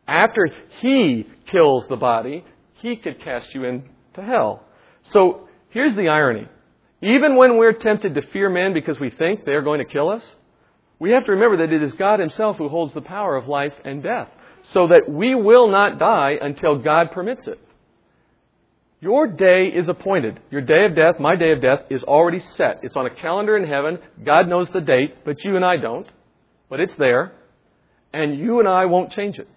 after 0.10 0.50
he 0.82 1.28
kills 1.52 1.86
the 1.88 1.96
body, 1.96 2.44
he 2.82 2.96
could 2.96 3.22
cast 3.22 3.54
you 3.54 3.64
into 3.64 3.88
hell. 4.16 4.64
So 5.04 5.48
here's 5.70 5.96
the 5.96 6.10
irony. 6.10 6.48
Even 7.02 7.38
when 7.38 7.58
we're 7.58 7.74
tempted 7.74 8.16
to 8.16 8.22
fear 8.34 8.50
men 8.50 8.74
because 8.74 9.00
we 9.00 9.10
think 9.10 9.46
they're 9.46 9.62
going 9.62 9.80
to 9.80 9.86
kill 9.86 10.10
us, 10.10 10.24
we 11.00 11.12
have 11.12 11.26
to 11.26 11.32
remember 11.32 11.58
that 11.66 11.74
it 11.74 11.82
is 11.82 11.94
God 11.94 12.20
Himself 12.20 12.58
who 12.58 12.68
holds 12.68 12.94
the 12.94 13.02
power 13.02 13.38
of 13.38 13.48
life 13.48 13.74
and 13.86 14.04
death, 14.04 14.30
so 14.74 14.88
that 14.88 15.10
we 15.10 15.34
will 15.34 15.70
not 15.70 15.98
die 15.98 16.38
until 16.42 16.78
God 16.78 17.12
permits 17.12 17.48
it. 17.48 17.60
Your 19.02 19.28
day 19.28 19.68
is 19.68 19.88
appointed. 19.88 20.42
Your 20.52 20.60
day 20.60 20.84
of 20.84 20.94
death, 20.94 21.22
my 21.22 21.38
day 21.38 21.52
of 21.52 21.62
death, 21.62 21.80
is 21.90 22.04
already 22.04 22.42
set. 22.42 22.82
It's 22.84 22.98
on 22.98 23.06
a 23.06 23.10
calendar 23.10 23.56
in 23.56 23.66
heaven. 23.66 24.00
God 24.26 24.50
knows 24.50 24.70
the 24.70 24.82
date, 24.82 25.24
but 25.24 25.42
you 25.46 25.56
and 25.56 25.64
I 25.64 25.78
don't. 25.78 26.08
But 26.70 26.82
it's 26.82 26.96
there. 26.96 27.32
And 28.12 28.38
you 28.38 28.60
and 28.60 28.68
I 28.68 28.86
won't 28.86 29.14
change 29.14 29.40
it. 29.40 29.48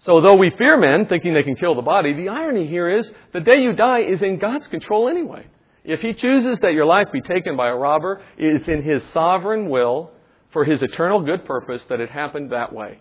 So 0.00 0.20
though 0.20 0.36
we 0.36 0.52
fear 0.58 0.76
men, 0.76 1.06
thinking 1.06 1.32
they 1.32 1.42
can 1.42 1.56
kill 1.56 1.74
the 1.74 1.80
body, 1.82 2.12
the 2.12 2.28
irony 2.28 2.66
here 2.66 2.90
is 2.90 3.10
the 3.32 3.40
day 3.40 3.62
you 3.62 3.72
die 3.72 4.00
is 4.00 4.20
in 4.20 4.38
God's 4.38 4.66
control 4.66 5.08
anyway. 5.08 5.46
If 5.84 6.00
He 6.00 6.14
chooses 6.14 6.58
that 6.60 6.72
your 6.72 6.86
life 6.86 7.12
be 7.12 7.20
taken 7.20 7.56
by 7.56 7.68
a 7.68 7.76
robber, 7.76 8.22
it's 8.38 8.66
in 8.68 8.82
His 8.82 9.04
sovereign 9.12 9.68
will 9.68 10.10
for 10.50 10.64
His 10.64 10.82
eternal 10.82 11.20
good 11.20 11.44
purpose 11.44 11.84
that 11.88 12.00
it 12.00 12.10
happened 12.10 12.52
that 12.52 12.72
way. 12.72 13.00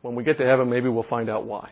When 0.00 0.14
we 0.14 0.24
get 0.24 0.38
to 0.38 0.46
heaven, 0.46 0.70
maybe 0.70 0.88
we'll 0.88 1.02
find 1.02 1.28
out 1.28 1.46
why. 1.46 1.70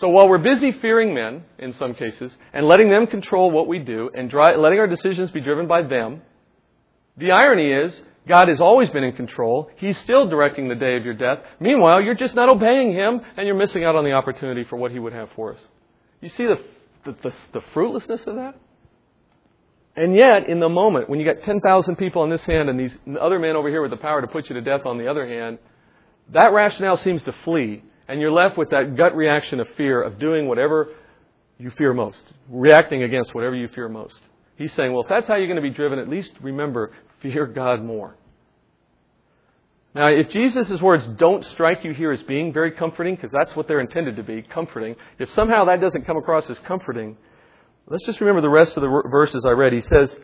So 0.00 0.08
while 0.08 0.28
we're 0.28 0.38
busy 0.38 0.72
fearing 0.72 1.12
men, 1.12 1.44
in 1.58 1.72
some 1.72 1.94
cases, 1.94 2.36
and 2.52 2.66
letting 2.66 2.88
them 2.88 3.06
control 3.06 3.50
what 3.50 3.66
we 3.66 3.80
do, 3.80 4.10
and 4.14 4.30
dry, 4.30 4.54
letting 4.54 4.78
our 4.78 4.86
decisions 4.86 5.30
be 5.30 5.40
driven 5.40 5.66
by 5.66 5.82
them, 5.82 6.22
the 7.16 7.32
irony 7.32 7.72
is, 7.72 8.00
God 8.28 8.48
has 8.48 8.60
always 8.60 8.90
been 8.90 9.02
in 9.02 9.16
control. 9.16 9.70
He's 9.76 9.98
still 9.98 10.28
directing 10.28 10.68
the 10.68 10.74
day 10.74 10.96
of 10.96 11.04
your 11.04 11.14
death. 11.14 11.40
Meanwhile, 11.58 12.02
you're 12.02 12.14
just 12.14 12.34
not 12.34 12.48
obeying 12.48 12.92
Him, 12.92 13.20
and 13.36 13.46
you're 13.46 13.56
missing 13.56 13.84
out 13.84 13.96
on 13.96 14.04
the 14.04 14.12
opportunity 14.12 14.64
for 14.64 14.76
what 14.76 14.92
He 14.92 14.98
would 14.98 15.14
have 15.14 15.30
for 15.34 15.54
us. 15.54 15.60
You 16.20 16.28
see 16.28 16.44
the, 16.44 16.62
the, 17.04 17.12
the, 17.22 17.32
the 17.52 17.60
fruitlessness 17.72 18.26
of 18.26 18.36
that? 18.36 18.54
And 19.96 20.14
yet, 20.14 20.48
in 20.48 20.60
the 20.60 20.68
moment, 20.68 21.08
when 21.10 21.18
you 21.18 21.26
got 21.26 21.42
10,000 21.42 21.96
people 21.96 22.22
on 22.22 22.30
this 22.30 22.44
hand 22.46 22.68
and 22.68 22.78
these 22.78 22.96
other 23.20 23.38
men 23.38 23.56
over 23.56 23.68
here 23.68 23.82
with 23.82 23.90
the 23.90 23.96
power 23.96 24.20
to 24.20 24.28
put 24.28 24.48
you 24.48 24.54
to 24.54 24.60
death 24.60 24.86
on 24.86 24.96
the 24.96 25.08
other 25.08 25.26
hand, 25.26 25.58
that 26.32 26.52
rationale 26.52 26.96
seems 26.96 27.22
to 27.24 27.32
flee 27.44 27.82
and 28.08 28.20
you're 28.20 28.32
left 28.32 28.56
with 28.56 28.70
that 28.70 28.96
gut 28.96 29.14
reaction 29.14 29.60
of 29.60 29.68
fear 29.76 30.00
of 30.00 30.18
doing 30.18 30.48
whatever 30.48 30.88
you 31.58 31.70
fear 31.70 31.92
most, 31.92 32.22
reacting 32.48 33.02
against 33.02 33.34
whatever 33.34 33.54
you 33.54 33.68
fear 33.68 33.88
most. 33.88 34.14
He's 34.56 34.72
saying, 34.72 34.92
well, 34.92 35.02
if 35.02 35.08
that's 35.08 35.28
how 35.28 35.36
you're 35.36 35.46
going 35.46 35.56
to 35.56 35.62
be 35.62 35.70
driven, 35.70 35.98
at 35.98 36.08
least 36.08 36.30
remember, 36.40 36.92
fear 37.20 37.46
God 37.46 37.84
more. 37.84 38.16
Now, 39.98 40.06
if 40.06 40.28
Jesus' 40.28 40.80
words 40.80 41.04
don't 41.08 41.44
strike 41.44 41.82
you 41.82 41.92
here 41.92 42.12
as 42.12 42.22
being 42.22 42.52
very 42.52 42.70
comforting, 42.70 43.16
because 43.16 43.32
that's 43.32 43.56
what 43.56 43.66
they're 43.66 43.80
intended 43.80 44.14
to 44.14 44.22
be, 44.22 44.42
comforting, 44.42 44.94
if 45.18 45.28
somehow 45.32 45.64
that 45.64 45.80
doesn't 45.80 46.06
come 46.06 46.16
across 46.16 46.48
as 46.48 46.56
comforting, 46.60 47.16
let's 47.88 48.06
just 48.06 48.20
remember 48.20 48.40
the 48.40 48.48
rest 48.48 48.76
of 48.76 48.84
the 48.84 49.02
verses 49.10 49.44
I 49.44 49.50
read. 49.50 49.72
He 49.72 49.80
says, 49.80 50.16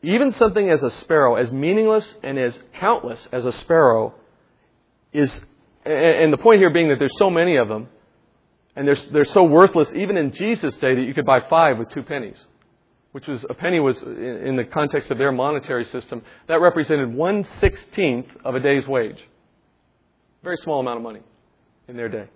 even 0.00 0.30
something 0.30 0.70
as 0.70 0.84
a 0.84 0.90
sparrow, 0.90 1.34
as 1.34 1.50
meaningless 1.50 2.06
and 2.22 2.38
as 2.38 2.56
countless 2.74 3.26
as 3.32 3.44
a 3.44 3.50
sparrow, 3.50 4.14
is 5.12 5.40
and 5.84 6.32
the 6.32 6.38
point 6.38 6.60
here 6.60 6.70
being 6.70 6.90
that 6.90 7.00
there's 7.00 7.18
so 7.18 7.28
many 7.28 7.56
of 7.56 7.66
them, 7.66 7.88
and 8.76 8.86
they're, 8.86 8.94
they're 9.10 9.24
so 9.24 9.42
worthless 9.42 9.92
even 9.96 10.16
in 10.16 10.30
Jesus' 10.30 10.76
day 10.76 10.94
that 10.94 11.02
you 11.02 11.14
could 11.14 11.26
buy 11.26 11.40
five 11.50 11.78
with 11.78 11.90
two 11.90 12.04
pennies, 12.04 12.38
which 13.16 13.26
was 13.26 13.46
a 13.48 13.54
penny 13.54 13.80
was 13.80 13.96
in 14.02 14.56
the 14.56 14.64
context 14.64 15.10
of 15.10 15.16
their 15.16 15.32
monetary 15.32 15.86
system 15.86 16.20
that 16.48 16.60
represented 16.60 17.14
one 17.14 17.46
sixteenth 17.60 18.26
of 18.44 18.54
a 18.54 18.60
day's 18.60 18.86
wage. 18.86 19.16
Very 20.44 20.58
small 20.58 20.80
amount 20.80 20.98
of 20.98 21.02
money 21.02 21.20
in 21.88 21.96
their 21.96 22.10
day. 22.10 22.26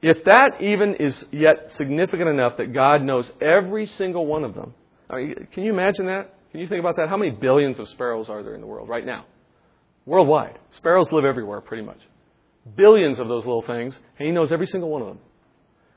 If 0.00 0.24
that 0.24 0.62
even 0.62 0.94
is 0.94 1.22
yet 1.30 1.70
significant 1.72 2.30
enough 2.30 2.56
that 2.56 2.72
God 2.72 3.02
knows 3.02 3.30
every 3.42 3.84
single 3.98 4.24
one 4.24 4.42
of 4.42 4.54
them, 4.54 4.72
I 5.10 5.16
mean, 5.16 5.48
can 5.52 5.64
you 5.64 5.72
imagine 5.74 6.06
that? 6.06 6.34
Can 6.50 6.60
you 6.60 6.66
think 6.66 6.80
about 6.80 6.96
that? 6.96 7.10
How 7.10 7.18
many 7.18 7.32
billions 7.32 7.78
of 7.78 7.86
sparrows 7.88 8.30
are 8.30 8.42
there 8.42 8.54
in 8.54 8.62
the 8.62 8.66
world 8.66 8.88
right 8.88 9.04
now? 9.04 9.26
Worldwide. 10.06 10.58
Sparrows 10.78 11.12
live 11.12 11.26
everywhere, 11.26 11.60
pretty 11.60 11.82
much 11.82 11.98
billions 12.74 13.18
of 13.18 13.28
those 13.28 13.44
little 13.44 13.60
things, 13.60 13.94
and 14.18 14.26
he 14.26 14.32
knows 14.32 14.50
every 14.50 14.66
single 14.66 14.88
one 14.88 15.02
of 15.02 15.08
them. 15.08 15.18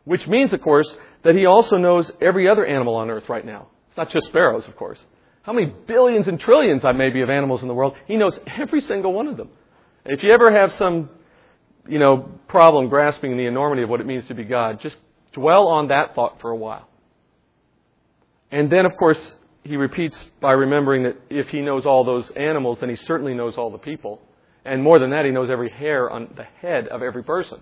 Which 0.04 0.28
means, 0.28 0.52
of 0.52 0.62
course, 0.62 0.94
that 1.24 1.36
he 1.36 1.46
also 1.46 1.78
knows 1.78 2.12
every 2.20 2.50
other 2.50 2.66
animal 2.66 2.96
on 2.96 3.10
earth 3.10 3.30
right 3.30 3.46
now. 3.46 3.70
Not 3.98 4.10
just 4.12 4.28
sparrows, 4.28 4.68
of 4.68 4.76
course. 4.76 5.04
How 5.42 5.54
many 5.54 5.74
billions 5.88 6.28
and 6.28 6.40
trillions, 6.40 6.86
I 6.86 6.92
may 6.92 7.10
be, 7.10 7.22
of 7.22 7.30
animals 7.30 7.64
in 7.64 7.68
the 7.68 7.74
world? 7.74 7.96
He 8.06 8.16
knows 8.16 8.38
every 8.46 8.82
single 8.82 9.12
one 9.12 9.28
of 9.28 9.38
them. 9.38 9.50
If 10.06 10.22
you 10.22 10.32
ever 10.32 10.52
have 10.52 10.74
some, 10.74 11.10
you 11.88 12.00
know, 12.00 12.30
problem 12.48 12.90
grasping 12.90 13.36
the 13.36 13.46
enormity 13.46 13.82
of 13.82 13.90
what 13.90 14.00
it 14.00 14.06
means 14.06 14.28
to 14.28 14.36
be 14.36 14.44
God, 14.44 14.80
just 14.82 14.98
dwell 15.34 15.68
on 15.68 15.88
that 15.88 16.16
thought 16.16 16.40
for 16.42 16.52
a 16.52 16.56
while. 16.56 16.88
And 18.52 18.70
then, 18.70 18.86
of 18.86 18.96
course, 18.98 19.36
he 19.64 19.78
repeats 19.78 20.26
by 20.40 20.52
remembering 20.52 21.04
that 21.04 21.18
if 21.30 21.50
he 21.50 21.62
knows 21.62 21.86
all 21.86 22.04
those 22.04 22.30
animals, 22.32 22.80
then 22.80 22.90
he 22.90 22.96
certainly 22.96 23.34
knows 23.34 23.58
all 23.58 23.72
the 23.72 23.78
people. 23.78 24.22
And 24.64 24.84
more 24.84 25.00
than 25.00 25.10
that, 25.10 25.26
he 25.26 25.32
knows 25.32 25.50
every 25.50 25.70
hair 25.70 26.10
on 26.10 26.34
the 26.36 26.44
head 26.62 26.88
of 26.88 27.02
every 27.02 27.24
person. 27.24 27.60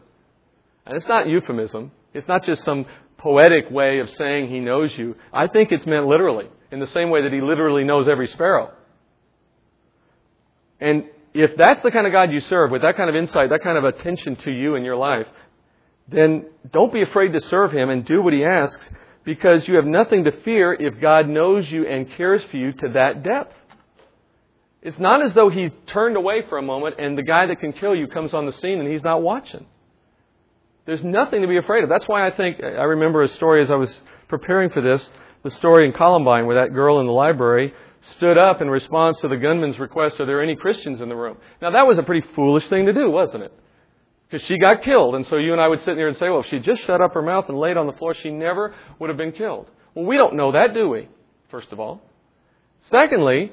And 0.86 0.98
it's 0.98 1.08
not 1.08 1.28
euphemism. 1.28 1.92
It's 2.14 2.28
not 2.28 2.46
just 2.46 2.64
some 2.64 2.86
poetic 3.26 3.72
way 3.72 3.98
of 3.98 4.10
saying 4.12 4.50
he 4.50 4.60
knows 4.60 4.96
you. 4.96 5.16
I 5.34 5.48
think 5.48 5.72
it's 5.72 5.88
meant 5.88 6.06
literally, 6.06 6.48
in 6.72 6.78
the 6.78 6.86
same 6.86 7.10
way 7.10 7.24
that 7.24 7.34
he 7.34 7.42
literally 7.42 7.84
knows 7.84 8.08
every 8.08 8.28
sparrow. 8.28 8.72
And 10.80 11.06
if 11.34 11.58
that's 11.58 11.82
the 11.82 11.90
kind 11.90 12.06
of 12.06 12.14
God 12.14 12.32
you 12.32 12.40
serve, 12.40 12.70
with 12.70 12.84
that 12.84 12.96
kind 12.96 13.10
of 13.10 13.16
insight, 13.16 13.50
that 13.50 13.64
kind 13.64 13.80
of 13.80 13.84
attention 13.84 14.36
to 14.36 14.52
you 14.52 14.76
in 14.76 14.84
your 14.84 14.96
life, 14.96 15.26
then 16.08 16.46
don't 16.72 16.94
be 16.94 17.02
afraid 17.02 17.34
to 17.34 17.42
serve 17.42 17.72
him 17.72 17.90
and 17.90 18.06
do 18.06 18.22
what 18.22 18.32
he 18.32 18.46
asks 18.46 18.92
because 19.24 19.68
you 19.68 19.78
have 19.78 19.86
nothing 19.86 20.26
to 20.26 20.32
fear 20.44 20.72
if 20.76 21.02
God 21.02 21.28
knows 21.28 21.68
you 21.68 21.88
and 21.88 22.08
cares 22.12 22.44
for 22.44 22.58
you 22.58 22.74
to 22.74 22.90
that 22.90 23.24
depth. 23.24 23.56
It's 24.84 25.00
not 25.00 25.24
as 25.24 25.34
though 25.34 25.50
he 25.50 25.70
turned 25.88 26.16
away 26.16 26.44
for 26.48 26.60
a 26.60 26.62
moment 26.62 26.98
and 27.00 27.18
the 27.18 27.24
guy 27.24 27.48
that 27.48 27.60
can 27.60 27.74
kill 27.74 27.96
you 27.96 28.06
comes 28.06 28.36
on 28.36 28.46
the 28.46 28.54
scene 28.54 28.80
and 28.80 28.88
he's 28.88 29.02
not 29.02 29.24
watching. 29.24 29.66
There's 30.86 31.04
nothing 31.04 31.42
to 31.42 31.48
be 31.48 31.58
afraid 31.58 31.84
of. 31.84 31.90
That's 31.90 32.08
why 32.08 32.28
I 32.28 32.32
think, 32.32 32.64
I 32.64 32.84
remember 32.84 33.24
a 33.24 33.28
story 33.28 33.62
as 33.62 33.72
I 33.72 33.76
was 33.76 34.02
preparing 34.28 34.70
for 34.70 34.82
this, 34.82 35.10
the 35.44 35.50
story 35.50 35.86
in 35.86 35.94
Columbine 35.94 36.46
where 36.46 36.64
that 36.64 36.74
girl 36.74 37.00
in 37.00 37.08
the 37.08 37.12
library 37.12 37.74
stood 38.02 38.38
up 38.38 38.62
in 38.62 38.70
response 38.70 39.20
to 39.22 39.28
the 39.28 39.38
gunman's 39.38 39.80
request, 39.80 40.20
are 40.20 40.26
there 40.26 40.42
any 40.42 40.56
Christians 40.56 41.02
in 41.02 41.10
the 41.10 41.16
room? 41.16 41.38
Now 41.62 41.72
that 41.72 41.88
was 41.88 41.98
a 41.98 42.04
pretty 42.04 42.28
foolish 42.36 42.68
thing 42.70 42.86
to 42.86 42.94
do, 42.94 43.10
wasn't 43.10 43.44
it? 43.44 43.54
Because 44.30 44.46
she 44.46 44.58
got 44.60 44.84
killed, 44.84 45.16
and 45.16 45.26
so 45.28 45.38
you 45.38 45.54
and 45.54 45.62
I 45.62 45.68
would 45.68 45.82
sit 45.82 45.96
there 45.96 46.08
and 46.08 46.18
say, 46.18 46.30
well, 46.30 46.42
if 46.42 46.48
she 46.48 46.60
just 46.60 46.84
shut 46.84 47.02
up 47.02 47.14
her 47.14 47.22
mouth 47.22 47.46
and 47.48 47.58
laid 47.58 47.78
on 47.78 47.88
the 47.88 47.94
floor, 47.94 48.14
she 48.16 48.32
never 48.32 48.74
would 49.00 49.10
have 49.10 49.18
been 49.18 49.32
killed. 49.32 49.70
Well, 49.94 50.06
we 50.06 50.18
don't 50.18 50.36
know 50.36 50.52
that, 50.52 50.74
do 50.74 50.90
we? 50.90 51.08
First 51.50 51.72
of 51.72 51.80
all. 51.80 52.02
Secondly, 52.90 53.52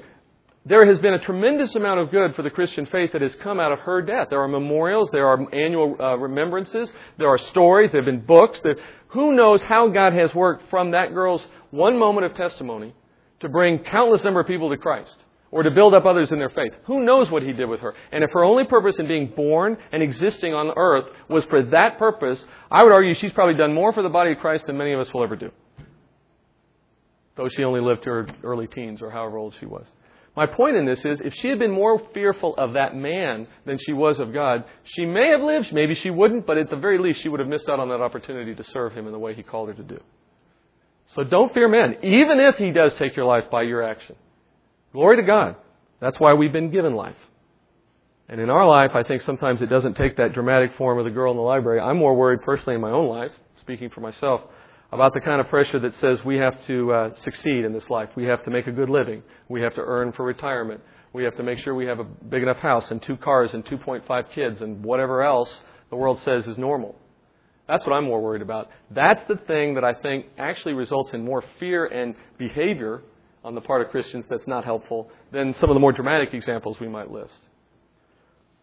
there 0.64 0.87
has 0.87 0.98
been 1.01 1.14
a 1.14 1.18
tremendous 1.18 1.75
amount 1.75 1.98
of 1.98 2.11
good 2.11 2.37
for 2.37 2.42
the 2.42 2.51
Christian 2.51 2.87
faith 2.87 3.12
that 3.12 3.22
has 3.22 3.35
come 3.37 3.59
out 3.59 3.72
of 3.72 3.81
her 3.81 4.01
death. 4.01 4.29
There 4.31 4.40
are 4.40 4.48
memorials, 4.48 5.09
there 5.11 5.27
are 5.27 5.55
annual 5.55 5.96
uh, 6.01 6.16
remembrances, 6.16 6.90
there 7.18 7.29
are 7.29 7.38
stories, 7.38 7.90
there 7.90 8.01
have 8.01 8.07
been 8.07 8.25
books. 8.25 8.61
There, 8.62 8.77
who 9.09 9.33
knows 9.33 9.61
how 9.62 9.88
God 9.88 10.12
has 10.12 10.33
worked 10.35 10.70
from 10.70 10.92
that 10.92 11.14
girl's 11.14 11.44
one 11.70 11.98
moment 11.98 12.27
of 12.27 12.35
testimony 12.35 12.94
to 13.40 13.48
bring 13.48 13.81
countless 13.81 14.22
number 14.22 14.40
of 14.40 14.46
people 14.46 14.70
to 14.70 14.77
Christ 14.77 15.16
or 15.51 15.64
to 15.64 15.70
build 15.70 15.94
up 15.94 16.07
others 16.07 16.31
in 16.31 16.38
their 16.38 16.48
faith. 16.48 16.72
Who 16.85 17.05
knows 17.05 17.29
what 17.29 17.42
he 17.42 17.53
did 17.53 17.68
with 17.68 17.81
her? 17.81 17.94
And 18.12 18.22
if 18.22 18.31
her 18.33 18.44
only 18.44 18.64
purpose 18.64 18.98
in 19.01 19.09
being 19.09 19.33
born 19.35 19.77
and 19.90 20.01
existing 20.01 20.55
on 20.55 20.72
earth 20.77 21.07
was 21.29 21.44
for 21.46 21.62
that 21.62 21.98
purpose, 21.98 22.42
I 22.70 22.85
would 22.85 22.92
argue 22.92 23.14
she's 23.14 23.33
probably 23.33 23.57
done 23.57 23.75
more 23.75 23.92
for 23.92 24.03
the 24.03 24.09
body 24.09 24.33
of 24.33 24.38
Christ 24.38 24.66
than 24.66 24.79
many 24.79 24.92
of 24.92 25.01
us 25.01 25.12
will 25.12 25.25
ever 25.25 25.37
do. 25.37 25.51
Though 27.35 27.48
she 27.48 27.64
only 27.64 27.81
lived 27.81 28.05
to 28.05 28.11
her 28.11 28.27
early 28.44 28.68
teens 28.68 29.03
or 29.03 29.11
however 29.11 29.38
old 29.38 29.57
she 29.59 29.66
was. 29.66 29.87
My 30.35 30.47
point 30.47 30.77
in 30.77 30.87
this 30.87 31.05
is, 31.05 31.21
if 31.21 31.35
she 31.35 31.49
had 31.49 31.59
been 31.59 31.71
more 31.71 32.01
fearful 32.14 32.55
of 32.57 32.73
that 32.73 32.97
man 32.97 33.47
than 33.66 33.79
she 33.79 33.92
was 33.92 34.18
of 34.18 34.33
God, 34.33 34.64
she 34.85 35.05
may 35.05 35.29
have 35.29 35.42
lived, 35.42 35.73
maybe 35.73 35.95
she 35.95 36.09
wouldn't, 36.09 36.47
but 36.47 36.57
at 36.57 36.71
the 36.71 36.77
very 36.77 36.99
least, 36.99 37.21
she 37.23 37.29
would 37.29 37.40
have 37.40 37.49
missed 37.49 37.68
out 37.68 37.81
on 37.81 37.90
that 37.90 38.01
opportunity 38.01 38.55
to 38.55 38.64
serve 38.64 38.95
him 38.95 39.07
in 39.07 39.12
the 39.12 39.18
way 39.18 39.35
he 39.35 39.42
called 39.42 39.68
her 39.68 39.75
to 39.75 39.83
do. 39.83 40.01
So 41.14 41.23
don't 41.23 41.53
fear 41.53 41.68
men, 41.68 41.97
even 42.03 42.40
if 42.40 42.57
he 42.57 42.71
does 42.71 42.95
take 42.95 43.14
your 43.14 43.27
life 43.27 43.45
by 43.51 43.62
your 43.62 43.83
action. 43.83 44.16
Glory 44.92 45.17
to 45.17 45.23
God. 45.23 45.57
That's 46.00 46.19
why 46.19 46.33
we've 46.33 46.52
been 46.52 46.71
given 46.71 46.94
life. 46.94 47.17
And 48.29 48.40
in 48.40 48.48
our 48.48 48.67
life, 48.67 48.92
I 48.94 49.02
think 49.02 49.21
sometimes 49.21 49.61
it 49.61 49.67
doesn't 49.67 49.94
take 49.94 50.17
that 50.17 50.33
dramatic 50.33 50.75
form 50.77 50.98
of 50.98 51.04
the 51.04 51.11
girl 51.11 51.33
in 51.33 51.37
the 51.37 51.42
library. 51.42 51.81
I'm 51.81 51.98
more 51.98 52.15
worried 52.15 52.40
personally 52.40 52.77
in 52.77 52.81
my 52.81 52.90
own 52.90 53.09
life, 53.09 53.33
speaking 53.61 53.90
for 53.90 54.00
myself, 54.00 54.40
about 54.93 55.15
the 55.15 55.21
kind 55.21 55.40
of 55.40 55.49
pressure 55.49 55.79
that 55.79 55.95
says 55.97 56.23
we 56.23 56.37
have 56.37 56.61
to 56.67 56.93
uh, 56.93 57.15
succeed 57.15 57.65
in 57.65 57.73
this 57.73 57.88
life. 57.88 58.11
We 58.15 58.25
have 58.25 58.45
to 58.45 58.51
make 58.51 58.67
a 58.67 58.73
good 58.73 58.90
living. 58.90 59.23
We 59.49 59.63
have 59.63 59.75
to 59.75 59.81
earn 59.81 60.13
for 60.13 60.25
retirement. 60.25 60.83
We 61.15 61.25
have 61.25 61.37
to 61.37 61.43
make 61.43 61.61
sure 61.61 61.75
we 61.75 61.87
have 61.87 61.99
a 61.99 62.05
big 62.05 62.43
enough 62.43 62.59
house 62.59 62.90
and 62.90 63.03
two 63.03 63.17
cars 63.17 63.51
and 63.55 63.65
2.5 63.65 64.33
kids 64.35 64.61
and 64.61 64.85
whatever 64.85 65.23
else 65.23 65.53
the 65.90 65.97
world 65.97 66.21
says 66.21 66.47
is 66.47 66.59
normal. 66.59 66.95
That's 67.69 67.87
what 67.87 67.95
I'm 67.95 68.05
more 68.05 68.21
worried 68.21 68.43
about. 68.43 68.69
That's 68.90 69.27
the 69.29 69.37
thing 69.37 69.75
that 69.75 69.85
I 69.85 69.95
think 69.95 70.27
actually 70.37 70.75
results 70.75 71.13
in 71.15 71.25
more 71.25 71.43
fear 71.59 71.87
and 71.87 72.15
behavior 72.37 73.03
on 73.45 73.55
the 73.55 73.61
part 73.63 73.83
of 73.83 73.88
Christians 73.88 74.27
that's 74.29 74.47
not 74.47 74.65
helpful 74.65 75.11
than 75.33 75.55
some 75.55 75.71
of 75.71 75.75
the 75.75 75.81
more 75.81 75.93
dramatic 75.93 76.35
examples 76.35 76.79
we 76.81 76.88
might 76.88 77.11
list. 77.11 77.35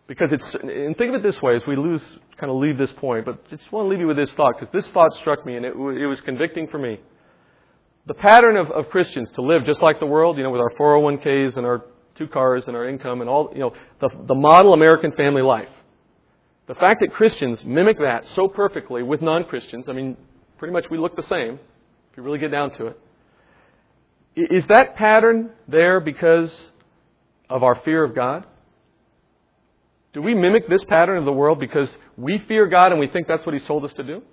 Because 0.09 0.33
it's, 0.33 0.55
and 0.55 0.97
think 0.97 1.09
of 1.09 1.15
it 1.15 1.23
this 1.23 1.39
way 1.41 1.55
as 1.55 1.65
we 1.67 1.75
lose, 1.77 2.01
kind 2.37 2.51
of 2.51 2.57
leave 2.57 2.77
this 2.79 2.91
point, 2.91 3.25
but 3.25 3.47
just 3.47 3.71
want 3.71 3.85
to 3.85 3.89
leave 3.89 3.99
you 3.99 4.07
with 4.07 4.17
this 4.17 4.31
thought, 4.31 4.55
because 4.59 4.73
this 4.73 4.91
thought 4.91 5.13
struck 5.13 5.45
me 5.45 5.55
and 5.55 5.63
it, 5.63 5.75
it 5.75 6.07
was 6.07 6.19
convicting 6.21 6.67
for 6.67 6.79
me. 6.79 6.99
the 8.07 8.13
pattern 8.15 8.57
of, 8.57 8.71
of 8.71 8.89
Christians 8.89 9.29
to 9.33 9.43
live 9.43 9.65
just 9.65 9.83
like 9.83 9.99
the 9.99 10.05
world, 10.07 10.37
you 10.37 10.43
know, 10.43 10.49
with 10.49 10.61
our 10.61 10.71
401ks 10.71 11.57
and 11.57 11.65
our 11.65 11.85
two 12.15 12.27
cars 12.27 12.67
and 12.67 12.75
our 12.75 12.89
income 12.89 13.21
and 13.21 13.29
all, 13.29 13.51
you 13.53 13.59
know, 13.59 13.73
the, 13.99 14.09
the 14.25 14.33
model 14.33 14.73
American 14.73 15.11
family 15.11 15.43
life. 15.43 15.69
The 16.65 16.73
fact 16.73 17.01
that 17.01 17.13
Christians 17.13 17.63
mimic 17.63 17.99
that 17.99 18.25
so 18.33 18.47
perfectly 18.47 19.03
with 19.03 19.21
non-Christians, 19.21 19.87
I 19.89 19.93
mean, 19.93 20.17
pretty 20.57 20.73
much 20.73 20.85
we 20.89 20.97
look 20.97 21.15
the 21.15 21.23
same, 21.23 21.59
if 22.11 22.17
you 22.17 22.23
really 22.23 22.39
get 22.39 22.51
down 22.51 22.71
to 22.77 22.87
it. 22.87 22.99
Is 24.35 24.65
that 24.67 24.95
pattern 24.95 25.51
there 25.67 25.99
because 25.99 26.67
of 27.47 27.61
our 27.63 27.75
fear 27.75 28.03
of 28.03 28.15
God? 28.15 28.45
Do 30.13 30.21
we 30.21 30.33
mimic 30.33 30.67
this 30.67 30.83
pattern 30.85 31.17
of 31.17 31.25
the 31.25 31.33
world 31.33 31.59
because 31.59 31.95
we 32.17 32.39
fear 32.39 32.67
God 32.67 32.91
and 32.91 32.99
we 32.99 33.07
think 33.07 33.27
that's 33.27 33.45
what 33.45 33.53
He's 33.53 33.65
told 33.65 33.85
us 33.85 33.93
to 33.93 34.03
do? 34.03 34.23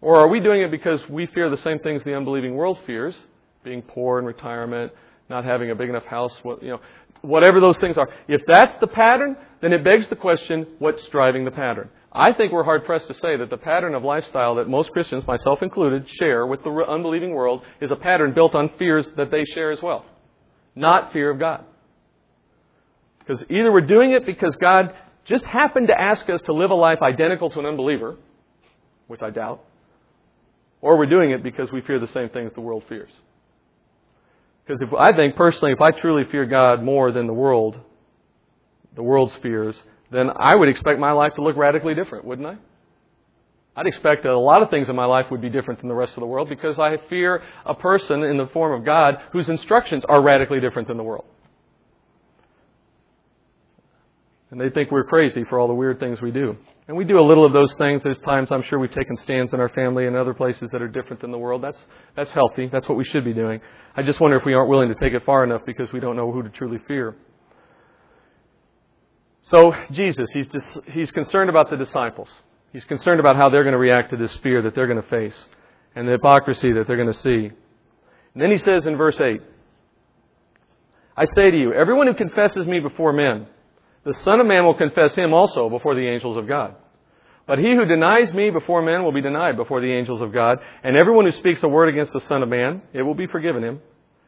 Or 0.00 0.16
are 0.16 0.28
we 0.28 0.40
doing 0.40 0.62
it 0.62 0.70
because 0.70 1.00
we 1.08 1.26
fear 1.26 1.50
the 1.50 1.58
same 1.58 1.78
things 1.78 2.02
the 2.04 2.16
unbelieving 2.16 2.56
world 2.56 2.78
fears, 2.86 3.14
being 3.62 3.82
poor 3.82 4.18
in 4.18 4.24
retirement, 4.24 4.92
not 5.28 5.44
having 5.44 5.70
a 5.70 5.74
big 5.74 5.88
enough 5.88 6.04
house, 6.04 6.34
you 6.44 6.68
know, 6.68 6.80
whatever 7.22 7.60
those 7.60 7.78
things 7.78 7.98
are. 7.98 8.08
If 8.26 8.42
that's 8.46 8.74
the 8.76 8.86
pattern, 8.86 9.36
then 9.60 9.72
it 9.72 9.84
begs 9.84 10.08
the 10.08 10.16
question, 10.16 10.66
what's 10.78 11.06
driving 11.08 11.44
the 11.44 11.50
pattern? 11.50 11.90
I 12.12 12.32
think 12.32 12.50
we're 12.50 12.64
hard 12.64 12.84
pressed 12.84 13.06
to 13.06 13.14
say 13.14 13.36
that 13.36 13.50
the 13.50 13.56
pattern 13.56 13.94
of 13.94 14.02
lifestyle 14.02 14.56
that 14.56 14.68
most 14.68 14.90
Christians, 14.90 15.24
myself 15.26 15.62
included, 15.62 16.08
share 16.10 16.44
with 16.46 16.64
the 16.64 16.70
unbelieving 16.70 17.32
world 17.32 17.62
is 17.80 17.90
a 17.90 17.96
pattern 17.96 18.32
built 18.32 18.54
on 18.54 18.70
fears 18.78 19.08
that 19.16 19.30
they 19.30 19.44
share 19.44 19.70
as 19.70 19.80
well, 19.80 20.04
not 20.74 21.12
fear 21.12 21.30
of 21.30 21.38
God. 21.38 21.64
Because 23.30 23.46
either 23.48 23.70
we're 23.70 23.82
doing 23.82 24.10
it 24.10 24.26
because 24.26 24.56
God 24.56 24.92
just 25.24 25.44
happened 25.44 25.86
to 25.86 26.00
ask 26.00 26.28
us 26.28 26.42
to 26.42 26.52
live 26.52 26.72
a 26.72 26.74
life 26.74 26.98
identical 27.00 27.48
to 27.50 27.60
an 27.60 27.66
unbeliever, 27.66 28.16
which 29.06 29.22
I 29.22 29.30
doubt, 29.30 29.62
or 30.80 30.98
we're 30.98 31.06
doing 31.06 31.30
it 31.30 31.40
because 31.40 31.70
we 31.70 31.80
fear 31.80 32.00
the 32.00 32.08
same 32.08 32.30
things 32.30 32.52
the 32.54 32.60
world 32.60 32.82
fears. 32.88 33.12
Because 34.66 34.82
if, 34.82 34.92
I 34.92 35.14
think 35.14 35.36
personally, 35.36 35.72
if 35.72 35.80
I 35.80 35.92
truly 35.92 36.24
fear 36.24 36.44
God 36.44 36.82
more 36.82 37.12
than 37.12 37.28
the 37.28 37.32
world, 37.32 37.78
the 38.96 39.04
world's 39.04 39.36
fears, 39.36 39.80
then 40.10 40.32
I 40.34 40.56
would 40.56 40.68
expect 40.68 40.98
my 40.98 41.12
life 41.12 41.36
to 41.36 41.42
look 41.44 41.56
radically 41.56 41.94
different, 41.94 42.24
wouldn't 42.24 42.48
I? 42.48 42.56
I'd 43.76 43.86
expect 43.86 44.24
that 44.24 44.32
a 44.32 44.36
lot 44.36 44.60
of 44.60 44.70
things 44.70 44.88
in 44.88 44.96
my 44.96 45.04
life 45.04 45.26
would 45.30 45.40
be 45.40 45.50
different 45.50 45.78
than 45.78 45.88
the 45.88 45.94
rest 45.94 46.14
of 46.14 46.20
the 46.20 46.26
world 46.26 46.48
because 46.48 46.80
I 46.80 46.96
fear 47.08 47.44
a 47.64 47.76
person 47.76 48.24
in 48.24 48.38
the 48.38 48.48
form 48.48 48.72
of 48.72 48.84
God 48.84 49.22
whose 49.30 49.48
instructions 49.48 50.04
are 50.04 50.20
radically 50.20 50.58
different 50.58 50.88
than 50.88 50.96
the 50.96 51.04
world. 51.04 51.26
And 54.50 54.60
they 54.60 54.68
think 54.68 54.90
we're 54.90 55.04
crazy 55.04 55.44
for 55.44 55.60
all 55.60 55.68
the 55.68 55.74
weird 55.74 56.00
things 56.00 56.20
we 56.20 56.32
do. 56.32 56.56
And 56.88 56.96
we 56.96 57.04
do 57.04 57.20
a 57.20 57.22
little 57.22 57.46
of 57.46 57.52
those 57.52 57.72
things. 57.74 58.02
There's 58.02 58.18
times 58.18 58.50
I'm 58.50 58.62
sure 58.62 58.80
we've 58.80 58.90
taken 58.90 59.16
stands 59.16 59.54
in 59.54 59.60
our 59.60 59.68
family 59.68 60.08
and 60.08 60.16
other 60.16 60.34
places 60.34 60.70
that 60.72 60.82
are 60.82 60.88
different 60.88 61.20
than 61.20 61.30
the 61.30 61.38
world. 61.38 61.62
That's, 61.62 61.78
that's 62.16 62.32
healthy. 62.32 62.66
That's 62.66 62.88
what 62.88 62.98
we 62.98 63.04
should 63.04 63.24
be 63.24 63.32
doing. 63.32 63.60
I 63.94 64.02
just 64.02 64.18
wonder 64.18 64.36
if 64.36 64.44
we 64.44 64.54
aren't 64.54 64.68
willing 64.68 64.88
to 64.88 64.96
take 64.96 65.12
it 65.12 65.24
far 65.24 65.44
enough 65.44 65.64
because 65.64 65.92
we 65.92 66.00
don't 66.00 66.16
know 66.16 66.32
who 66.32 66.42
to 66.42 66.48
truly 66.48 66.78
fear. 66.88 67.14
So, 69.42 69.72
Jesus, 69.92 70.30
he's, 70.32 70.48
dis- 70.48 70.78
he's 70.88 71.12
concerned 71.12 71.48
about 71.48 71.70
the 71.70 71.76
disciples. 71.76 72.28
He's 72.72 72.84
concerned 72.84 73.20
about 73.20 73.36
how 73.36 73.50
they're 73.50 73.62
going 73.62 73.72
to 73.72 73.78
react 73.78 74.10
to 74.10 74.16
this 74.16 74.34
fear 74.38 74.62
that 74.62 74.74
they're 74.74 74.88
going 74.88 75.00
to 75.00 75.08
face 75.08 75.46
and 75.94 76.08
the 76.08 76.12
hypocrisy 76.12 76.72
that 76.72 76.88
they're 76.88 76.96
going 76.96 77.08
to 77.08 77.14
see. 77.14 77.50
And 78.34 78.42
then 78.42 78.50
he 78.50 78.58
says 78.58 78.86
in 78.86 78.96
verse 78.96 79.20
8, 79.20 79.40
I 81.16 81.24
say 81.24 81.50
to 81.50 81.56
you, 81.56 81.72
everyone 81.72 82.06
who 82.06 82.14
confesses 82.14 82.66
me 82.66 82.80
before 82.80 83.12
men, 83.12 83.46
the 84.04 84.14
Son 84.14 84.40
of 84.40 84.46
Man 84.46 84.64
will 84.64 84.74
confess 84.74 85.14
him 85.14 85.34
also 85.34 85.68
before 85.68 85.94
the 85.94 86.06
angels 86.06 86.36
of 86.36 86.48
God. 86.48 86.74
But 87.46 87.58
he 87.58 87.74
who 87.74 87.84
denies 87.84 88.32
me 88.32 88.50
before 88.50 88.80
men 88.80 89.02
will 89.02 89.12
be 89.12 89.20
denied 89.20 89.56
before 89.56 89.80
the 89.80 89.92
angels 89.92 90.20
of 90.20 90.32
God. 90.32 90.60
And 90.82 90.96
everyone 90.96 91.26
who 91.26 91.32
speaks 91.32 91.62
a 91.62 91.68
word 91.68 91.88
against 91.88 92.12
the 92.12 92.20
Son 92.20 92.42
of 92.42 92.48
Man, 92.48 92.82
it 92.92 93.02
will 93.02 93.14
be 93.14 93.26
forgiven 93.26 93.62
him. 93.62 93.80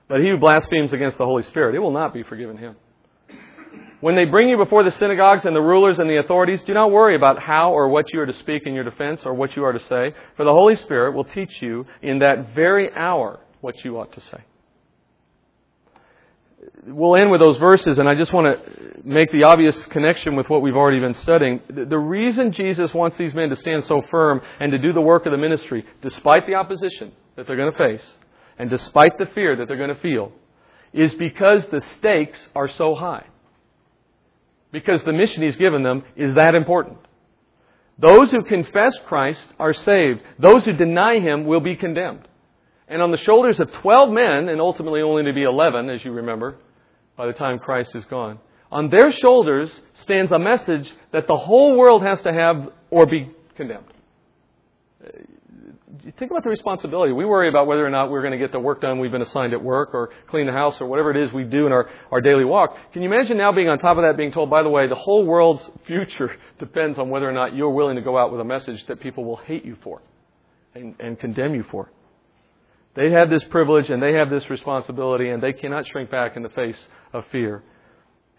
But 0.08 0.20
he 0.20 0.28
who 0.28 0.36
blasphemes 0.36 0.92
against 0.92 1.18
the 1.18 1.24
Holy 1.24 1.42
Spirit, 1.44 1.74
it 1.74 1.78
will 1.78 1.92
not 1.92 2.12
be 2.12 2.22
forgiven 2.22 2.56
him. 2.56 2.76
When 4.00 4.16
they 4.16 4.24
bring 4.24 4.48
you 4.48 4.56
before 4.56 4.82
the 4.82 4.90
synagogues 4.90 5.44
and 5.44 5.54
the 5.54 5.62
rulers 5.62 6.00
and 6.00 6.10
the 6.10 6.18
authorities, 6.18 6.62
do 6.64 6.74
not 6.74 6.90
worry 6.90 7.14
about 7.14 7.38
how 7.38 7.72
or 7.72 7.88
what 7.88 8.12
you 8.12 8.20
are 8.20 8.26
to 8.26 8.32
speak 8.32 8.66
in 8.66 8.74
your 8.74 8.82
defense 8.82 9.22
or 9.24 9.32
what 9.32 9.54
you 9.54 9.62
are 9.64 9.72
to 9.72 9.78
say, 9.78 10.12
for 10.36 10.44
the 10.44 10.52
Holy 10.52 10.74
Spirit 10.74 11.12
will 11.12 11.24
teach 11.24 11.62
you 11.62 11.86
in 12.02 12.18
that 12.18 12.52
very 12.54 12.92
hour 12.92 13.38
what 13.60 13.84
you 13.84 14.00
ought 14.00 14.12
to 14.12 14.20
say 14.20 14.42
we'll 16.86 17.16
end 17.16 17.30
with 17.30 17.40
those 17.40 17.58
verses, 17.58 17.98
and 17.98 18.08
I 18.08 18.14
just 18.14 18.32
want 18.32 18.46
to 18.46 19.00
make 19.04 19.30
the 19.30 19.44
obvious 19.44 19.86
connection 19.86 20.36
with 20.36 20.48
what 20.48 20.62
we've 20.62 20.76
already 20.76 21.00
been 21.00 21.14
studying. 21.14 21.60
The 21.68 21.98
reason 21.98 22.52
Jesus 22.52 22.92
wants 22.92 23.16
these 23.16 23.34
men 23.34 23.48
to 23.50 23.56
stand 23.56 23.84
so 23.84 24.02
firm 24.10 24.40
and 24.60 24.72
to 24.72 24.78
do 24.78 24.92
the 24.92 25.00
work 25.00 25.26
of 25.26 25.32
the 25.32 25.38
ministry, 25.38 25.84
despite 26.00 26.46
the 26.46 26.54
opposition 26.54 27.12
that 27.36 27.46
they're 27.46 27.56
going 27.56 27.72
to 27.72 27.78
face, 27.78 28.16
and 28.58 28.68
despite 28.70 29.18
the 29.18 29.26
fear 29.26 29.56
that 29.56 29.68
they're 29.68 29.76
going 29.76 29.94
to 29.94 30.00
feel, 30.00 30.32
is 30.92 31.14
because 31.14 31.64
the 31.66 31.82
stakes 31.98 32.48
are 32.54 32.68
so 32.68 32.94
high. 32.94 33.26
Because 34.70 35.02
the 35.04 35.12
mission 35.12 35.42
He's 35.42 35.56
given 35.56 35.82
them 35.82 36.04
is 36.16 36.34
that 36.34 36.54
important. 36.54 36.98
Those 37.98 38.30
who 38.30 38.42
confess 38.42 38.98
Christ 39.06 39.46
are 39.58 39.74
saved. 39.74 40.22
Those 40.38 40.64
who 40.64 40.72
deny 40.72 41.20
Him 41.20 41.44
will 41.44 41.60
be 41.60 41.76
condemned. 41.76 42.26
And 42.88 43.00
on 43.00 43.10
the 43.10 43.18
shoulders 43.18 43.60
of 43.60 43.72
12 43.72 44.10
men, 44.10 44.48
and 44.48 44.60
ultimately 44.60 45.02
only 45.02 45.24
to 45.24 45.32
be 45.32 45.42
11, 45.42 45.88
as 45.88 46.04
you 46.04 46.12
remember, 46.12 46.56
by 47.16 47.26
the 47.26 47.32
time 47.32 47.58
Christ 47.58 47.94
is 47.94 48.04
gone, 48.06 48.38
on 48.70 48.88
their 48.88 49.12
shoulders 49.12 49.70
stands 50.02 50.32
a 50.32 50.38
message 50.38 50.90
that 51.12 51.26
the 51.26 51.36
whole 51.36 51.76
world 51.76 52.02
has 52.02 52.20
to 52.22 52.32
have 52.32 52.70
or 52.90 53.06
be 53.06 53.30
condemned. 53.54 53.84
Uh, 55.04 55.10
think 56.18 56.30
about 56.30 56.42
the 56.42 56.48
responsibility. 56.48 57.12
We 57.12 57.24
worry 57.24 57.48
about 57.48 57.66
whether 57.66 57.86
or 57.86 57.90
not 57.90 58.10
we're 58.10 58.22
going 58.22 58.32
to 58.32 58.38
get 58.38 58.50
the 58.50 58.58
work 58.58 58.80
done 58.80 58.98
we've 58.98 59.12
been 59.12 59.22
assigned 59.22 59.52
at 59.52 59.62
work 59.62 59.90
or 59.94 60.10
clean 60.28 60.46
the 60.46 60.52
house 60.52 60.80
or 60.80 60.86
whatever 60.86 61.10
it 61.10 61.16
is 61.16 61.32
we 61.32 61.44
do 61.44 61.66
in 61.66 61.72
our, 61.72 61.88
our 62.10 62.20
daily 62.20 62.44
walk. 62.44 62.76
Can 62.92 63.02
you 63.02 63.12
imagine 63.12 63.36
now 63.36 63.52
being 63.52 63.68
on 63.68 63.78
top 63.78 63.98
of 63.98 64.04
that, 64.04 64.16
being 64.16 64.32
told, 64.32 64.50
by 64.50 64.62
the 64.62 64.68
way, 64.68 64.88
the 64.88 64.94
whole 64.94 65.24
world's 65.24 65.68
future 65.86 66.34
depends 66.58 66.98
on 66.98 67.10
whether 67.10 67.28
or 67.28 67.32
not 67.32 67.54
you're 67.54 67.70
willing 67.70 67.96
to 67.96 68.02
go 68.02 68.16
out 68.18 68.32
with 68.32 68.40
a 68.40 68.44
message 68.44 68.84
that 68.86 69.00
people 69.00 69.24
will 69.24 69.36
hate 69.36 69.64
you 69.64 69.76
for 69.82 70.00
and, 70.74 70.94
and 70.98 71.18
condemn 71.18 71.54
you 71.54 71.64
for? 71.70 71.90
They 72.94 73.10
have 73.10 73.30
this 73.30 73.44
privilege 73.44 73.88
and 73.90 74.02
they 74.02 74.14
have 74.14 74.28
this 74.28 74.50
responsibility 74.50 75.30
and 75.30 75.42
they 75.42 75.52
cannot 75.52 75.86
shrink 75.86 76.10
back 76.10 76.36
in 76.36 76.42
the 76.42 76.50
face 76.50 76.78
of 77.12 77.26
fear. 77.28 77.62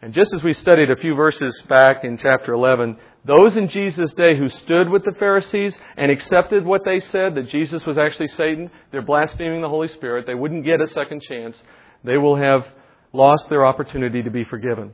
And 0.01 0.13
just 0.13 0.33
as 0.33 0.43
we 0.43 0.53
studied 0.53 0.91
a 0.91 0.97
few 0.97 1.15
verses 1.15 1.61
back 1.67 2.03
in 2.03 2.17
chapter 2.17 2.53
11, 2.53 2.97
those 3.25 3.55
in 3.55 3.69
Jesus' 3.69 4.11
day 4.13 4.37
who 4.37 4.49
stood 4.49 4.89
with 4.89 5.05
the 5.05 5.15
Pharisees 5.17 5.77
and 5.95 6.11
accepted 6.11 6.65
what 6.65 6.83
they 6.83 6.99
said, 6.99 7.35
that 7.35 7.47
Jesus 7.47 7.85
was 7.85 7.97
actually 7.97 8.27
Satan, 8.27 8.69
they're 8.91 9.01
blaspheming 9.01 9.61
the 9.61 9.69
Holy 9.69 9.87
Spirit, 9.87 10.27
they 10.27 10.35
wouldn't 10.35 10.65
get 10.65 10.81
a 10.81 10.87
second 10.87 11.21
chance, 11.21 11.57
they 12.03 12.17
will 12.17 12.35
have 12.35 12.67
lost 13.13 13.49
their 13.49 13.65
opportunity 13.65 14.21
to 14.21 14.29
be 14.29 14.43
forgiven. 14.43 14.93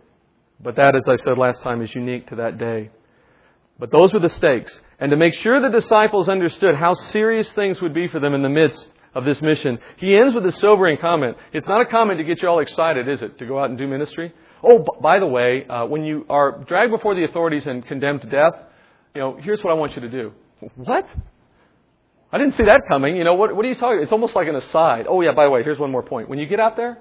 But 0.59 0.75
that, 0.75 0.95
as 0.95 1.09
I 1.09 1.15
said 1.15 1.39
last 1.39 1.63
time, 1.63 1.81
is 1.81 1.95
unique 1.95 2.27
to 2.27 2.35
that 2.35 2.59
day. 2.59 2.91
But 3.79 3.91
those 3.91 4.13
were 4.13 4.19
the 4.19 4.29
stakes. 4.29 4.79
And 4.99 5.09
to 5.09 5.17
make 5.17 5.33
sure 5.33 5.59
the 5.59 5.69
disciples 5.69 6.29
understood 6.29 6.75
how 6.75 6.93
serious 6.93 7.51
things 7.53 7.81
would 7.81 7.95
be 7.95 8.07
for 8.07 8.19
them 8.19 8.35
in 8.35 8.43
the 8.43 8.49
midst 8.49 8.91
of 9.13 9.25
this 9.25 9.41
mission. 9.41 9.79
He 9.97 10.15
ends 10.15 10.35
with 10.35 10.45
a 10.45 10.51
sobering 10.51 10.97
comment. 10.97 11.37
It's 11.53 11.67
not 11.67 11.81
a 11.81 11.85
comment 11.85 12.19
to 12.19 12.23
get 12.23 12.41
you 12.41 12.47
all 12.47 12.59
excited, 12.59 13.07
is 13.07 13.21
it, 13.21 13.39
to 13.39 13.45
go 13.45 13.59
out 13.59 13.69
and 13.69 13.77
do 13.77 13.87
ministry? 13.87 14.33
Oh, 14.63 14.79
b- 14.79 14.85
by 15.01 15.19
the 15.19 15.25
way, 15.27 15.65
uh, 15.65 15.85
when 15.85 16.03
you 16.03 16.25
are 16.29 16.63
dragged 16.67 16.91
before 16.91 17.15
the 17.15 17.23
authorities 17.23 17.65
and 17.65 17.85
condemned 17.85 18.21
to 18.21 18.27
death, 18.27 18.53
you 19.15 19.21
know, 19.21 19.37
here's 19.41 19.63
what 19.63 19.71
I 19.71 19.73
want 19.73 19.95
you 19.95 20.01
to 20.01 20.09
do. 20.09 20.33
What? 20.75 21.07
I 22.31 22.37
didn't 22.37 22.53
see 22.55 22.65
that 22.65 22.87
coming. 22.87 23.15
You 23.15 23.23
know, 23.23 23.33
what, 23.33 23.55
what 23.55 23.65
are 23.65 23.69
you 23.69 23.75
talking? 23.75 24.01
It's 24.01 24.11
almost 24.11 24.35
like 24.35 24.47
an 24.47 24.55
aside. 24.55 25.05
Oh 25.07 25.21
yeah, 25.21 25.31
by 25.31 25.45
the 25.45 25.49
way, 25.49 25.63
here's 25.63 25.79
one 25.79 25.91
more 25.91 26.03
point. 26.03 26.29
When 26.29 26.37
you 26.37 26.45
get 26.45 26.59
out 26.59 26.75
there, 26.77 26.99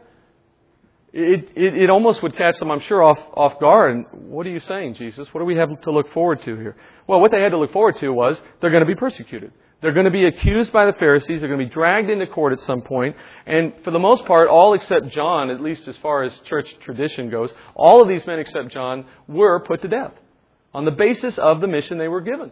it, 1.12 1.52
it, 1.56 1.76
it 1.76 1.90
almost 1.90 2.22
would 2.22 2.36
catch 2.36 2.58
them, 2.58 2.70
I'm 2.70 2.80
sure, 2.80 3.02
off, 3.02 3.18
off 3.34 3.58
guard. 3.60 3.96
And 3.96 4.06
What 4.30 4.46
are 4.46 4.50
you 4.50 4.60
saying, 4.60 4.94
Jesus? 4.94 5.28
What 5.32 5.40
do 5.40 5.44
we 5.44 5.56
have 5.56 5.80
to 5.82 5.90
look 5.90 6.10
forward 6.12 6.42
to 6.44 6.56
here? 6.56 6.76
Well, 7.06 7.20
what 7.20 7.30
they 7.30 7.42
had 7.42 7.52
to 7.52 7.58
look 7.58 7.72
forward 7.72 7.96
to 8.00 8.10
was 8.10 8.40
they're 8.60 8.70
going 8.70 8.82
to 8.82 8.86
be 8.86 8.94
persecuted. 8.94 9.52
They're 9.80 9.92
going 9.92 10.06
to 10.06 10.10
be 10.10 10.26
accused 10.26 10.72
by 10.72 10.86
the 10.86 10.92
Pharisees. 10.94 11.40
They're 11.40 11.48
going 11.48 11.60
to 11.60 11.66
be 11.66 11.72
dragged 11.72 12.10
into 12.10 12.26
court 12.26 12.52
at 12.52 12.60
some 12.60 12.82
point. 12.82 13.14
And 13.46 13.72
for 13.84 13.92
the 13.92 13.98
most 13.98 14.24
part, 14.24 14.48
all 14.48 14.74
except 14.74 15.08
John, 15.10 15.50
at 15.50 15.60
least 15.60 15.86
as 15.86 15.96
far 15.98 16.24
as 16.24 16.36
church 16.40 16.68
tradition 16.80 17.30
goes, 17.30 17.50
all 17.76 18.02
of 18.02 18.08
these 18.08 18.26
men 18.26 18.40
except 18.40 18.70
John 18.72 19.06
were 19.28 19.60
put 19.60 19.82
to 19.82 19.88
death 19.88 20.14
on 20.74 20.84
the 20.84 20.90
basis 20.90 21.38
of 21.38 21.60
the 21.60 21.68
mission 21.68 21.98
they 21.98 22.08
were 22.08 22.20
given. 22.20 22.50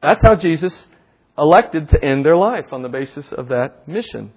That's 0.00 0.22
how 0.22 0.36
Jesus 0.36 0.86
elected 1.36 1.88
to 1.88 2.04
end 2.04 2.24
their 2.24 2.36
life 2.36 2.72
on 2.72 2.82
the 2.82 2.88
basis 2.88 3.32
of 3.32 3.48
that 3.48 3.88
mission. 3.88 4.32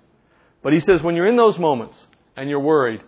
But 0.64 0.74
he 0.74 0.80
says, 0.80 1.04
when 1.04 1.16
you're 1.16 1.28
in 1.28 1.38
those 1.38 1.60
moments 1.60 1.98
and 2.36 2.50
you're 2.50 2.60
worried, 2.60 3.02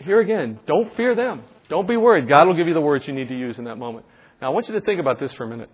here 0.00 0.20
again, 0.20 0.60
don't 0.66 0.94
fear 0.96 1.14
them. 1.14 1.44
Don't 1.70 1.88
be 1.88 1.96
worried. 1.96 2.28
God 2.28 2.46
will 2.46 2.56
give 2.56 2.68
you 2.68 2.74
the 2.74 2.80
words 2.80 3.06
you 3.06 3.14
need 3.14 3.28
to 3.28 3.38
use 3.38 3.58
in 3.58 3.64
that 3.64 3.76
moment. 3.76 4.04
Now, 4.40 4.48
I 4.48 4.50
want 4.50 4.68
you 4.68 4.74
to 4.74 4.82
think 4.82 5.00
about 5.00 5.18
this 5.18 5.32
for 5.32 5.44
a 5.44 5.48
minute 5.48 5.70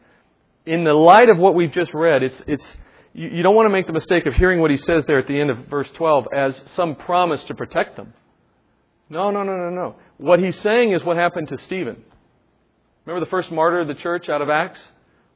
in 0.67 0.85
the 0.85 0.93
light 0.93 1.29
of 1.29 1.39
what 1.39 1.55
we've 1.55 1.73
just 1.73 1.93
read, 1.95 2.23
it's, 2.23 2.43
it's, 2.47 2.77
you, 3.13 3.29
you 3.29 3.43
don't 3.43 3.55
want 3.55 3.67
to 3.67 3.73
make 3.73 3.87
the 3.87 3.93
mistake 3.93 4.27
of 4.27 4.35
hearing 4.35 4.61
what 4.61 4.71
he 4.71 4.77
says 4.77 5.05
there 5.07 5.19
at 5.19 5.27
the 5.27 5.41
end 5.41 5.51
of 5.51 5.67
verse 5.67 5.91
12 5.95 6.29
as 6.35 6.61
some 6.75 6.95
promise 6.95 7.43
to 7.45 7.55
protect 7.55 7.97
them. 7.97 8.15
No, 9.09 9.31
no, 9.31 9.43
no, 9.43 9.57
no, 9.57 9.71
no. 9.71 9.97
What 10.19 10.39
he's 10.39 10.59
saying 10.61 10.93
is 10.93 11.03
what 11.05 11.17
happened 11.17 11.49
to 11.49 11.59
Stephen. 11.59 12.03
Remember 13.05 13.25
the 13.25 13.31
first 13.31 13.51
martyr 13.51 13.81
of 13.81 13.89
the 13.89 13.95
church 13.95 14.29
out 14.29 14.41
of 14.41 14.49
Acts? 14.49 14.81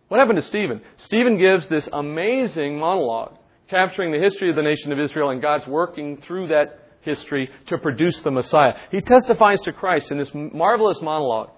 What 0.09 0.21
happened 0.21 0.37
to 0.37 0.47
Stephen? 0.47 0.81
Stephen 0.99 1.37
gives 1.37 1.69
this 1.69 1.89
amazing 1.93 2.79
monologue. 2.79 3.37
capturing 3.69 4.13
the 4.13 4.21
history 4.21 4.49
of 4.49 4.57
the 4.57 4.63
nation 4.63 4.93
of 4.93 5.01
Israel 5.01 5.31
and 5.31 5.43
God's 5.43 5.67
working 5.67 6.19
through 6.19 6.49
that 6.49 6.87
history 7.01 7.51
to 7.67 7.79
produce 7.79 8.19
the 8.21 8.31
Messiah. 8.31 8.75
He 8.91 9.01
testifies 9.01 9.61
to 9.63 9.73
Christ 9.73 10.11
in 10.11 10.19
this 10.19 10.31
marvelous 10.33 11.01
monologue. 11.03 11.51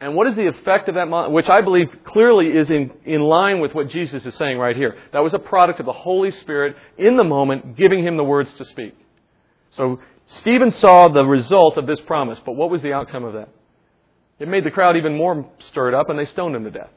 And 0.00 0.14
what 0.14 0.26
is 0.26 0.34
the 0.34 0.46
effect 0.46 0.88
of 0.88 0.94
that? 0.94 1.30
Which 1.30 1.48
I 1.48 1.60
believe 1.60 1.88
clearly 2.04 2.46
is 2.46 2.70
in, 2.70 2.90
in 3.04 3.20
line 3.20 3.60
with 3.60 3.74
what 3.74 3.88
Jesus 3.88 4.24
is 4.24 4.34
saying 4.36 4.56
right 4.56 4.74
here. 4.74 4.96
That 5.12 5.22
was 5.22 5.34
a 5.34 5.38
product 5.38 5.78
of 5.78 5.86
the 5.86 5.92
Holy 5.92 6.30
Spirit 6.30 6.74
in 6.96 7.18
the 7.18 7.24
moment 7.24 7.76
giving 7.76 8.02
him 8.02 8.16
the 8.16 8.24
words 8.24 8.52
to 8.54 8.64
speak. 8.64 8.96
So 9.76 10.00
Stephen 10.24 10.70
saw 10.70 11.08
the 11.08 11.24
result 11.24 11.76
of 11.76 11.86
this 11.86 12.00
promise, 12.00 12.38
but 12.46 12.52
what 12.52 12.70
was 12.70 12.80
the 12.80 12.94
outcome 12.94 13.24
of 13.24 13.34
that? 13.34 13.50
It 14.38 14.48
made 14.48 14.64
the 14.64 14.70
crowd 14.70 14.96
even 14.96 15.18
more 15.18 15.50
stirred 15.68 15.92
up 15.92 16.08
and 16.08 16.18
they 16.18 16.24
stoned 16.24 16.56
him 16.56 16.64
to 16.64 16.70
death. 16.70 16.90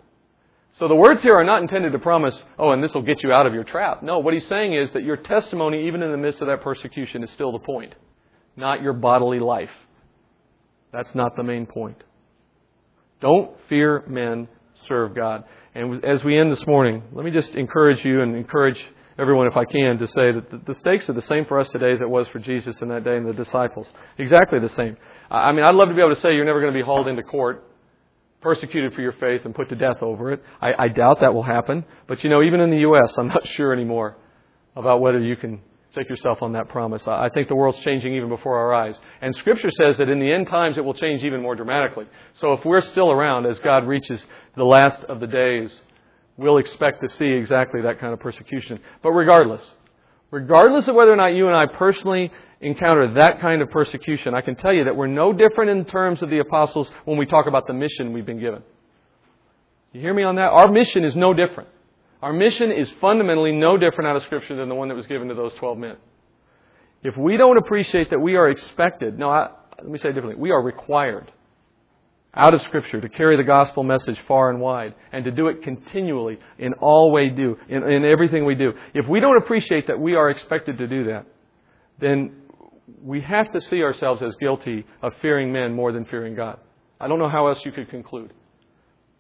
So 0.80 0.88
the 0.88 0.96
words 0.96 1.22
here 1.22 1.36
are 1.36 1.44
not 1.44 1.62
intended 1.62 1.92
to 1.92 2.00
promise, 2.00 2.42
oh, 2.58 2.72
and 2.72 2.82
this 2.82 2.94
will 2.94 3.04
get 3.04 3.22
you 3.22 3.34
out 3.34 3.46
of 3.46 3.54
your 3.54 3.66
trap. 3.66 4.02
No, 4.02 4.20
what 4.20 4.34
he's 4.34 4.48
saying 4.48 4.74
is 4.74 4.92
that 4.94 5.04
your 5.04 5.18
testimony, 5.18 5.88
even 5.88 6.02
in 6.02 6.12
the 6.12 6.18
midst 6.18 6.42
of 6.42 6.48
that 6.48 6.62
persecution, 6.62 7.22
is 7.24 7.30
still 7.32 7.52
the 7.52 7.60
point, 7.60 7.94
not 8.56 8.82
your 8.82 8.94
bodily 8.94 9.40
life. 9.40 9.70
That's 10.92 11.14
not 11.14 11.36
the 11.36 11.44
main 11.44 11.66
point. 11.66 12.02
Don't 13.24 13.58
fear 13.70 14.04
men, 14.06 14.50
serve 14.86 15.16
God. 15.16 15.46
And 15.74 16.04
as 16.04 16.26
we 16.26 16.38
end 16.38 16.52
this 16.52 16.68
morning, 16.68 17.04
let 17.14 17.24
me 17.24 17.32
just 17.32 17.56
encourage 17.56 18.04
you 18.04 18.22
and 18.22 18.36
encourage 18.36 18.86
everyone, 19.18 19.48
if 19.48 19.56
I 19.56 19.64
can, 19.64 19.98
to 20.00 20.08
say 20.08 20.34
that 20.34 20.66
the 20.66 20.74
stakes 20.74 21.08
are 21.08 21.14
the 21.14 21.22
same 21.22 21.46
for 21.46 21.58
us 21.58 21.70
today 21.70 21.94
as 21.94 22.02
it 22.02 22.10
was 22.10 22.28
for 22.28 22.40
Jesus 22.40 22.82
in 22.82 22.90
that 22.90 23.06
day 23.06 23.16
and 23.16 23.26
the 23.26 23.32
disciples. 23.32 23.88
Exactly 24.18 24.60
the 24.60 24.68
same. 24.68 24.98
I 25.32 25.54
mean, 25.54 25.64
I'd 25.64 25.74
love 25.74 25.88
to 25.88 25.96
be 25.96 26.02
able 26.02 26.14
to 26.14 26.20
say 26.20 26.36
you're 26.36 26.44
never 26.44 26.60
going 26.60 26.74
to 26.74 26.78
be 26.78 26.84
hauled 26.84 27.08
into 27.08 27.24
court 27.24 27.64
persecuted 28.42 28.94
for 28.94 29.00
your 29.00 29.14
faith 29.14 29.46
and 29.46 29.56
put 29.56 29.70
to 29.70 29.76
death 29.78 30.02
over 30.02 30.34
it. 30.34 30.44
I, 30.62 30.74
I 30.78 30.88
doubt 30.90 31.22
that 31.22 31.34
will 31.34 31.44
happen. 31.44 31.86
But 32.10 32.26
you 32.26 32.30
know, 32.30 32.44
even 32.44 32.60
in 32.60 32.72
the 32.72 32.80
U.S., 32.80 33.16
I'm 33.18 33.30
not 33.30 33.48
sure 33.56 33.72
anymore 33.72 34.18
about 34.76 35.00
whether 35.00 35.22
you 35.22 35.38
can 35.38 35.62
take 35.94 36.10
yourself 36.10 36.42
on 36.42 36.54
that 36.54 36.70
promise. 36.70 37.08
I 37.08 37.30
think 37.30 37.48
the 37.48 37.56
world's 37.56 37.80
changing 37.80 38.14
even 38.16 38.30
before 38.30 38.58
our 38.58 38.74
eyes. 38.74 39.00
And 39.22 39.36
Scripture 39.36 39.72
says 39.72 39.98
that 39.98 40.10
in 40.10 40.20
the 40.20 40.32
end 40.32 40.48
times 40.48 40.78
it 40.78 40.86
will 40.86 40.94
change 40.94 41.24
even 41.24 41.42
more 41.42 41.56
dramatically. 41.56 42.06
So 42.34 42.54
if 42.54 42.66
we're 42.66 42.82
still 42.82 43.12
around 43.12 43.46
as 43.46 43.60
God 43.60 43.88
reaches 43.88 44.24
the 44.56 44.64
last 44.64 45.04
of 45.04 45.20
the 45.20 45.28
days, 45.28 45.82
we'll 46.38 46.58
expect 46.58 47.02
to 47.02 47.10
see 47.10 47.28
exactly 47.28 47.82
that 47.82 48.00
kind 48.00 48.14
of 48.14 48.20
persecution. 48.20 48.80
But 49.02 49.12
regardless, 49.12 49.62
regardless 50.32 50.88
of 50.88 50.96
whether 50.96 51.14
or 51.14 51.16
not 51.16 51.36
you 51.36 51.48
and 51.48 51.56
I 51.56 51.68
personally 51.68 52.32
encounter 52.60 53.14
that 53.14 53.40
kind 53.40 53.62
of 53.62 53.70
persecution, 53.70 54.34
I 54.34 54.42
can 54.42 54.56
tell 54.56 54.74
you 54.74 54.86
that 54.86 54.96
we're 54.96 55.08
no 55.08 55.34
different 55.34 55.70
in 55.70 55.86
terms 55.86 56.24
of 56.24 56.30
the 56.30 56.40
apostles 56.40 56.90
when 57.06 57.18
we 57.18 57.26
talk 57.26 57.46
about 57.46 57.68
the 57.68 57.74
mission 57.74 58.14
we've 58.14 58.26
been 58.26 58.40
given. 58.40 58.64
You 59.92 60.02
hear 60.02 60.14
me 60.14 60.24
on 60.24 60.36
that? 60.36 60.48
Our 60.48 60.70
mission 60.70 61.04
is 61.04 61.16
no 61.16 61.34
different. 61.34 61.70
Our 62.24 62.32
mission 62.32 62.72
is 62.72 62.90
fundamentally 63.02 63.52
no 63.52 63.76
different 63.76 64.08
out 64.08 64.16
of 64.16 64.24
Scripture 64.24 64.56
than 64.56 64.70
the 64.70 64.76
one 64.76 64.88
that 64.88 64.96
was 64.96 65.08
given 65.08 65.28
to 65.28 65.34
those 65.34 65.54
12 65.56 65.78
men. 65.78 65.98
If 67.04 67.18
we 67.18 67.36
don't 67.36 67.58
appreciate 67.58 68.12
that 68.12 68.20
we 68.20 68.38
are 68.38 68.50
expected, 68.50 69.20
no, 69.20 69.30
I, 69.30 69.50
let 69.80 69.90
me 69.90 70.00
say 70.00 70.08
it 70.08 70.14
differently, 70.14 70.42
we 70.42 70.52
are 70.52 70.62
required 70.62 71.30
out 72.34 72.54
of 72.54 72.62
Scripture 72.62 73.02
to 73.02 73.10
carry 73.10 73.36
the 73.36 73.44
gospel 73.44 73.84
message 73.84 74.18
far 74.26 74.50
and 74.50 74.62
wide 74.62 74.96
and 75.12 75.26
to 75.26 75.32
do 75.32 75.50
it 75.50 75.64
continually 75.64 76.40
in 76.58 76.72
all 76.76 77.12
we 77.12 77.30
do, 77.30 77.58
in, 77.68 77.84
in 77.84 78.06
everything 78.06 78.46
we 78.46 78.56
do. 78.56 78.72
If 78.94 79.06
we 79.06 79.20
don't 79.20 79.36
appreciate 79.36 79.88
that 79.88 80.00
we 80.00 80.16
are 80.16 80.30
expected 80.30 80.78
to 80.78 80.88
do 80.88 81.04
that, 81.08 81.26
then 82.00 82.38
we 83.04 83.20
have 83.20 83.52
to 83.52 83.60
see 83.60 83.84
ourselves 83.84 84.24
as 84.24 84.34
guilty 84.36 84.86
of 85.02 85.12
fearing 85.22 85.52
men 85.52 85.74
more 85.74 85.92
than 85.92 86.06
fearing 86.06 86.36
God. 86.36 86.58
I 87.02 87.10
don't 87.10 87.20
know 87.20 87.28
how 87.28 87.48
else 87.48 87.60
you 87.66 87.74
could 87.74 87.90
conclude. 87.90 88.32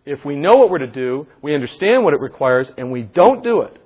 If 0.06 0.26
we 0.26 0.36
know 0.36 0.51
what 0.51 0.70
we're 0.70 0.80
to 0.80 0.88
do, 0.88 1.28
we 1.41 1.56
understand 1.56 2.04
what 2.04 2.14
it 2.14 2.20
requires, 2.20 2.68
and 2.78 2.91
we 2.91 3.04
don't 3.04 3.43
do 3.43 3.62
it, 3.62 3.78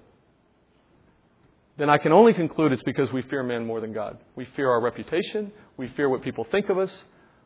then 1.77 1.89
I 1.89 1.99
can 1.99 2.11
only 2.11 2.33
conclude 2.33 2.71
it's 2.71 2.81
because 2.83 3.11
we 3.13 3.21
fear 3.23 3.43
men 3.43 3.65
more 3.65 3.79
than 3.79 3.93
God. 3.93 4.17
We 4.35 4.45
fear 4.55 4.69
our 4.69 4.81
reputation, 4.81 5.51
we 5.77 5.89
fear 5.89 6.09
what 6.09 6.23
people 6.23 6.45
think 6.49 6.69
of 6.69 6.79
us, 6.79 6.91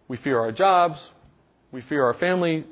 we 0.07 0.17
fear 0.17 0.39
our 0.39 0.53
jobs, 0.53 0.99
we 1.71 1.81
fear 1.81 2.05
our 2.05 2.13
family, 2.13 2.65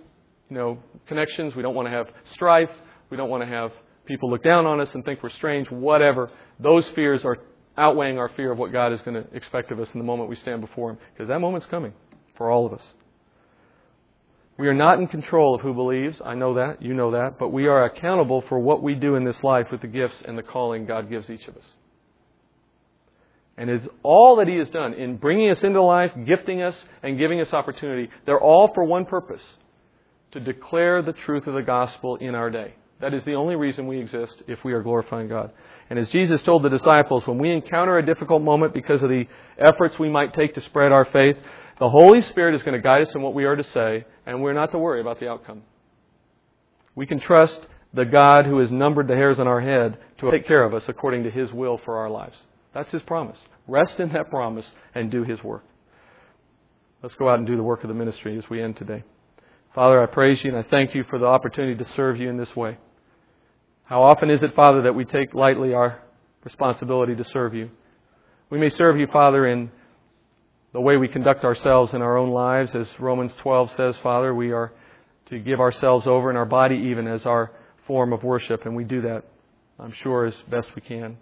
you 0.50 0.58
know, 0.58 0.80
connections. 1.08 1.56
We 1.56 1.62
don't 1.62 1.76
want 1.76 1.88
to 1.88 1.92
have 1.92 2.08
strife. 2.34 2.70
We 3.10 3.18
don't 3.18 3.30
want 3.30 3.44
to 3.44 3.48
have 3.48 3.72
people 4.06 4.30
look 4.30 4.44
down 4.44 4.66
on 4.66 4.80
us 4.80 4.90
and 4.94 5.06
think 5.06 5.24
we're 5.24 5.30
strange. 5.30 5.70
Whatever. 5.70 6.30
Those 6.60 6.88
fears 6.90 7.24
are 7.24 7.38
outweighing 7.78 8.18
our 8.18 8.30
fear 8.30 8.52
of 8.52 8.58
what 8.58 8.72
God 8.72 8.92
is 8.92 9.00
going 9.02 9.24
to 9.24 9.34
expect 9.36 9.72
of 9.72 9.80
us 9.80 9.88
in 9.94 10.00
the 10.00 10.06
moment 10.06 10.30
we 10.30 10.36
stand 10.36 10.62
before 10.62 10.92
Him. 10.92 10.98
Because 11.14 11.30
that 11.30 11.40
moment's 11.40 11.68
coming 11.68 11.94
for 12.36 12.50
all 12.50 12.66
of 12.66 12.74
us. 12.74 12.82
We 14.60 14.68
are 14.68 14.74
not 14.74 15.00
in 15.00 15.08
control 15.08 15.56
of 15.56 15.62
who 15.62 15.74
believes. 15.74 16.22
I 16.24 16.36
know 16.36 16.56
that. 16.56 16.82
You 16.82 16.94
know 16.94 17.12
that. 17.12 17.40
But 17.40 17.48
we 17.48 17.68
are 17.68 17.86
accountable 17.86 18.42
for 18.42 18.60
what 18.60 18.84
we 18.84 18.94
do 18.94 19.16
in 19.16 19.24
this 19.24 19.42
life 19.42 19.68
with 19.72 19.80
the 19.80 19.88
gifts 19.88 20.22
and 20.26 20.38
the 20.38 20.44
calling 20.44 20.86
God 20.86 21.10
gives 21.10 21.30
each 21.30 21.48
of 21.48 21.56
us. 21.56 21.64
And 23.56 23.70
it's 23.70 23.88
all 24.04 24.36
that 24.36 24.50
He 24.50 24.58
has 24.58 24.70
done 24.70 24.96
in 24.96 25.16
bringing 25.16 25.50
us 25.50 25.64
into 25.64 25.82
life, 25.82 26.12
gifting 26.26 26.62
us, 26.62 26.76
and 27.02 27.18
giving 27.18 27.40
us 27.40 27.54
opportunity. 27.54 28.10
They're 28.26 28.40
all 28.40 28.74
for 28.74 28.84
one 28.84 29.06
purpose 29.06 29.42
to 30.32 30.42
declare 30.42 31.02
the 31.02 31.14
truth 31.14 31.48
of 31.48 31.54
the 31.54 31.62
gospel 31.62 32.18
in 32.18 32.36
our 32.36 32.50
day. 32.50 32.74
That 33.00 33.14
is 33.14 33.24
the 33.24 33.36
only 33.36 33.56
reason 33.56 33.88
we 33.88 34.00
exist 34.00 34.44
if 34.46 34.66
we 34.66 34.74
are 34.74 34.84
glorifying 34.84 35.30
God. 35.30 35.52
And 35.90 35.98
as 35.98 36.10
Jesus 36.10 36.44
told 36.44 36.64
the 36.64 36.70
disciples, 36.70 37.26
when 37.26 37.38
we 37.38 37.50
encounter 37.50 37.98
a 37.98 38.06
difficult 38.06 38.42
moment 38.42 38.74
because 38.74 39.02
of 39.04 39.10
the 39.10 39.26
efforts 39.58 39.98
we 39.98 40.10
might 40.10 40.34
take 40.34 40.54
to 40.56 40.62
spread 40.62 40.92
our 40.92 41.06
faith, 41.06 41.38
the 41.80 41.90
Holy 41.90 42.22
Spirit 42.22 42.56
is 42.56 42.64
going 42.64 42.76
to 42.76 42.82
guide 42.82 43.02
us 43.02 43.16
in 43.16 43.22
what 43.22 43.34
we 43.34 43.46
are 43.46 43.56
to 43.56 43.64
say, 43.64 44.06
and 44.26 44.42
we're 44.42 44.54
not 44.54 44.72
to 44.72 44.78
worry 44.78 45.02
about 45.02 45.20
the 45.20 45.30
outcome. 45.30 45.64
We 46.94 47.06
can 47.06 47.20
trust 47.20 47.66
the 47.94 48.06
God 48.06 48.46
who 48.46 48.60
has 48.60 48.72
numbered 48.72 49.08
the 49.08 49.16
hairs 49.16 49.40
on 49.40 49.48
our 49.48 49.62
head 49.62 49.98
to 50.20 50.30
take 50.30 50.46
care 50.46 50.64
of 50.64 50.74
us 50.74 50.88
according 50.90 51.24
to 51.24 51.32
His 51.32 51.52
will 51.52 51.78
for 51.78 51.98
our 51.98 52.10
lives. 52.10 52.38
That's 52.74 52.92
His 52.92 53.02
promise. 53.04 53.38
Rest 53.68 54.00
in 54.00 54.10
that 54.10 54.30
promise 54.30 54.66
and 54.94 55.10
do 55.10 55.24
His 55.24 55.44
work. 55.44 55.64
Let's 57.02 57.16
go 57.16 57.30
out 57.30 57.40
and 57.40 57.48
do 57.48 57.56
the 57.56 57.64
work 57.64 57.84
of 57.84 57.88
the 57.88 57.94
ministry 57.94 58.38
as 58.38 58.50
we 58.50 58.62
end 58.62 58.76
today. 58.76 59.04
Father, 59.74 60.02
I 60.02 60.06
praise 60.08 60.44
you 60.44 60.52
and 60.52 60.60
I 60.60 60.68
thank 60.70 60.94
you 60.94 61.04
for 61.06 61.18
the 61.18 61.26
opportunity 61.26 61.76
to 61.76 61.90
serve 61.92 62.18
you 62.18 62.30
in 62.30 62.38
this 62.38 62.54
way. 62.56 62.78
How 63.86 64.04
often 64.04 64.30
is 64.30 64.44
it, 64.44 64.54
Father, 64.54 64.82
that 64.82 64.96
we 64.96 65.06
take 65.06 65.34
lightly 65.34 65.74
our 65.74 66.02
responsibility 66.44 67.16
to 67.16 67.24
serve 67.24 67.54
you? 67.54 67.72
We 68.50 68.60
may 68.60 68.70
serve 68.70 68.98
you, 68.98 69.08
Father, 69.08 69.48
in 69.48 69.72
the 70.72 70.82
way 70.82 70.98
we 70.98 71.08
conduct 71.08 71.44
ourselves 71.44 71.94
in 71.94 72.02
our 72.02 72.18
own 72.18 72.30
lives. 72.30 72.76
As 72.76 72.88
Romans 73.00 73.34
12 73.36 73.72
says, 73.74 73.98
Father, 73.98 74.34
we 74.34 74.52
are 74.52 74.72
to 75.28 75.40
give 75.40 75.60
ourselves 75.60 76.08
over 76.08 76.30
in 76.30 76.38
our 76.38 76.46
body 76.46 76.76
even 76.92 77.08
as 77.08 77.26
our 77.26 77.52
form 77.88 78.14
of 78.14 78.24
worship, 78.24 78.66
and 78.66 78.76
we 78.76 78.84
do 78.84 79.02
that, 79.02 79.24
I'm 79.80 79.92
sure, 79.92 80.26
as 80.26 80.36
best 80.50 80.74
we 80.76 80.82
can. 80.82 81.18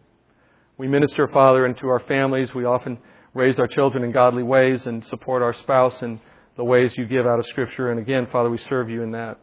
We 0.77 0.87
minister, 0.87 1.27
Father, 1.27 1.65
into 1.65 1.87
our 1.87 1.99
families. 1.99 2.53
We 2.53 2.65
often 2.65 2.99
raise 3.33 3.59
our 3.59 3.67
children 3.67 4.03
in 4.03 4.11
godly 4.11 4.43
ways 4.43 4.85
and 4.85 5.03
support 5.05 5.41
our 5.41 5.53
spouse 5.53 6.01
in 6.01 6.19
the 6.55 6.63
ways 6.63 6.97
you 6.97 7.05
give 7.05 7.25
out 7.25 7.39
of 7.39 7.45
Scripture. 7.45 7.89
And 7.89 7.99
again, 7.99 8.27
Father, 8.27 8.49
we 8.49 8.57
serve 8.57 8.89
you 8.89 9.01
in 9.01 9.11
that. 9.11 9.39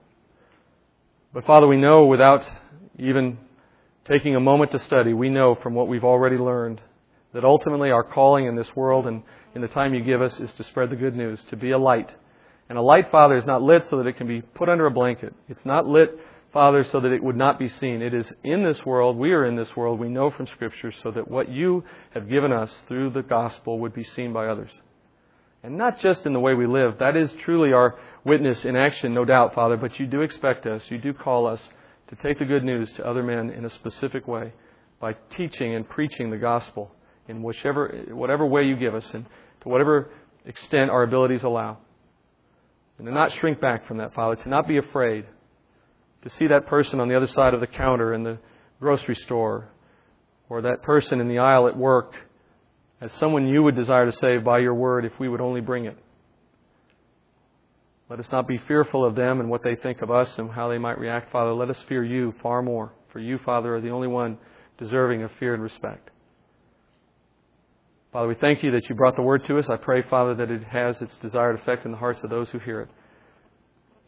But 1.32 1.44
Father, 1.44 1.66
we 1.66 1.76
know 1.76 2.06
without 2.06 2.48
even 2.98 3.38
taking 4.04 4.36
a 4.36 4.40
moment 4.40 4.70
to 4.72 4.78
study, 4.78 5.14
we 5.14 5.30
know 5.30 5.54
from 5.54 5.74
what 5.74 5.88
we've 5.88 6.04
already 6.04 6.36
learned 6.36 6.80
that 7.32 7.44
ultimately 7.44 7.90
our 7.90 8.04
calling 8.04 8.46
in 8.46 8.54
this 8.54 8.74
world 8.76 9.06
and 9.06 9.22
in 9.54 9.62
the 9.62 9.68
time 9.68 9.94
you 9.94 10.02
give 10.02 10.20
us 10.20 10.38
is 10.40 10.52
to 10.54 10.64
spread 10.64 10.90
the 10.90 10.96
good 10.96 11.16
news, 11.16 11.42
to 11.50 11.56
be 11.56 11.70
a 11.70 11.78
light. 11.78 12.14
And 12.68 12.78
a 12.78 12.82
light, 12.82 13.10
Father, 13.10 13.36
is 13.36 13.44
not 13.44 13.62
lit 13.62 13.84
so 13.84 13.98
that 13.98 14.06
it 14.06 14.16
can 14.16 14.26
be 14.26 14.40
put 14.40 14.68
under 14.68 14.86
a 14.86 14.90
blanket. 14.90 15.34
It's 15.48 15.64
not 15.64 15.86
lit, 15.86 16.18
Father, 16.52 16.82
so 16.84 17.00
that 17.00 17.12
it 17.12 17.22
would 17.22 17.36
not 17.36 17.58
be 17.58 17.68
seen. 17.68 18.00
It 18.02 18.14
is 18.14 18.32
in 18.42 18.62
this 18.62 18.84
world, 18.86 19.16
we 19.16 19.32
are 19.32 19.44
in 19.44 19.56
this 19.56 19.76
world, 19.76 20.00
we 20.00 20.08
know 20.08 20.30
from 20.30 20.46
Scripture, 20.46 20.92
so 20.92 21.10
that 21.10 21.30
what 21.30 21.48
you 21.48 21.84
have 22.12 22.28
given 22.28 22.52
us 22.52 22.72
through 22.88 23.10
the 23.10 23.22
gospel 23.22 23.78
would 23.80 23.94
be 23.94 24.04
seen 24.04 24.32
by 24.32 24.46
others. 24.46 24.70
And 25.62 25.78
not 25.78 25.98
just 26.00 26.26
in 26.26 26.32
the 26.32 26.40
way 26.40 26.54
we 26.54 26.66
live. 26.66 26.98
That 26.98 27.16
is 27.16 27.32
truly 27.44 27.72
our 27.72 27.98
witness 28.24 28.64
in 28.64 28.76
action, 28.76 29.14
no 29.14 29.24
doubt, 29.24 29.54
Father, 29.54 29.76
but 29.76 29.98
you 29.98 30.06
do 30.06 30.22
expect 30.22 30.66
us, 30.66 30.90
you 30.90 30.98
do 30.98 31.12
call 31.12 31.46
us 31.46 31.62
to 32.08 32.16
take 32.16 32.38
the 32.38 32.44
good 32.44 32.64
news 32.64 32.92
to 32.92 33.06
other 33.06 33.22
men 33.22 33.50
in 33.50 33.64
a 33.64 33.70
specific 33.70 34.28
way 34.28 34.52
by 35.00 35.14
teaching 35.30 35.74
and 35.74 35.88
preaching 35.88 36.30
the 36.30 36.36
gospel 36.36 36.94
in 37.28 37.42
whichever, 37.42 38.04
whatever 38.10 38.46
way 38.46 38.64
you 38.64 38.76
give 38.76 38.94
us 38.94 39.08
and 39.14 39.26
to 39.64 39.68
whatever 39.68 40.10
extent 40.46 40.90
our 40.90 41.02
abilities 41.02 41.42
allow. 41.42 41.78
And 42.98 43.06
to 43.06 43.12
not 43.12 43.32
shrink 43.32 43.60
back 43.60 43.86
from 43.86 43.96
that, 43.96 44.14
Father, 44.14 44.36
to 44.36 44.48
not 44.48 44.68
be 44.68 44.76
afraid, 44.76 45.26
to 46.22 46.30
see 46.30 46.46
that 46.46 46.66
person 46.66 47.00
on 47.00 47.08
the 47.08 47.16
other 47.16 47.26
side 47.26 47.54
of 47.54 47.60
the 47.60 47.66
counter 47.66 48.14
in 48.14 48.22
the 48.22 48.38
grocery 48.78 49.16
store 49.16 49.68
or 50.48 50.62
that 50.62 50.82
person 50.82 51.20
in 51.20 51.28
the 51.28 51.38
aisle 51.38 51.66
at 51.66 51.76
work 51.76 52.14
as 53.00 53.10
someone 53.12 53.48
you 53.48 53.62
would 53.62 53.74
desire 53.74 54.06
to 54.06 54.12
save 54.12 54.44
by 54.44 54.58
your 54.58 54.74
word 54.74 55.04
if 55.04 55.18
we 55.18 55.28
would 55.28 55.40
only 55.40 55.60
bring 55.60 55.86
it. 55.86 55.98
Let 58.08 58.20
us 58.20 58.30
not 58.30 58.46
be 58.46 58.58
fearful 58.58 59.04
of 59.04 59.14
them 59.16 59.40
and 59.40 59.50
what 59.50 59.62
they 59.62 59.74
think 59.74 60.02
of 60.02 60.10
us 60.10 60.38
and 60.38 60.50
how 60.50 60.68
they 60.68 60.78
might 60.78 60.98
react, 60.98 61.32
Father. 61.32 61.52
Let 61.52 61.70
us 61.70 61.82
fear 61.88 62.04
you 62.04 62.34
far 62.42 62.62
more. 62.62 62.92
For 63.08 63.18
you, 63.18 63.38
Father, 63.38 63.74
are 63.74 63.80
the 63.80 63.90
only 63.90 64.08
one 64.08 64.38
deserving 64.78 65.22
of 65.22 65.32
fear 65.32 65.54
and 65.54 65.62
respect. 65.62 66.10
Father, 68.14 68.28
we 68.28 68.36
thank 68.36 68.62
you 68.62 68.70
that 68.70 68.88
you 68.88 68.94
brought 68.94 69.16
the 69.16 69.22
word 69.22 69.44
to 69.46 69.58
us. 69.58 69.68
I 69.68 69.74
pray, 69.76 70.00
Father, 70.02 70.36
that 70.36 70.48
it 70.48 70.62
has 70.62 71.02
its 71.02 71.16
desired 71.16 71.58
effect 71.58 71.84
in 71.84 71.90
the 71.90 71.96
hearts 71.96 72.22
of 72.22 72.30
those 72.30 72.48
who 72.48 72.60
hear 72.60 72.80
it. 72.82 72.88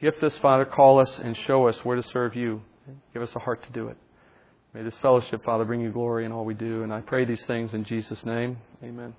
Gift 0.00 0.22
us, 0.22 0.38
Father, 0.38 0.64
call 0.64 1.00
us 1.00 1.18
and 1.18 1.36
show 1.36 1.66
us 1.66 1.84
where 1.84 1.96
to 1.96 2.04
serve 2.04 2.36
you. 2.36 2.62
Give 3.12 3.22
us 3.22 3.34
a 3.34 3.40
heart 3.40 3.64
to 3.64 3.72
do 3.72 3.88
it. 3.88 3.96
May 4.72 4.84
this 4.84 4.96
fellowship, 4.98 5.42
Father, 5.42 5.64
bring 5.64 5.80
you 5.80 5.90
glory 5.90 6.24
in 6.24 6.30
all 6.30 6.44
we 6.44 6.54
do. 6.54 6.84
And 6.84 6.92
I 6.92 7.00
pray 7.00 7.24
these 7.24 7.44
things 7.46 7.74
in 7.74 7.82
Jesus' 7.82 8.24
name. 8.24 8.58
Amen. 8.80 9.12